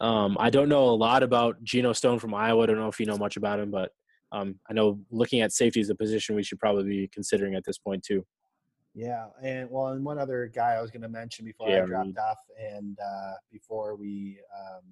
Um, 0.00 0.36
I 0.38 0.50
don't 0.50 0.68
know 0.68 0.84
a 0.84 0.96
lot 0.96 1.22
about 1.22 1.62
Geno 1.62 1.92
Stone 1.92 2.18
from 2.18 2.34
Iowa. 2.34 2.62
I 2.62 2.66
don't 2.66 2.78
know 2.78 2.88
if 2.88 3.00
you 3.00 3.06
know 3.06 3.16
much 3.16 3.36
about 3.36 3.60
him, 3.60 3.70
but 3.70 3.90
um, 4.32 4.56
I 4.68 4.74
know 4.74 5.00
looking 5.10 5.40
at 5.40 5.52
safety 5.52 5.80
as 5.80 5.90
a 5.90 5.94
position 5.94 6.36
we 6.36 6.42
should 6.42 6.58
probably 6.58 6.84
be 6.84 7.10
considering 7.12 7.54
at 7.54 7.64
this 7.64 7.78
point 7.78 8.02
too. 8.02 8.24
Yeah, 8.94 9.26
and 9.42 9.70
well, 9.70 9.88
and 9.88 10.04
one 10.04 10.18
other 10.18 10.50
guy 10.52 10.72
I 10.74 10.82
was 10.82 10.90
going 10.90 11.02
to 11.02 11.08
mention 11.08 11.44
before 11.44 11.70
Yeah, 11.70 11.84
I 11.84 11.86
dropped 11.86 12.06
Reed. 12.06 12.18
off, 12.18 12.38
and 12.58 12.98
uh, 12.98 13.34
before 13.52 13.94
we, 13.94 14.38
um, 14.58 14.82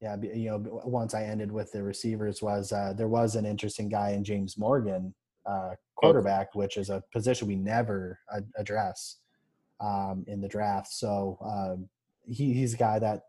yeah, 0.00 0.16
you 0.22 0.50
know, 0.50 0.80
once 0.84 1.12
I 1.12 1.24
ended 1.24 1.50
with 1.50 1.72
the 1.72 1.82
receivers, 1.82 2.40
was 2.40 2.72
uh, 2.72 2.92
there 2.96 3.08
was 3.08 3.34
an 3.34 3.44
interesting 3.44 3.88
guy 3.88 4.10
in 4.10 4.22
James 4.22 4.56
Morgan, 4.56 5.12
uh, 5.44 5.74
quarterback, 5.96 6.54
which 6.54 6.76
is 6.76 6.88
a 6.88 7.02
position 7.12 7.48
we 7.48 7.56
never 7.56 8.20
ad- 8.32 8.52
address 8.56 9.16
um, 9.80 10.24
in 10.28 10.40
the 10.40 10.48
draft. 10.48 10.92
So 10.92 11.36
um, 11.42 11.88
he, 12.32 12.52
he's 12.52 12.74
a 12.74 12.76
guy 12.76 13.00
that 13.00 13.22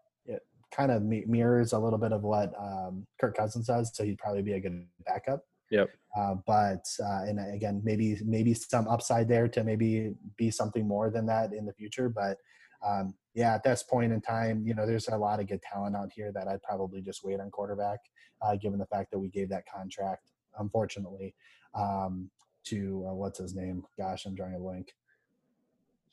kind 0.71 0.91
of 0.91 1.01
mirrors 1.01 1.73
a 1.73 1.79
little 1.79 1.97
bit 1.97 2.11
of 2.11 2.21
what 2.21 2.53
um, 2.59 3.07
Kirk 3.19 3.35
Cousins 3.35 3.65
does. 3.65 3.91
So 3.95 4.03
he'd 4.03 4.19
probably 4.19 4.43
be 4.43 4.53
a 4.53 4.59
good 4.59 4.85
backup. 5.05 5.43
Yep. 5.71 5.89
Uh, 6.17 6.35
but 6.47 6.85
uh, 7.03 7.21
and 7.27 7.39
again, 7.53 7.81
maybe 7.83 8.17
maybe 8.25 8.53
some 8.53 8.87
upside 8.87 9.27
there 9.27 9.47
to 9.47 9.63
maybe 9.63 10.13
be 10.37 10.49
something 10.49 10.87
more 10.87 11.09
than 11.09 11.25
that 11.27 11.53
in 11.53 11.65
the 11.65 11.73
future. 11.73 12.09
But 12.09 12.37
um, 12.85 13.13
yeah, 13.35 13.53
at 13.53 13.63
this 13.63 13.83
point 13.83 14.11
in 14.11 14.21
time, 14.21 14.63
you 14.65 14.73
know, 14.73 14.85
there's 14.87 15.07
a 15.07 15.17
lot 15.17 15.39
of 15.39 15.47
good 15.47 15.61
talent 15.61 15.95
out 15.95 16.11
here 16.11 16.31
that 16.31 16.47
I'd 16.47 16.63
probably 16.63 17.01
just 17.01 17.23
wait 17.23 17.39
on 17.39 17.51
quarterback, 17.51 17.99
uh, 18.41 18.55
given 18.55 18.79
the 18.79 18.85
fact 18.87 19.11
that 19.11 19.19
we 19.19 19.29
gave 19.29 19.49
that 19.49 19.65
contract, 19.71 20.31
unfortunately, 20.57 21.35
um, 21.75 22.29
to 22.65 23.05
uh, 23.07 23.13
what's 23.13 23.39
his 23.39 23.53
name? 23.55 23.83
Gosh, 23.97 24.25
I'm 24.25 24.35
drawing 24.35 24.55
a 24.55 24.59
blank. 24.59 24.93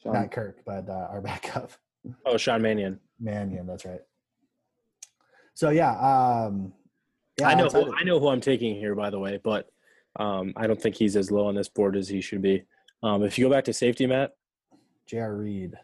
Sean, 0.02 0.12
Not 0.12 0.30
Kirk, 0.30 0.58
but 0.66 0.88
uh, 0.88 1.08
our 1.10 1.20
backup. 1.22 1.72
Oh, 2.24 2.36
Sean 2.36 2.62
Mannion. 2.62 3.00
Mannion, 3.18 3.66
that's 3.66 3.84
right. 3.84 4.00
So 5.54 5.70
yeah, 5.70 5.92
um, 5.98 6.74
yeah, 7.38 7.48
I 7.48 7.54
know. 7.54 7.68
Who, 7.68 7.94
I 7.94 8.02
know 8.02 8.18
who 8.18 8.28
I'm 8.28 8.40
taking 8.40 8.74
here, 8.74 8.94
by 8.94 9.10
the 9.10 9.18
way, 9.18 9.38
but 9.42 9.68
um, 10.18 10.52
I 10.56 10.66
don't 10.66 10.80
think 10.80 10.96
he's 10.96 11.16
as 11.16 11.30
low 11.30 11.46
on 11.46 11.54
this 11.54 11.68
board 11.68 11.96
as 11.96 12.08
he 12.08 12.20
should 12.20 12.42
be. 12.42 12.62
Um, 13.02 13.22
if 13.22 13.38
you 13.38 13.46
go 13.46 13.50
back 13.50 13.64
to 13.64 13.72
safety, 13.72 14.06
Matt, 14.06 14.32
J.R. 15.06 15.36
Reed. 15.36 15.74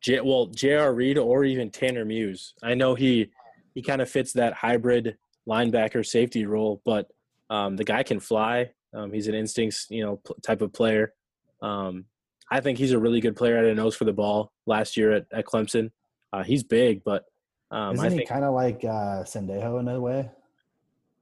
J- 0.00 0.20
well, 0.20 0.46
J.R. 0.46 0.92
Reed 0.94 1.18
or 1.18 1.44
even 1.44 1.70
Tanner 1.70 2.04
Muse. 2.04 2.54
I 2.62 2.74
know 2.74 2.94
he 2.94 3.30
he 3.74 3.82
kind 3.82 4.02
of 4.02 4.10
fits 4.10 4.32
that 4.34 4.52
hybrid 4.52 5.16
linebacker 5.48 6.04
safety 6.04 6.46
role, 6.46 6.82
but 6.84 7.10
um, 7.50 7.76
the 7.76 7.84
guy 7.84 8.02
can 8.02 8.20
fly. 8.20 8.70
Um, 8.94 9.12
he's 9.12 9.28
an 9.28 9.34
instincts, 9.34 9.86
you 9.90 10.04
know, 10.04 10.16
p- 10.16 10.34
type 10.42 10.62
of 10.62 10.72
player. 10.72 11.14
Um, 11.62 12.04
I 12.50 12.60
think 12.60 12.78
he's 12.78 12.92
a 12.92 12.98
really 12.98 13.20
good 13.20 13.36
player. 13.36 13.56
Had 13.56 13.66
a 13.66 13.74
nose 13.74 13.94
for 13.94 14.04
the 14.04 14.12
ball 14.12 14.52
last 14.66 14.96
year 14.96 15.12
at, 15.12 15.26
at 15.32 15.44
Clemson. 15.44 15.90
Uh, 16.32 16.42
he's 16.42 16.62
big, 16.62 17.02
but 17.04 17.24
um, 17.70 17.96
Isn't 17.96 18.12
I 18.12 18.16
he 18.16 18.26
kind 18.26 18.44
of 18.44 18.54
like 18.54 18.84
uh, 18.84 19.24
Sendejo 19.24 19.80
in 19.80 19.88
a 19.88 20.00
way? 20.00 20.30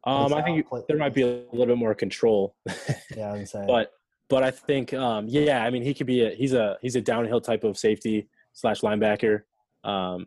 Um, 0.07 0.32
I 0.32 0.42
think 0.42 0.68
Play- 0.68 0.82
there 0.88 0.96
might 0.96 1.14
be 1.14 1.22
a 1.22 1.42
little 1.52 1.66
bit 1.66 1.78
more 1.78 1.94
control. 1.94 2.54
Yeah, 3.16 3.32
I 3.32 3.38
would 3.38 3.48
say. 3.48 3.64
but 3.66 3.92
but 4.28 4.42
I 4.42 4.50
think 4.50 4.92
um, 4.94 5.26
yeah, 5.28 5.64
I 5.64 5.70
mean 5.70 5.82
he 5.82 5.94
could 5.94 6.07
be 6.07 6.22
a 6.22 6.30
he's 6.30 6.52
a 6.52 6.76
he's 6.82 6.96
a 6.96 7.00
downhill 7.00 7.40
type 7.40 7.64
of 7.64 7.76
safety 7.78 8.28
slash 8.52 8.80
linebacker. 8.80 9.42
Um, 9.84 10.26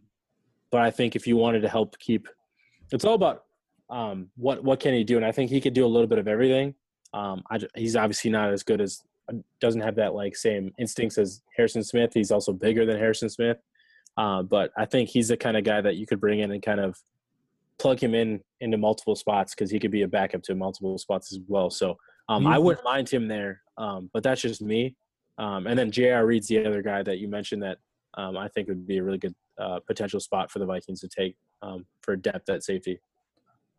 but 0.71 0.82
I 0.82 0.91
think 0.91 1.15
if 1.15 1.27
you 1.27 1.36
wanted 1.36 1.61
to 1.61 1.69
help 1.69 1.97
keep, 1.99 2.27
it's 2.91 3.05
all 3.05 3.15
about 3.15 3.43
um, 3.89 4.30
what 4.36 4.63
what 4.63 4.80
can 4.80 4.93
he 4.93 5.03
do, 5.03 5.17
and 5.17 5.25
I 5.25 5.32
think 5.32 5.49
he 5.49 5.61
could 5.61 5.73
do 5.73 5.86
a 5.86 5.88
little 5.88 6.07
bit 6.07 6.19
of 6.19 6.27
everything. 6.27 6.75
Um, 7.13 7.43
I, 7.49 7.59
he's 7.75 7.95
obviously 7.95 8.32
not 8.32 8.51
as 8.51 8.63
good 8.63 8.82
as 8.82 9.01
doesn't 9.59 9.82
have 9.82 9.95
that 9.95 10.13
like 10.13 10.36
same 10.36 10.71
instincts 10.80 11.17
as 11.17 11.41
Harrison 11.55 11.84
Smith. 11.84 12.11
He's 12.13 12.32
also 12.32 12.53
bigger 12.53 12.86
than 12.86 12.97
Harrison 12.97 13.30
Smith, 13.30 13.57
uh, 14.17 14.43
but 14.43 14.71
I 14.77 14.86
think 14.86 15.09
he's 15.09 15.27
the 15.27 15.38
kind 15.38 15.57
of 15.57 15.63
guy 15.63 15.82
that 15.82 15.95
you 15.95 16.05
could 16.05 16.19
bring 16.19 16.39
in 16.39 16.51
and 16.51 16.61
kind 16.61 16.80
of 16.80 16.97
plug 17.80 17.99
him 17.99 18.13
in 18.13 18.41
into 18.61 18.77
multiple 18.77 19.15
spots 19.15 19.55
because 19.55 19.71
he 19.71 19.80
could 19.80 19.91
be 19.91 20.03
a 20.03 20.07
backup 20.07 20.43
to 20.43 20.55
multiple 20.55 20.97
spots 20.97 21.32
as 21.34 21.39
well. 21.47 21.69
So 21.69 21.97
um, 22.27 22.43
You- 22.43 22.49
I 22.49 22.57
wouldn't 22.57 22.84
mind 22.84 23.09
him 23.09 23.27
there, 23.27 23.61
um, 23.77 24.09
but 24.13 24.23
that's 24.23 24.41
just 24.41 24.61
me. 24.61 24.95
Um, 25.38 25.67
and 25.67 25.80
then 25.80 25.89
J.R. 25.89 26.25
Reed's 26.25 26.47
the 26.47 26.65
other 26.65 26.82
guy 26.82 27.01
that 27.03 27.19
you 27.19 27.30
mentioned 27.30 27.63
that 27.63 27.77
um, 28.15 28.36
I 28.38 28.49
think 28.49 28.67
would 28.67 28.86
be 28.86 28.97
a 28.97 29.03
really 29.03 29.17
good 29.17 29.36
uh, 29.57 29.80
potential 29.88 30.19
spot 30.19 30.51
for 30.51 30.59
the 30.59 30.65
Vikings 30.65 30.99
to 30.99 31.07
take 31.07 31.36
um, 31.61 31.86
for 32.01 32.15
depth 32.15 32.49
at 32.49 32.63
safety. 32.63 32.99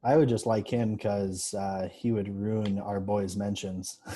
I 0.03 0.17
would 0.17 0.31
just 0.31 0.47
like 0.47 0.67
him 0.67 0.95
because 0.95 1.53
uh, 1.53 1.89
he 1.93 2.13
would 2.13 2.35
ruin 2.35 2.79
our 2.79 3.01
boys' 3.01 3.37
mentions. 3.37 3.99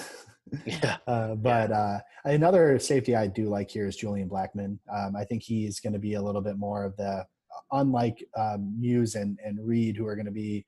Yeah. 0.66 0.96
uh, 1.06 1.34
but 1.36 1.72
uh, 1.72 1.98
another 2.24 2.78
safety 2.78 3.16
I 3.16 3.26
do 3.26 3.48
like 3.48 3.70
here 3.70 3.86
is 3.86 3.96
Julian 3.96 4.28
Blackmon. 4.28 4.78
Um, 4.94 5.16
I 5.16 5.24
think 5.24 5.42
he's 5.42 5.80
going 5.80 5.92
to 5.92 5.98
be 5.98 6.14
a 6.14 6.22
little 6.22 6.42
bit 6.42 6.58
more 6.58 6.84
of 6.84 6.96
the, 6.96 7.24
unlike 7.72 8.24
um, 8.36 8.74
Muse 8.78 9.14
and, 9.14 9.38
and 9.44 9.58
Reed, 9.66 9.96
who 9.96 10.06
are 10.06 10.14
going 10.14 10.26
to 10.26 10.32
be, 10.32 10.64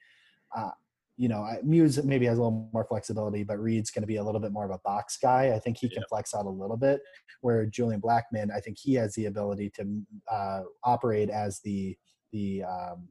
uh, 0.56 0.70
you 1.16 1.28
know, 1.28 1.46
Muse 1.62 2.02
maybe 2.04 2.26
has 2.26 2.38
a 2.38 2.42
little 2.42 2.68
more 2.72 2.84
flexibility, 2.84 3.42
but 3.42 3.58
Reed's 3.58 3.90
going 3.90 4.02
to 4.02 4.06
be 4.06 4.16
a 4.16 4.24
little 4.24 4.40
bit 4.40 4.52
more 4.52 4.66
of 4.66 4.70
a 4.70 4.78
box 4.84 5.16
guy. 5.16 5.52
I 5.54 5.58
think 5.58 5.78
he 5.78 5.88
can 5.88 6.02
flex 6.08 6.34
out 6.34 6.44
a 6.44 6.50
little 6.50 6.76
bit. 6.76 7.00
Where 7.40 7.64
Julian 7.64 8.00
Blackmon, 8.00 8.54
I 8.54 8.60
think 8.60 8.76
he 8.78 8.94
has 8.94 9.14
the 9.14 9.26
ability 9.26 9.70
to 9.76 10.02
uh, 10.30 10.60
operate 10.84 11.30
as 11.30 11.60
the 11.60 11.96
the 12.32 12.64
um, 12.64 13.08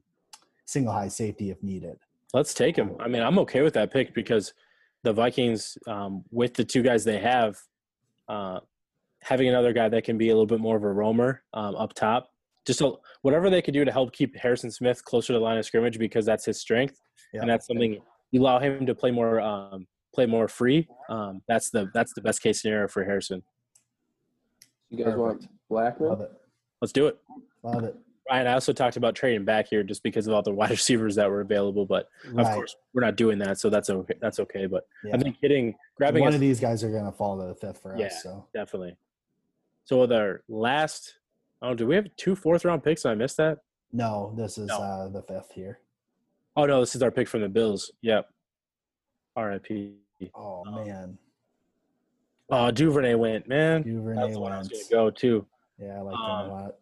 single 0.66 0.92
high 0.92 1.08
safety 1.08 1.50
if 1.50 1.62
needed. 1.62 1.96
Let's 2.32 2.54
take 2.54 2.76
him. 2.76 2.96
I 3.00 3.08
mean, 3.08 3.22
I'm 3.22 3.38
okay 3.40 3.62
with 3.62 3.74
that 3.74 3.92
pick 3.92 4.14
because 4.14 4.52
the 5.02 5.12
Vikings, 5.12 5.78
um, 5.86 6.24
with 6.30 6.54
the 6.54 6.64
two 6.64 6.82
guys 6.82 7.04
they 7.04 7.18
have, 7.18 7.56
uh, 8.28 8.60
having 9.22 9.48
another 9.48 9.72
guy 9.72 9.88
that 9.88 10.04
can 10.04 10.18
be 10.18 10.28
a 10.28 10.32
little 10.32 10.46
bit 10.46 10.60
more 10.60 10.76
of 10.76 10.84
a 10.84 10.92
roamer 10.92 11.42
um, 11.54 11.74
up 11.76 11.94
top, 11.94 12.32
just 12.66 12.80
a, 12.80 12.92
whatever 13.22 13.48
they 13.48 13.62
could 13.62 13.74
do 13.74 13.84
to 13.84 13.92
help 13.92 14.12
keep 14.12 14.36
Harrison 14.36 14.70
Smith 14.70 15.04
closer 15.04 15.28
to 15.28 15.38
the 15.38 15.44
line 15.44 15.56
of 15.58 15.64
scrimmage 15.64 15.98
because 15.98 16.26
that's 16.26 16.44
his 16.44 16.60
strength, 16.60 17.00
Yeah. 17.32 17.40
and 17.42 17.50
that's 17.50 17.66
something 17.66 17.98
you 18.32 18.40
allow 18.42 18.58
him 18.58 18.84
to 18.86 18.94
play 18.94 19.10
more, 19.10 19.40
um, 19.40 19.86
play 20.14 20.26
more 20.26 20.48
free. 20.48 20.88
Um, 21.08 21.42
that's 21.48 21.70
the 21.70 21.90
that's 21.94 22.12
the 22.14 22.20
best 22.20 22.42
case 22.42 22.60
scenario 22.62 22.88
for 22.88 23.04
Harrison. 23.04 23.42
you 24.90 25.04
guys 25.04 25.14
want 25.16 25.40
Perfect. 25.40 25.52
Blackmon? 26.00 26.08
Love 26.08 26.20
it. 26.20 26.32
Let's 26.80 26.92
do 26.92 27.06
it. 27.06 27.18
Love 27.62 27.84
it. 27.84 27.96
Ryan, 28.28 28.46
I 28.48 28.52
also 28.54 28.72
talked 28.72 28.96
about 28.96 29.14
trading 29.14 29.44
back 29.44 29.68
here 29.68 29.84
just 29.84 30.02
because 30.02 30.26
of 30.26 30.34
all 30.34 30.42
the 30.42 30.52
wide 30.60 30.70
receivers 30.70 31.14
that 31.14 31.30
were 31.30 31.40
available, 31.42 31.86
but 31.86 32.08
of 32.36 32.46
course 32.46 32.74
we're 32.92 33.02
not 33.02 33.16
doing 33.16 33.38
that, 33.38 33.58
so 33.58 33.70
that's 33.70 33.88
okay. 33.88 34.14
That's 34.20 34.40
okay. 34.40 34.66
But 34.66 34.84
Yeah. 35.04 35.14
I 35.14 35.18
think 35.18 35.36
hitting, 35.40 35.74
grabbing 35.96 36.22
one 36.22 36.32
a 36.32 36.34
of 36.36 36.40
these 36.40 36.58
guys 36.58 36.82
are 36.82 36.90
going 36.90 37.04
to 37.04 37.12
fall 37.12 37.38
to 37.40 37.46
the 37.46 37.54
fifth 37.54 37.80
for 37.82 37.96
Yeah. 37.96 38.06
us. 38.06 38.22
So 38.22 38.46
Definitely. 38.52 38.96
So 39.84 40.00
with 40.00 40.12
our 40.12 40.42
last, 40.48 41.14
oh, 41.62 41.74
do 41.74 41.86
we 41.86 41.94
have 41.94 42.06
two 42.16 42.34
fourth 42.36 42.64
round 42.64 42.82
picks? 42.82 43.04
I 43.06 43.14
missed 43.14 43.36
that. 43.38 43.58
no, 43.92 44.32
this 44.36 44.58
is 44.58 44.68
No. 44.68 44.78
uh, 44.78 45.08
the 45.08 45.22
fifth 45.22 45.52
here. 45.52 45.80
Oh 46.56 46.64
no, 46.66 46.80
this 46.80 46.94
is 46.94 47.02
our 47.02 47.10
pick 47.10 47.28
from 47.28 47.42
the 47.42 47.48
Bills. 47.48 47.90
Yep. 48.02 48.28
R.I.P. 49.36 49.92
Oh 50.34 50.64
Um, 50.66 50.74
man, 50.86 51.18
Oh, 52.48 52.70
Duvernay 52.70 53.14
went, 53.14 53.46
man. 53.48 53.82
Duvernay 53.82 54.20
That's 54.22 54.32
the 54.34 54.40
one 54.40 54.52
I 54.52 54.58
was 54.58 54.70
went. 54.70 54.90
gonna 54.90 55.02
go 55.04 55.10
too. 55.10 55.46
Yeah, 55.78 55.98
I 55.98 56.00
like 56.00 56.16
Um, 56.16 56.50
a 56.50 56.52
lot. 56.52 56.74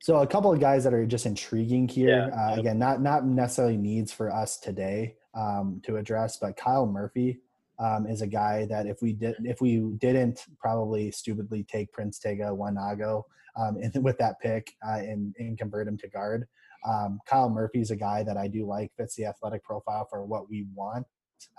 So 0.00 0.16
a 0.18 0.26
couple 0.26 0.52
of 0.52 0.58
guys 0.60 0.84
that 0.84 0.92
are 0.92 1.06
just 1.06 1.24
intriguing 1.26 1.88
here. 1.88 2.28
Yeah, 2.28 2.34
uh, 2.46 2.50
yep. 2.50 2.58
Again, 2.58 2.78
not 2.78 3.00
not 3.00 3.24
necessarily 3.24 3.76
needs 3.76 4.12
for 4.12 4.30
us 4.32 4.58
today 4.58 5.16
um, 5.34 5.80
to 5.84 5.96
address, 5.96 6.36
but 6.38 6.56
Kyle 6.56 6.86
Murphy 6.86 7.40
um, 7.78 8.06
is 8.06 8.22
a 8.22 8.26
guy 8.26 8.66
that 8.66 8.86
if 8.86 9.02
we 9.02 9.12
did 9.12 9.36
if 9.44 9.60
we 9.60 9.78
didn't 9.98 10.40
probably 10.58 11.10
stupidly 11.10 11.64
take 11.64 11.92
Prince 11.92 12.18
Tega 12.18 12.44
Wanogho 12.44 13.22
um, 13.56 13.76
and 13.76 14.04
with 14.04 14.18
that 14.18 14.40
pick 14.40 14.72
uh, 14.86 14.98
and, 14.98 15.34
and 15.38 15.58
convert 15.58 15.88
him 15.88 15.96
to 15.98 16.08
guard. 16.08 16.46
Um, 16.86 17.18
Kyle 17.26 17.48
Murphy 17.48 17.80
is 17.80 17.90
a 17.90 17.96
guy 17.96 18.22
that 18.24 18.36
I 18.36 18.46
do 18.48 18.66
like 18.66 18.92
fits 18.96 19.16
the 19.16 19.26
athletic 19.26 19.64
profile 19.64 20.06
for 20.10 20.24
what 20.24 20.50
we 20.50 20.66
want 20.74 21.06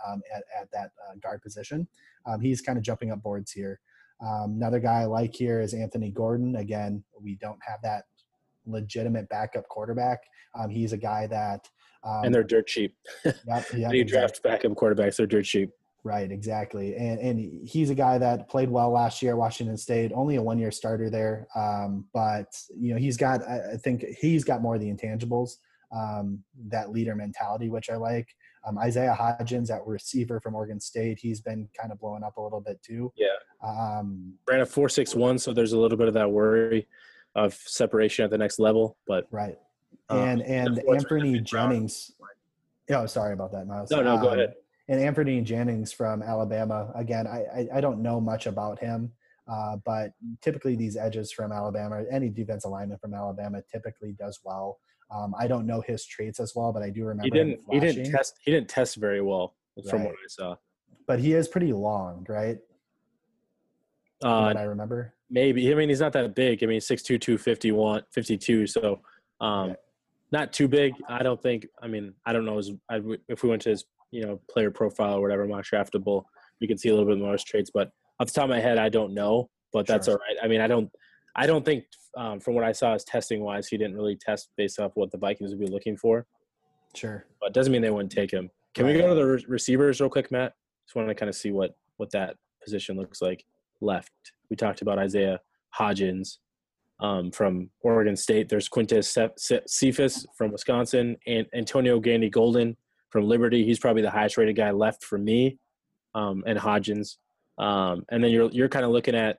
um, 0.07 0.21
at, 0.33 0.43
at 0.59 0.69
that 0.71 0.91
uh, 1.07 1.15
guard 1.21 1.41
position. 1.41 1.87
Um, 2.25 2.41
he's 2.41 2.61
kind 2.61 2.77
of 2.77 2.83
jumping 2.83 3.11
up 3.11 3.23
boards 3.23 3.51
here. 3.51 3.79
Um, 4.25 4.53
another 4.55 4.79
guy 4.79 5.01
I 5.01 5.05
like 5.05 5.33
here 5.33 5.61
is 5.61 5.73
Anthony 5.73 6.11
Gordon. 6.11 6.55
Again, 6.57 7.03
we 7.19 7.35
don't 7.35 7.59
have 7.67 7.81
that 7.83 8.03
legitimate 8.65 9.27
backup 9.29 9.67
quarterback. 9.67 10.19
Um, 10.57 10.69
he's 10.69 10.93
a 10.93 10.97
guy 10.97 11.27
that 11.27 11.67
um, 12.03 12.25
and 12.25 12.35
they're 12.35 12.43
dirt 12.43 12.67
cheap. 12.67 12.95
yep, 13.25 13.35
yep, 13.47 13.65
you 13.73 13.79
exactly. 13.79 14.03
draft 14.03 14.43
backup 14.43 14.71
quarterbacks, 14.73 15.17
they're 15.17 15.25
dirt 15.25 15.45
cheap. 15.45 15.71
Right, 16.05 16.31
exactly. 16.31 16.95
And 16.95 17.19
and 17.19 17.67
he's 17.67 17.89
a 17.89 17.95
guy 17.95 18.19
that 18.19 18.47
played 18.47 18.69
well 18.69 18.91
last 18.91 19.23
year 19.23 19.31
at 19.31 19.37
Washington 19.39 19.75
State, 19.75 20.11
only 20.13 20.35
a 20.35 20.41
one 20.41 20.59
year 20.59 20.69
starter 20.69 21.09
there. 21.09 21.47
Um, 21.55 22.05
but 22.13 22.45
you 22.79 22.93
know, 22.93 22.99
he's 22.99 23.17
got 23.17 23.41
I 23.41 23.73
I 23.73 23.77
think 23.77 24.05
he's 24.21 24.43
got 24.43 24.61
more 24.61 24.75
of 24.75 24.81
the 24.81 24.93
intangibles, 24.93 25.53
um, 25.91 26.43
that 26.67 26.91
leader 26.91 27.15
mentality, 27.15 27.69
which 27.69 27.89
I 27.89 27.95
like. 27.95 28.27
Um, 28.67 28.77
Isaiah 28.77 29.15
Hodgins 29.19 29.71
at 29.71 29.85
receiver 29.87 30.39
from 30.39 30.53
Oregon 30.53 30.79
State, 30.79 31.17
he's 31.19 31.41
been 31.41 31.67
kind 31.79 31.91
of 31.91 31.99
blowing 31.99 32.23
up 32.23 32.37
a 32.37 32.41
little 32.41 32.61
bit 32.61 32.81
too. 32.83 33.11
Yeah. 33.15 33.27
Um, 33.63 34.33
Ran 34.47 34.61
a 34.61 34.65
four 34.67 34.89
six 34.89 35.15
one, 35.15 35.39
so 35.39 35.53
there's 35.53 35.73
a 35.73 35.77
little 35.79 35.97
bit 35.97 36.07
of 36.07 36.13
that 36.13 36.29
worry 36.31 36.87
of 37.33 37.55
separation 37.55 38.25
at 38.25 38.29
the 38.29 38.37
next 38.37 38.59
level. 38.59 38.95
But 39.07 39.25
right. 39.31 39.57
Um, 40.09 40.19
And 40.19 40.41
and 40.43 40.77
Anthony 40.87 41.33
the 41.33 41.41
Brown- 41.49 41.71
Jennings. 41.71 42.11
Oh, 42.91 43.07
sorry 43.07 43.33
about 43.33 43.51
that, 43.53 43.65
Myles. 43.65 43.89
no, 43.89 44.03
no, 44.03 44.19
go 44.21 44.27
Um, 44.29 44.33
ahead. 44.39 44.53
And 44.87 45.01
Anfernee 45.01 45.43
Jennings 45.43 45.91
from 45.91 46.21
Alabama. 46.21 46.91
Again, 46.95 47.25
I, 47.25 47.43
I, 47.55 47.67
I 47.77 47.81
don't 47.81 48.01
know 48.03 48.21
much 48.21 48.45
about 48.45 48.77
him, 48.79 49.11
uh, 49.51 49.77
but 49.83 50.11
typically 50.41 50.75
these 50.75 50.95
edges 50.95 51.31
from 51.31 51.51
Alabama, 51.51 52.03
any 52.11 52.29
defensive 52.29 52.69
lineman 52.69 52.97
from 52.99 53.13
Alabama, 53.13 53.63
typically 53.71 54.13
does 54.19 54.39
well. 54.43 54.79
Um, 55.13 55.33
I 55.39 55.47
don't 55.47 55.65
know 55.65 55.81
his 55.81 56.05
traits 56.05 56.39
as 56.39 56.53
well, 56.55 56.71
but 56.71 56.83
I 56.83 56.89
do 56.91 57.05
remember 57.05 57.23
He 57.23 57.29
didn't. 57.31 57.61
He 57.71 57.79
didn't 57.79 58.11
test. 58.11 58.39
He 58.43 58.51
didn't 58.51 58.69
test 58.69 58.95
very 58.97 59.21
well 59.21 59.55
from 59.89 60.01
Right. 60.01 60.07
what 60.09 60.15
I 60.15 60.27
saw. 60.27 60.55
But 61.07 61.19
he 61.19 61.33
is 61.33 61.47
pretty 61.47 61.73
long, 61.73 62.25
right? 62.29 62.57
Uh, 64.23 64.53
I 64.57 64.63
remember. 64.63 65.13
maybe. 65.29 65.71
I 65.71 65.75
mean, 65.75 65.89
he's 65.89 65.99
not 65.99 66.13
that 66.13 66.33
big. 66.35 66.63
I 66.63 66.67
mean, 66.67 66.79
6'2", 66.79 67.19
251, 67.19 68.03
52. 68.11 68.65
So, 68.67 69.01
um, 69.41 69.75
not 70.31 70.53
too 70.53 70.67
big. 70.67 70.93
I 71.07 71.21
don't 71.21 71.41
think. 71.41 71.67
I 71.81 71.87
mean, 71.87 72.13
I 72.25 72.33
don't 72.33 72.45
know 72.45 72.57
his, 72.57 72.71
I, 72.89 73.01
if 73.27 73.43
we 73.43 73.49
went 73.49 73.61
to 73.63 73.69
his, 73.69 73.85
you 74.15 74.25
know, 74.25 74.39
player 74.49 74.71
profile 74.71 75.15
or 75.17 75.21
whatever, 75.21 75.45
mock 75.45 75.65
draftable, 75.65 76.23
you 76.59 76.67
can 76.67 76.77
see 76.77 76.89
a 76.89 76.93
little 76.95 77.07
bit 77.07 77.17
more 77.19 77.29
of 77.29 77.33
his 77.33 77.43
traits. 77.43 77.69
But 77.73 77.89
off 78.19 78.27
the 78.27 78.33
top 78.33 78.45
of 78.45 78.49
my 78.49 78.59
head, 78.61 78.77
I 78.77 78.89
don't 78.89 79.13
know. 79.13 79.49
But 79.73 79.85
that's 79.87 80.07
Sure. 80.07 80.13
all 80.15 80.19
right. 80.19 80.37
I 80.41 80.47
mean, 80.47 80.61
I 80.61 80.67
don't. 80.67 80.89
I 81.35 81.45
don't 81.47 81.65
think 81.65 81.83
um, 82.15 82.39
from 82.39 82.53
what 82.55 82.63
I 82.63 82.71
saw 82.71 82.93
as 82.93 83.03
testing 83.03 83.41
wise, 83.41 83.67
he 83.67 83.77
didn't 83.77 83.97
really 83.97 84.15
test 84.15 84.49
based 84.55 84.79
off 84.79 84.91
what 84.95 85.11
the 85.11 85.17
Vikings 85.17 85.51
would 85.51 85.59
be 85.59 85.67
looking 85.67 85.97
for. 85.97 86.25
Sure. 86.95 87.25
But 87.41 87.53
doesn't 87.53 87.73
mean 87.73 87.81
they 87.81 87.89
wouldn't 87.91 88.13
take 88.13 88.31
him. 88.31 88.49
Can 88.73 88.85
we 88.85 88.93
go 88.93 89.09
to 89.09 89.15
the 89.15 89.25
re- 89.25 89.45
receivers 89.49 89.99
real 89.99 90.09
quick, 90.09 90.31
Matt? 90.31 90.53
Just 90.85 90.95
want 90.95 91.09
to 91.09 91.15
kind 91.15 91.29
of 91.29 91.35
see 91.35 91.51
what 91.51 91.71
what 91.97 92.09
that 92.11 92.37
position 92.63 92.95
looks 92.95 93.21
like 93.21 93.43
left. 93.81 94.13
We 94.49 94.55
talked 94.55 94.81
about 94.81 94.97
Isaiah 94.97 95.39
Hodgins 95.77 96.37
um, 97.01 97.31
from 97.31 97.69
Oregon 97.81 98.15
State. 98.15 98.47
There's 98.47 98.69
Ce- 98.69 99.51
Cephus 99.67 100.25
from 100.37 100.51
Wisconsin, 100.53 101.17
and 101.27 101.45
Antonio 101.53 101.99
Gandy 101.99 102.29
Golden 102.29 102.77
from 103.15 103.29
Liberty. 103.29 103.63
He's 103.63 103.79
probably 103.79 104.01
the 104.01 104.11
highest 104.11 104.35
rated 104.35 104.57
guy 104.57 104.71
left 104.71 105.01
for 105.01 105.17
me, 105.17 105.57
um, 106.15 106.43
and 106.45 106.59
Hodgins. 106.59 107.15
Um, 107.57 108.03
and 108.09 108.21
then 108.21 108.29
you're 108.29 108.51
you're 108.51 108.67
kind 108.67 108.83
of 108.83 108.91
looking 108.91 109.15
at 109.15 109.37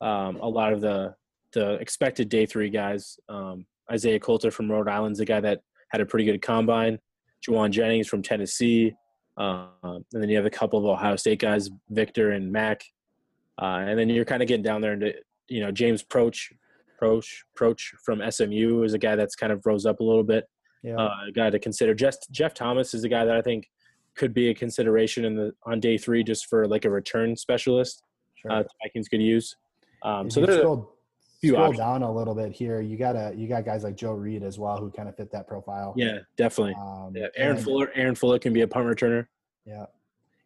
um, 0.00 0.36
a 0.36 0.48
lot 0.48 0.72
of 0.72 0.80
the 0.80 1.14
the 1.52 1.74
expected 1.74 2.30
day 2.30 2.46
three 2.46 2.70
guys. 2.70 3.18
Um, 3.28 3.66
Isaiah 3.92 4.18
Coulter 4.18 4.50
from 4.50 4.72
Rhode 4.72 4.88
Island's 4.88 5.20
a 5.20 5.26
guy 5.26 5.40
that 5.40 5.60
had 5.90 6.00
a 6.00 6.06
pretty 6.06 6.24
good 6.24 6.40
combine. 6.40 7.00
Jauan 7.46 7.70
Jennings 7.70 8.08
from 8.08 8.22
Tennessee. 8.22 8.94
Um, 9.36 9.68
and 9.84 10.22
then 10.22 10.30
you 10.30 10.36
have 10.36 10.46
a 10.46 10.50
couple 10.50 10.78
of 10.78 10.86
Ohio 10.86 11.16
State 11.16 11.40
guys, 11.40 11.68
Victor 11.90 12.30
and 12.30 12.50
Mack. 12.50 12.82
Uh, 13.60 13.84
and 13.86 13.98
then 13.98 14.08
you're 14.08 14.24
kind 14.24 14.40
of 14.40 14.48
getting 14.48 14.64
down 14.64 14.80
there 14.80 14.94
into, 14.94 15.12
you 15.48 15.60
know, 15.60 15.70
James 15.70 16.02
Proche, 16.02 16.50
Proche, 16.98 17.42
Proche 17.54 17.90
from 18.02 18.22
SMU 18.30 18.84
is 18.84 18.94
a 18.94 18.98
guy 18.98 19.16
that's 19.16 19.36
kind 19.36 19.52
of 19.52 19.66
rose 19.66 19.84
up 19.84 20.00
a 20.00 20.04
little 20.04 20.24
bit. 20.24 20.48
Yeah. 20.82 20.96
Uh, 20.96 21.10
a 21.28 21.32
guy 21.32 21.50
to 21.50 21.58
consider. 21.58 21.94
Jeff, 21.94 22.14
Jeff 22.30 22.54
Thomas 22.54 22.94
is 22.94 23.04
a 23.04 23.08
guy 23.08 23.24
that 23.24 23.36
I 23.36 23.42
think 23.42 23.68
could 24.14 24.32
be 24.34 24.48
a 24.50 24.54
consideration 24.54 25.24
in 25.24 25.34
the 25.36 25.52
on 25.64 25.80
day 25.80 25.96
three 25.98 26.22
just 26.24 26.46
for 26.46 26.66
like 26.66 26.84
a 26.84 26.90
return 26.90 27.36
specialist. 27.36 28.02
sure. 28.36 28.50
Uh, 28.52 28.62
the 28.62 28.68
Vikings 28.82 29.08
could 29.08 29.22
use. 29.22 29.56
Um, 30.02 30.30
so 30.30 30.40
there's 30.40 30.56
a 30.56 30.60
scroll, 30.60 30.94
few 31.40 31.50
scroll 31.50 31.64
options. 31.66 31.78
down 31.78 32.02
a 32.02 32.12
little 32.12 32.34
bit 32.34 32.52
here. 32.52 32.80
You 32.80 32.96
got 32.96 33.16
a 33.16 33.32
you 33.36 33.48
got 33.48 33.64
guys 33.64 33.82
like 33.84 33.96
Joe 33.96 34.12
Reed 34.12 34.42
as 34.42 34.58
well 34.58 34.76
who 34.78 34.90
kind 34.90 35.08
of 35.08 35.16
fit 35.16 35.30
that 35.32 35.46
profile. 35.48 35.94
yeah, 35.96 36.18
definitely. 36.36 36.74
Um, 36.74 37.12
Yeah, 37.14 37.26
Aaron 37.36 37.56
and- 37.56 37.64
Fuller. 37.64 37.90
Aaron 37.94 38.14
Fuller 38.14 38.38
can 38.38 38.52
be 38.52 38.60
a 38.62 38.68
punt 38.68 38.86
returner. 38.86 39.26
Yeah. 39.66 39.86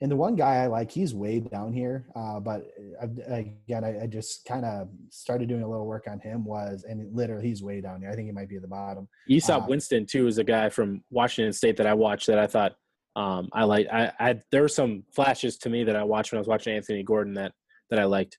And 0.02 0.10
the 0.10 0.16
one 0.16 0.34
guy 0.34 0.56
I 0.56 0.66
like, 0.66 0.90
he's 0.90 1.14
way 1.14 1.38
down 1.38 1.72
here. 1.72 2.06
Uh, 2.16 2.40
but 2.40 2.66
I, 3.00 3.54
again, 3.66 3.84
I, 3.84 4.02
I 4.02 4.06
just 4.08 4.44
kind 4.44 4.64
of 4.64 4.88
started 5.10 5.48
doing 5.48 5.62
a 5.62 5.68
little 5.68 5.86
work 5.86 6.06
on 6.08 6.18
him 6.18 6.44
was, 6.44 6.84
and 6.88 7.14
literally 7.14 7.46
he's 7.46 7.62
way 7.62 7.80
down 7.80 8.00
here. 8.00 8.10
I 8.10 8.16
think 8.16 8.26
he 8.26 8.32
might 8.32 8.48
be 8.48 8.56
at 8.56 8.62
the 8.62 8.68
bottom. 8.68 9.08
Easop 9.30 9.62
Uh, 9.62 9.66
Winston 9.68 10.04
too 10.04 10.26
is 10.26 10.38
a 10.38 10.44
guy 10.44 10.68
from 10.70 11.04
Washington 11.10 11.52
State 11.52 11.76
that 11.76 11.86
I 11.86 11.94
watched 11.94 12.26
that 12.26 12.38
I 12.40 12.48
thought 12.48 12.72
um, 13.14 13.48
I 13.52 13.62
like. 13.62 13.86
I, 13.92 14.10
I 14.18 14.40
there 14.50 14.62
were 14.62 14.68
some 14.68 15.04
flashes 15.14 15.56
to 15.58 15.70
me 15.70 15.84
that 15.84 15.94
I 15.94 16.02
watched 16.02 16.32
when 16.32 16.38
I 16.38 16.40
was 16.40 16.48
watching 16.48 16.74
Anthony 16.74 17.04
Gordon 17.04 17.34
that 17.34 17.52
that 17.90 18.00
I 18.00 18.04
liked. 18.04 18.38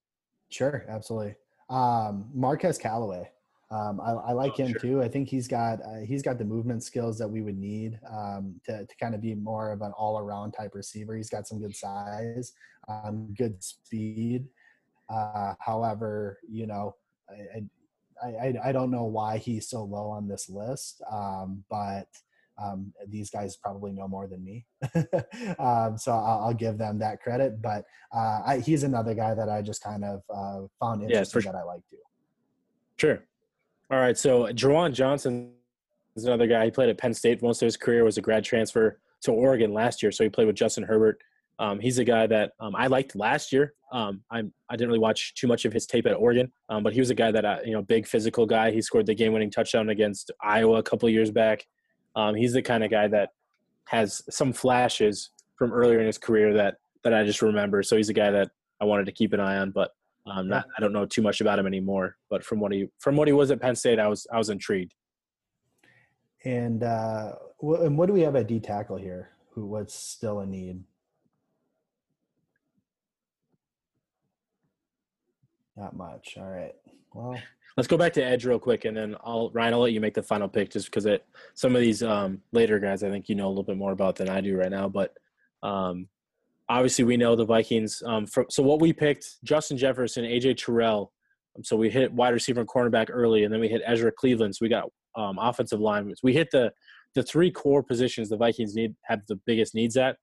Sure. 0.49 0.83
Absolutely. 0.89 1.35
Um, 1.69 2.29
Marquez 2.33 2.77
Callaway. 2.77 3.29
Um, 3.73 3.99
I, 4.01 4.11
I 4.11 4.31
like 4.33 4.53
Oh, 4.53 4.63
him 4.63 4.71
sure. 4.71 4.79
too. 4.79 5.01
I 5.01 5.07
think 5.07 5.27
he's 5.29 5.47
got, 5.47 5.81
uh, 5.81 6.05
he's 6.05 6.21
got 6.21 6.37
the 6.37 6.45
movement 6.45 6.83
skills 6.83 7.17
that 7.17 7.27
we 7.27 7.41
would 7.41 7.57
need 7.57 7.99
um, 8.11 8.59
to, 8.65 8.85
to 8.85 8.95
kind 8.97 9.15
of 9.15 9.21
be 9.21 9.33
more 9.33 9.71
of 9.71 9.81
an 9.81 9.91
all 9.97 10.19
around 10.19 10.51
type 10.51 10.75
receiver. 10.75 11.15
He's 11.15 11.29
got 11.29 11.47
some 11.47 11.59
good 11.59 11.75
size, 11.75 12.53
um, 12.87 13.33
good 13.35 13.63
speed. 13.63 14.45
Uh, 15.09 15.55
however, 15.59 16.37
you 16.47 16.67
know, 16.67 16.95
I, 17.29 17.63
I, 18.23 18.53
I, 18.65 18.71
don't 18.71 18.91
know 18.91 19.05
why 19.05 19.37
he's 19.37 19.67
so 19.67 19.83
low 19.83 20.09
on 20.09 20.27
this 20.27 20.49
list, 20.49 21.01
um, 21.11 21.63
but 21.69 22.07
um, 22.61 22.93
these 23.07 23.29
guys 23.29 23.57
probably 23.57 23.91
know 23.91 24.07
more 24.07 24.27
than 24.27 24.43
me. 24.43 24.65
um, 25.59 25.97
so 25.97 26.11
I'll, 26.11 26.45
I'll 26.45 26.53
give 26.53 26.77
them 26.77 26.99
that 26.99 27.21
credit. 27.21 27.61
But 27.61 27.85
uh, 28.15 28.41
I, 28.45 28.59
he's 28.63 28.83
another 28.83 29.15
guy 29.15 29.33
that 29.33 29.49
I 29.49 29.61
just 29.61 29.83
kind 29.83 30.03
of 30.03 30.21
uh, 30.29 30.67
found 30.79 31.01
Yeah, 31.01 31.07
interesting 31.07 31.41
for 31.41 31.51
that 31.51 31.57
I 31.57 31.63
like 31.63 31.81
too. 31.89 31.97
Sure. 32.97 33.23
All 33.91 33.99
right. 33.99 34.17
So 34.17 34.45
Juwan 34.47 34.93
Johnson 34.93 35.51
is 36.15 36.25
another 36.25 36.47
guy. 36.47 36.65
He 36.65 36.71
played 36.71 36.89
at 36.89 36.97
Penn 36.97 37.13
State 37.13 37.41
most 37.41 37.61
of 37.61 37.65
his 37.65 37.77
career. 37.77 38.03
Was 38.03 38.17
a 38.17 38.21
grad 38.21 38.43
transfer 38.43 38.99
to 39.21 39.31
Oregon 39.31 39.73
last 39.73 40.01
year. 40.01 40.11
So 40.11 40.23
he 40.23 40.29
played 40.29 40.47
with 40.47 40.55
Justin 40.55 40.83
Herbert. 40.83 41.19
Um, 41.59 41.79
he's 41.79 41.99
a 41.99 42.03
guy 42.03 42.25
that 42.27 42.53
um, 42.59 42.75
I 42.75 42.87
liked 42.87 43.15
last 43.15 43.53
year. 43.53 43.73
Um, 43.91 44.21
I 44.31 44.41
didn't 44.71 44.87
really 44.87 44.99
watch 44.99 45.35
too 45.35 45.47
much 45.47 45.65
of 45.65 45.71
his 45.71 45.85
tape 45.85 46.07
at 46.07 46.15
Oregon, 46.15 46.51
um, 46.67 46.81
but 46.81 46.93
he 46.93 46.99
was 46.99 47.11
a 47.11 47.15
guy 47.15 47.31
that 47.31 47.45
I, 47.45 47.61
you 47.61 47.73
know, 47.73 47.83
big 47.83 48.07
physical 48.07 48.47
guy. 48.47 48.71
He 48.71 48.81
scored 48.81 49.05
the 49.05 49.13
game-winning 49.13 49.51
touchdown 49.51 49.89
against 49.89 50.31
Iowa 50.41 50.77
a 50.77 50.83
couple 50.83 51.07
years 51.09 51.29
back. 51.29 51.67
Um, 52.15 52.33
he's 52.33 52.53
the 52.53 52.63
kind 52.63 52.83
of 52.83 52.89
guy 52.89 53.07
that 53.09 53.29
has 53.85 54.23
some 54.31 54.51
flashes 54.51 55.29
from 55.55 55.71
earlier 55.71 55.99
in 55.99 56.07
his 56.07 56.17
career 56.17 56.53
that 56.53 56.77
that 57.03 57.13
I 57.13 57.23
just 57.23 57.41
remember. 57.43 57.83
So 57.83 57.95
he's 57.95 58.09
a 58.09 58.13
guy 58.13 58.31
that 58.31 58.49
I 58.81 58.85
wanted 58.85 59.05
to 59.05 59.11
keep 59.11 59.31
an 59.33 59.39
eye 59.39 59.57
on, 59.57 59.69
but 59.69 59.91
um, 60.25 60.47
not 60.47 60.65
I 60.77 60.81
don't 60.81 60.93
know 60.93 61.05
too 61.05 61.21
much 61.21 61.41
about 61.41 61.59
him 61.59 61.67
anymore. 61.67 62.17
But 62.29 62.43
from 62.43 62.59
what 62.59 62.71
he 62.71 62.87
from 62.99 63.15
what 63.15 63.27
he 63.27 63.33
was 63.33 63.51
at 63.51 63.61
Penn 63.61 63.75
State, 63.75 63.99
I 63.99 64.07
was 64.07 64.27
I 64.31 64.37
was 64.37 64.49
intrigued. 64.49 64.93
And 66.45 66.83
uh, 66.83 67.33
wh- 67.63 67.81
and 67.81 67.97
what 67.97 68.07
do 68.07 68.13
we 68.13 68.21
have 68.21 68.35
at 68.35 68.47
D 68.47 68.59
tackle 68.59 68.97
here? 68.97 69.29
Who 69.51 69.65
what's 69.65 69.93
still 69.93 70.39
a 70.39 70.45
need? 70.45 70.83
Not 75.75 75.95
much. 75.95 76.37
All 76.37 76.49
right. 76.49 76.75
Well, 77.13 77.39
Let's 77.75 77.87
go 77.87 77.97
back 77.97 78.13
to 78.13 78.23
Edge 78.23 78.45
real 78.45 78.59
quick, 78.59 78.85
and 78.85 78.95
then 78.95 79.15
I'll 79.23 79.49
Ryan. 79.51 79.73
I'll 79.73 79.79
let 79.79 79.93
you 79.93 80.01
make 80.01 80.13
the 80.13 80.21
final 80.21 80.47
pick, 80.47 80.69
just 80.69 80.85
because 80.85 81.07
it 81.07 81.25
some 81.55 81.75
of 81.75 81.81
these 81.81 82.03
um, 82.03 82.41
later 82.51 82.77
guys 82.77 83.03
I 83.03 83.09
think 83.09 83.29
you 83.29 83.35
know 83.35 83.47
a 83.47 83.49
little 83.49 83.63
bit 83.63 83.77
more 83.77 83.91
about 83.91 84.15
than 84.15 84.29
I 84.29 84.41
do 84.41 84.55
right 84.55 84.69
now. 84.69 84.87
But 84.87 85.15
um, 85.63 86.07
obviously, 86.77 87.05
we 87.05 87.17
know 87.17 87.35
the 87.35 87.45
Vikings. 87.45 88.01
Um, 88.05 88.25
for, 88.25 88.45
so 88.49 88.63
what 88.63 88.81
we 88.81 88.93
picked: 88.93 89.43
Justin 89.43 89.77
Jefferson, 89.77 90.23
AJ 90.23 90.57
Terrell. 90.57 91.11
Um, 91.55 91.63
so 91.63 91.75
we 91.75 91.89
hit 91.89 92.11
wide 92.11 92.33
receiver 92.33 92.61
and 92.61 92.69
cornerback 92.69 93.07
early, 93.09 93.43
and 93.43 93.53
then 93.53 93.61
we 93.61 93.67
hit 93.67 93.81
Ezra 93.85 94.11
Cleveland. 94.11 94.55
So 94.55 94.59
we 94.61 94.69
got 94.69 94.89
um, 95.15 95.37
offensive 95.39 95.79
line. 95.79 96.13
We 96.23 96.33
hit 96.33 96.49
the 96.51 96.71
the 97.15 97.23
three 97.23 97.51
core 97.51 97.83
positions 97.83 98.29
the 98.29 98.37
Vikings 98.37 98.75
need 98.75 98.95
have 99.03 99.21
the 99.27 99.39
biggest 99.45 99.75
needs 99.75 99.97
at. 99.97 100.17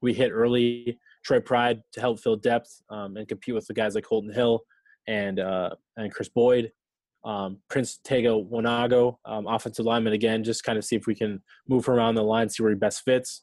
We 0.00 0.14
hit 0.14 0.30
early 0.32 0.98
Troy 1.24 1.40
Pride 1.40 1.82
to 1.92 2.00
help 2.00 2.20
fill 2.20 2.36
depth 2.36 2.82
um, 2.90 3.16
and 3.16 3.28
compete 3.28 3.54
with 3.54 3.66
the 3.66 3.74
guys 3.74 3.94
like 3.94 4.06
Holton 4.06 4.32
Hill 4.32 4.60
and 5.06 5.38
uh, 5.40 5.70
and 5.96 6.12
Kris 6.12 6.28
Boyd. 6.28 6.72
Um, 7.24 7.58
Prince 7.70 8.00
Tega 8.02 8.30
Wanogho, 8.30 9.16
um, 9.24 9.46
offensive 9.46 9.86
lineman 9.86 10.12
again, 10.12 10.42
just 10.42 10.64
kind 10.64 10.76
of 10.76 10.84
see 10.84 10.96
if 10.96 11.06
we 11.06 11.14
can 11.14 11.40
move 11.68 11.88
around 11.88 12.16
the 12.16 12.22
line, 12.22 12.48
see 12.48 12.64
where 12.64 12.72
he 12.72 12.76
best 12.76 13.04
fits, 13.04 13.42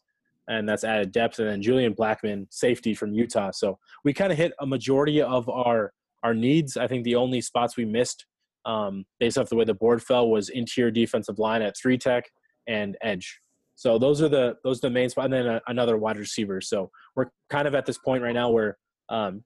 and 0.49 0.67
that's 0.67 0.83
added 0.83 1.11
depth. 1.11 1.39
And 1.39 1.47
then 1.47 1.61
Julian 1.61 1.95
Blackmon, 1.95 2.47
safety 2.49 2.93
from 2.93 3.13
Utah. 3.13 3.51
So 3.51 3.79
we 4.03 4.13
kind 4.13 4.31
of 4.31 4.37
hit 4.37 4.51
a 4.59 4.65
majority 4.65 5.21
of 5.21 5.47
our 5.47 5.93
our 6.23 6.33
needs. 6.33 6.75
I 6.75 6.87
think 6.87 7.05
the 7.05 7.15
only 7.15 7.39
spots 7.39 7.77
we 7.77 7.85
missed, 7.85 8.25
um, 8.65 9.05
based 9.19 9.37
off 9.37 9.47
the 9.47 9.55
way 9.55 9.63
the 9.63 9.73
board 9.73 10.03
fell, 10.03 10.29
was 10.29 10.49
interior 10.49 10.91
defensive 10.91 11.39
line 11.39 11.61
at 11.61 11.77
three 11.77 11.97
tech 11.97 12.25
and 12.67 12.97
edge. 13.01 13.39
So 13.75 13.97
those 13.97 14.21
are 14.21 14.27
the 14.27 14.57
those 14.63 14.79
are 14.79 14.89
the 14.89 14.89
main 14.89 15.09
spots, 15.09 15.25
and 15.25 15.33
then 15.33 15.47
a, 15.47 15.61
another 15.67 15.97
wide 15.97 16.17
receiver. 16.17 16.59
So 16.59 16.91
we're 17.15 17.27
kind 17.49 17.67
of 17.67 17.75
at 17.75 17.85
this 17.85 17.97
point 17.97 18.21
right 18.23 18.33
now 18.33 18.49
where 18.49 18.77
um, 19.07 19.43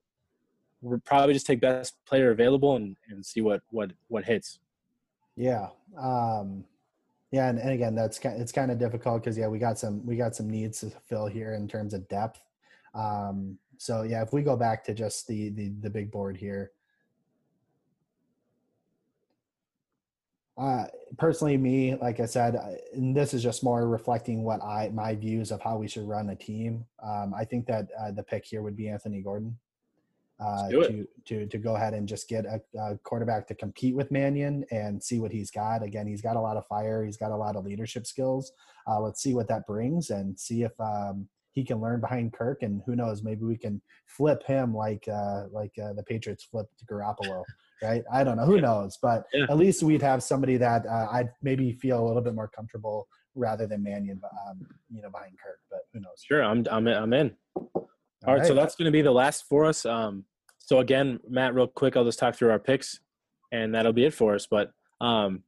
we'll 0.81 0.99
probably 1.05 1.33
just 1.33 1.45
take 1.45 1.61
best 1.61 1.95
player 2.07 2.31
available 2.31 2.75
and, 2.75 2.95
and 3.09 3.23
see 3.23 3.41
what 3.41 3.61
what 3.69 3.91
what 4.07 4.25
hits. 4.25 4.59
Yeah. 5.35 5.67
Um, 6.01 6.65
yeah, 7.33 7.49
and, 7.49 7.57
and 7.57 7.71
again, 7.71 7.95
that's 7.95 8.19
kind 8.19 8.39
it's 8.39 8.51
kind 8.51 8.69
of 8.69 8.77
difficult 8.77 9.23
because 9.23 9.35
yeah, 9.35 9.47
we 9.47 9.57
got 9.57 9.79
some 9.79 10.05
we 10.05 10.15
got 10.15 10.35
some 10.35 10.47
needs 10.47 10.81
to 10.81 10.91
fill 10.91 11.25
here 11.25 11.55
in 11.55 11.67
terms 11.67 11.95
of 11.95 12.07
depth. 12.07 12.39
Um, 12.93 13.57
so 13.79 14.03
yeah, 14.03 14.21
if 14.21 14.31
we 14.33 14.43
go 14.43 14.55
back 14.55 14.83
to 14.83 14.93
just 14.93 15.25
the 15.25 15.49
the, 15.49 15.69
the 15.81 15.89
big 15.89 16.11
board 16.11 16.37
here, 16.37 16.73
uh, 20.59 20.85
personally, 21.17 21.57
me, 21.57 21.95
like 21.95 22.19
I 22.19 22.25
said, 22.25 22.55
and 22.93 23.17
this 23.17 23.33
is 23.33 23.41
just 23.41 23.63
more 23.63 23.89
reflecting 23.89 24.43
what 24.43 24.61
I 24.61 24.89
my 24.93 25.15
views 25.15 25.49
of 25.49 25.59
how 25.59 25.77
we 25.77 25.87
should 25.87 26.07
run 26.07 26.29
a 26.29 26.35
team. 26.35 26.85
Um, 27.01 27.33
I 27.35 27.45
think 27.45 27.65
that 27.65 27.87
uh, 27.99 28.11
the 28.11 28.21
pick 28.21 28.45
here 28.45 28.61
would 28.61 28.77
be 28.77 28.89
Anthony 28.89 29.23
Gordon 29.23 29.57
uh, 30.43 30.69
to 30.69 31.07
to 31.25 31.45
to 31.45 31.57
go 31.57 31.75
ahead 31.75 31.93
and 31.93 32.07
just 32.07 32.27
get 32.27 32.45
a, 32.45 32.61
a, 32.79 32.97
quarterback 33.03 33.47
to 33.47 33.55
compete 33.55 33.95
with 33.95 34.11
Mannion 34.11 34.65
and 34.71 35.01
see 35.01 35.19
what 35.19 35.31
he's 35.31 35.51
got. 35.51 35.83
Again, 35.83 36.07
he's 36.07 36.21
got 36.21 36.35
a 36.35 36.41
lot 36.41 36.57
of 36.57 36.65
fire. 36.67 37.05
He's 37.05 37.17
got 37.17 37.31
a 37.31 37.35
lot 37.35 37.55
of 37.55 37.65
leadership 37.65 38.05
skills. 38.05 38.51
Uh, 38.87 38.99
let's 38.99 39.21
see 39.21 39.33
what 39.33 39.47
that 39.47 39.65
brings 39.65 40.09
and 40.09 40.37
see 40.37 40.63
if 40.63 40.73
um, 40.79 41.27
he 41.51 41.63
can 41.63 41.79
learn 41.79 42.01
behind 42.01 42.33
Kirk. 42.33 42.63
And 42.63 42.81
who 42.85 42.95
knows, 42.95 43.23
maybe 43.23 43.45
we 43.45 43.57
can 43.57 43.81
flip 44.05 44.43
him 44.45 44.75
like 44.75 45.07
uh, 45.07 45.43
like 45.51 45.71
uh, 45.81 45.93
the 45.93 46.03
Patriots 46.03 46.43
flipped 46.43 46.85
Garoppolo 46.85 47.43
right? 47.83 48.03
I 48.11 48.23
don't 48.23 48.37
know. 48.37 48.45
Who 48.45 48.61
knows? 48.61 48.97
But 49.01 49.25
yeah. 49.33 49.45
at 49.49 49.57
least 49.57 49.83
we'd 49.83 50.01
have 50.01 50.23
somebody 50.23 50.57
that 50.57 50.85
uh, 50.85 51.07
I'd 51.11 51.29
maybe 51.41 51.73
feel 51.73 52.03
a 52.03 52.05
little 52.05 52.21
bit 52.21 52.33
more 52.33 52.47
comfortable 52.47 53.07
rather 53.35 53.67
than 53.67 53.83
Mannion, 53.83 54.21
um, 54.47 54.65
you 54.89 55.01
know, 55.01 55.09
behind 55.09 55.33
Kirk. 55.43 55.59
But 55.69 55.81
who 55.93 55.99
knows? 55.99 56.23
Sure, 56.25 56.43
I'm 56.43 56.65
I'm 56.71 56.87
in. 56.87 56.97
I'm 56.97 57.13
in. 57.13 57.35
All, 57.55 57.65
All 57.75 58.33
right, 58.33 58.39
right, 58.39 58.47
so 58.47 58.55
that's 58.55 58.75
going 58.75 58.85
to 58.85 58.91
be 58.91 59.01
the 59.01 59.11
last 59.11 59.45
for 59.49 59.65
us. 59.65 59.85
Um, 59.85 60.25
so 60.65 60.79
again, 60.79 61.19
Matt, 61.29 61.53
real 61.53 61.67
quick, 61.67 61.97
I'll 61.97 62.05
just 62.05 62.19
talk 62.19 62.35
through 62.35 62.51
our 62.51 62.59
picks, 62.59 62.99
and 63.51 63.75
that'll 63.75 63.91
be 63.91 64.05
it 64.05 64.13
for 64.13 64.33
us. 64.33 64.47
But 64.49 64.71
um, 65.01 65.43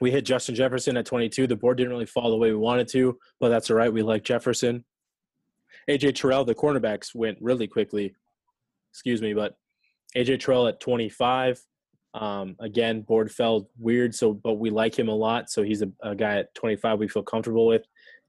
we 0.00 0.10
hit 0.10 0.24
Justin 0.24 0.54
Jefferson 0.54 0.96
at 0.96 1.04
22. 1.04 1.46
The 1.46 1.56
board 1.56 1.76
didn't 1.76 1.92
really 1.92 2.06
fall 2.06 2.30
the 2.30 2.36
way 2.36 2.50
we 2.50 2.56
wanted 2.56 2.88
to, 2.88 3.18
but 3.38 3.50
that's 3.50 3.70
all 3.70 3.76
right. 3.76 3.92
We 3.92 4.02
like 4.02 4.24
Jefferson. 4.24 4.84
AJ 5.90 6.14
Terrell, 6.14 6.44
the 6.44 6.54
cornerbacks 6.54 7.14
went 7.14 7.36
really 7.40 7.66
quickly. 7.66 8.14
Excuse 8.92 9.20
me, 9.20 9.34
but 9.34 9.56
AJ 10.16 10.40
Terrell 10.40 10.66
at 10.68 10.80
25. 10.80 11.60
Um, 12.14 12.56
again, 12.60 13.02
board 13.02 13.30
fell 13.30 13.68
weird, 13.78 14.14
so 14.14 14.32
but 14.32 14.54
we 14.54 14.70
like 14.70 14.98
him 14.98 15.08
a 15.08 15.14
lot. 15.14 15.50
So 15.50 15.62
he's 15.62 15.82
a, 15.82 15.90
a, 16.02 16.14
guy 16.16 16.38
at 16.38 16.52
25 16.54 16.98
we 16.98 17.08
feel 17.08 17.22
comfortable 17.22 17.66
with. 17.66 17.82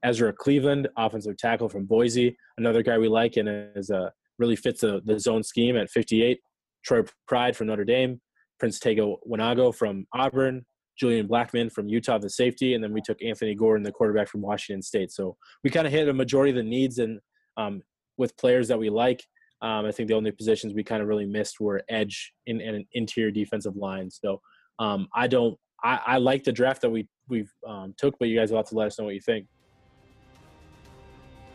Ezra 0.04 0.34
Cleveland, 0.34 0.88
offensive 0.98 1.38
tackle 1.38 1.70
from 1.70 1.86
Boise, 1.86 2.38
another 2.58 2.84
guy 2.84 2.98
we 2.98 3.08
like 3.08 3.38
and 3.38 3.50
is 3.76 3.90
a 3.90 4.12
really 4.42 4.58
fits 4.58 4.82
the, 4.82 5.02
the 5.06 5.20
zone 5.20 5.44
scheme 5.44 5.78
at 5.78 5.90
58. 5.90 6.40
Troy 6.84 7.04
Pride 7.28 7.56
from 7.56 7.68
Notre 7.68 7.86
Dame, 7.86 8.20
Prince 8.60 8.80
Tega 8.80 9.04
Wanogho 9.30 9.74
from 9.74 10.08
Auburn, 10.14 10.66
Julian 11.00 11.28
Blackmon 11.28 11.72
from 11.72 11.88
Utah, 11.88 12.18
the 12.18 12.30
safety, 12.30 12.74
and 12.74 12.84
then 12.84 12.92
we 12.92 13.02
took 13.02 13.22
Anthony 13.24 13.56
Gordon, 13.56 13.84
the 13.84 13.92
quarterback 13.92 14.28
from 14.28 14.42
Washington 14.42 14.82
State. 14.82 15.12
So 15.12 15.38
we 15.64 15.70
kind 15.70 15.86
of 15.86 15.94
hit 15.94 16.10
a 16.10 16.14
majority 16.14 16.50
of 16.50 16.58
the 16.58 16.64
needs 16.64 16.98
and 16.98 17.20
um, 17.56 17.84
with 18.18 18.36
players 18.38 18.68
that 18.68 18.80
we 18.80 18.90
like. 18.90 19.24
Um, 19.62 19.86
I 19.86 19.92
think 19.92 20.10
the 20.10 20.16
only 20.16 20.32
positions 20.32 20.74
we 20.74 20.84
kind 20.84 21.04
of 21.04 21.08
really 21.08 21.28
missed 21.28 21.60
were 21.60 21.84
edge 21.88 22.34
and, 22.48 22.62
an 22.62 22.86
interior 22.94 23.30
defensive 23.30 23.76
line. 23.76 24.10
So 24.10 24.42
um, 24.80 25.08
I 25.16 25.28
don't. 25.28 25.56
I, 25.84 26.00
I, 26.06 26.18
like 26.18 26.44
the 26.44 26.52
draft 26.52 26.82
that 26.82 26.90
we 26.92 27.08
we've 27.28 27.52
um, 27.68 27.94
took, 27.98 28.18
but 28.20 28.28
you 28.28 28.38
guys 28.38 28.52
will 28.52 28.58
have 28.58 28.70
to 28.70 28.76
let 28.76 28.88
us 28.88 29.00
know 29.00 29.06
what 29.06 29.16
you 29.16 29.22
think. 29.22 29.48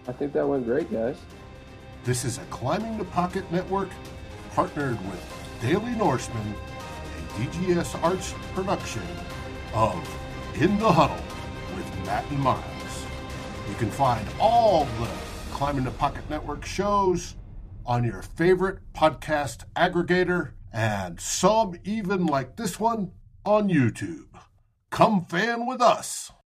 I 0.09 0.13
think 0.13 0.33
that 0.33 0.47
went 0.47 0.65
great, 0.65 0.91
guys. 0.91 1.17
This 2.07 2.25
is 2.25 2.39
a 2.39 2.43
Climbing 2.43 2.99
the 2.99 3.05
Pocket 3.05 3.51
Network 3.51 3.89
partnered 4.55 4.97
with 5.09 5.59
Daily 5.61 5.91
Norseman, 5.97 6.55
a 7.19 7.33
DGS 7.33 8.01
Arts 8.01 8.33
production 8.55 9.03
of 9.75 9.93
In 10.55 10.79
the 10.79 10.93
Huddle 10.93 11.17
with 11.75 12.07
Matt 12.07 12.25
and 12.31 12.39
Myles. 12.39 13.07
You 13.69 13.75
can 13.75 13.91
find 13.91 14.25
all 14.39 14.85
the 15.01 15.11
Climbing 15.51 15.83
the 15.83 15.91
Pocket 15.91 16.23
Network 16.31 16.65
shows 16.65 17.35
on 17.85 18.05
your 18.05 18.23
favorite 18.23 18.79
podcast 18.95 19.65
aggregator, 19.75 20.53
and 20.73 21.21
some 21.21 21.75
even 21.83 22.25
like 22.25 22.55
this 22.55 22.79
one 22.79 23.11
on 23.45 23.69
YouTube. 23.69 24.29
Come 24.91 25.25
fan 25.25 25.67
with 25.67 25.83
us. 25.83 26.31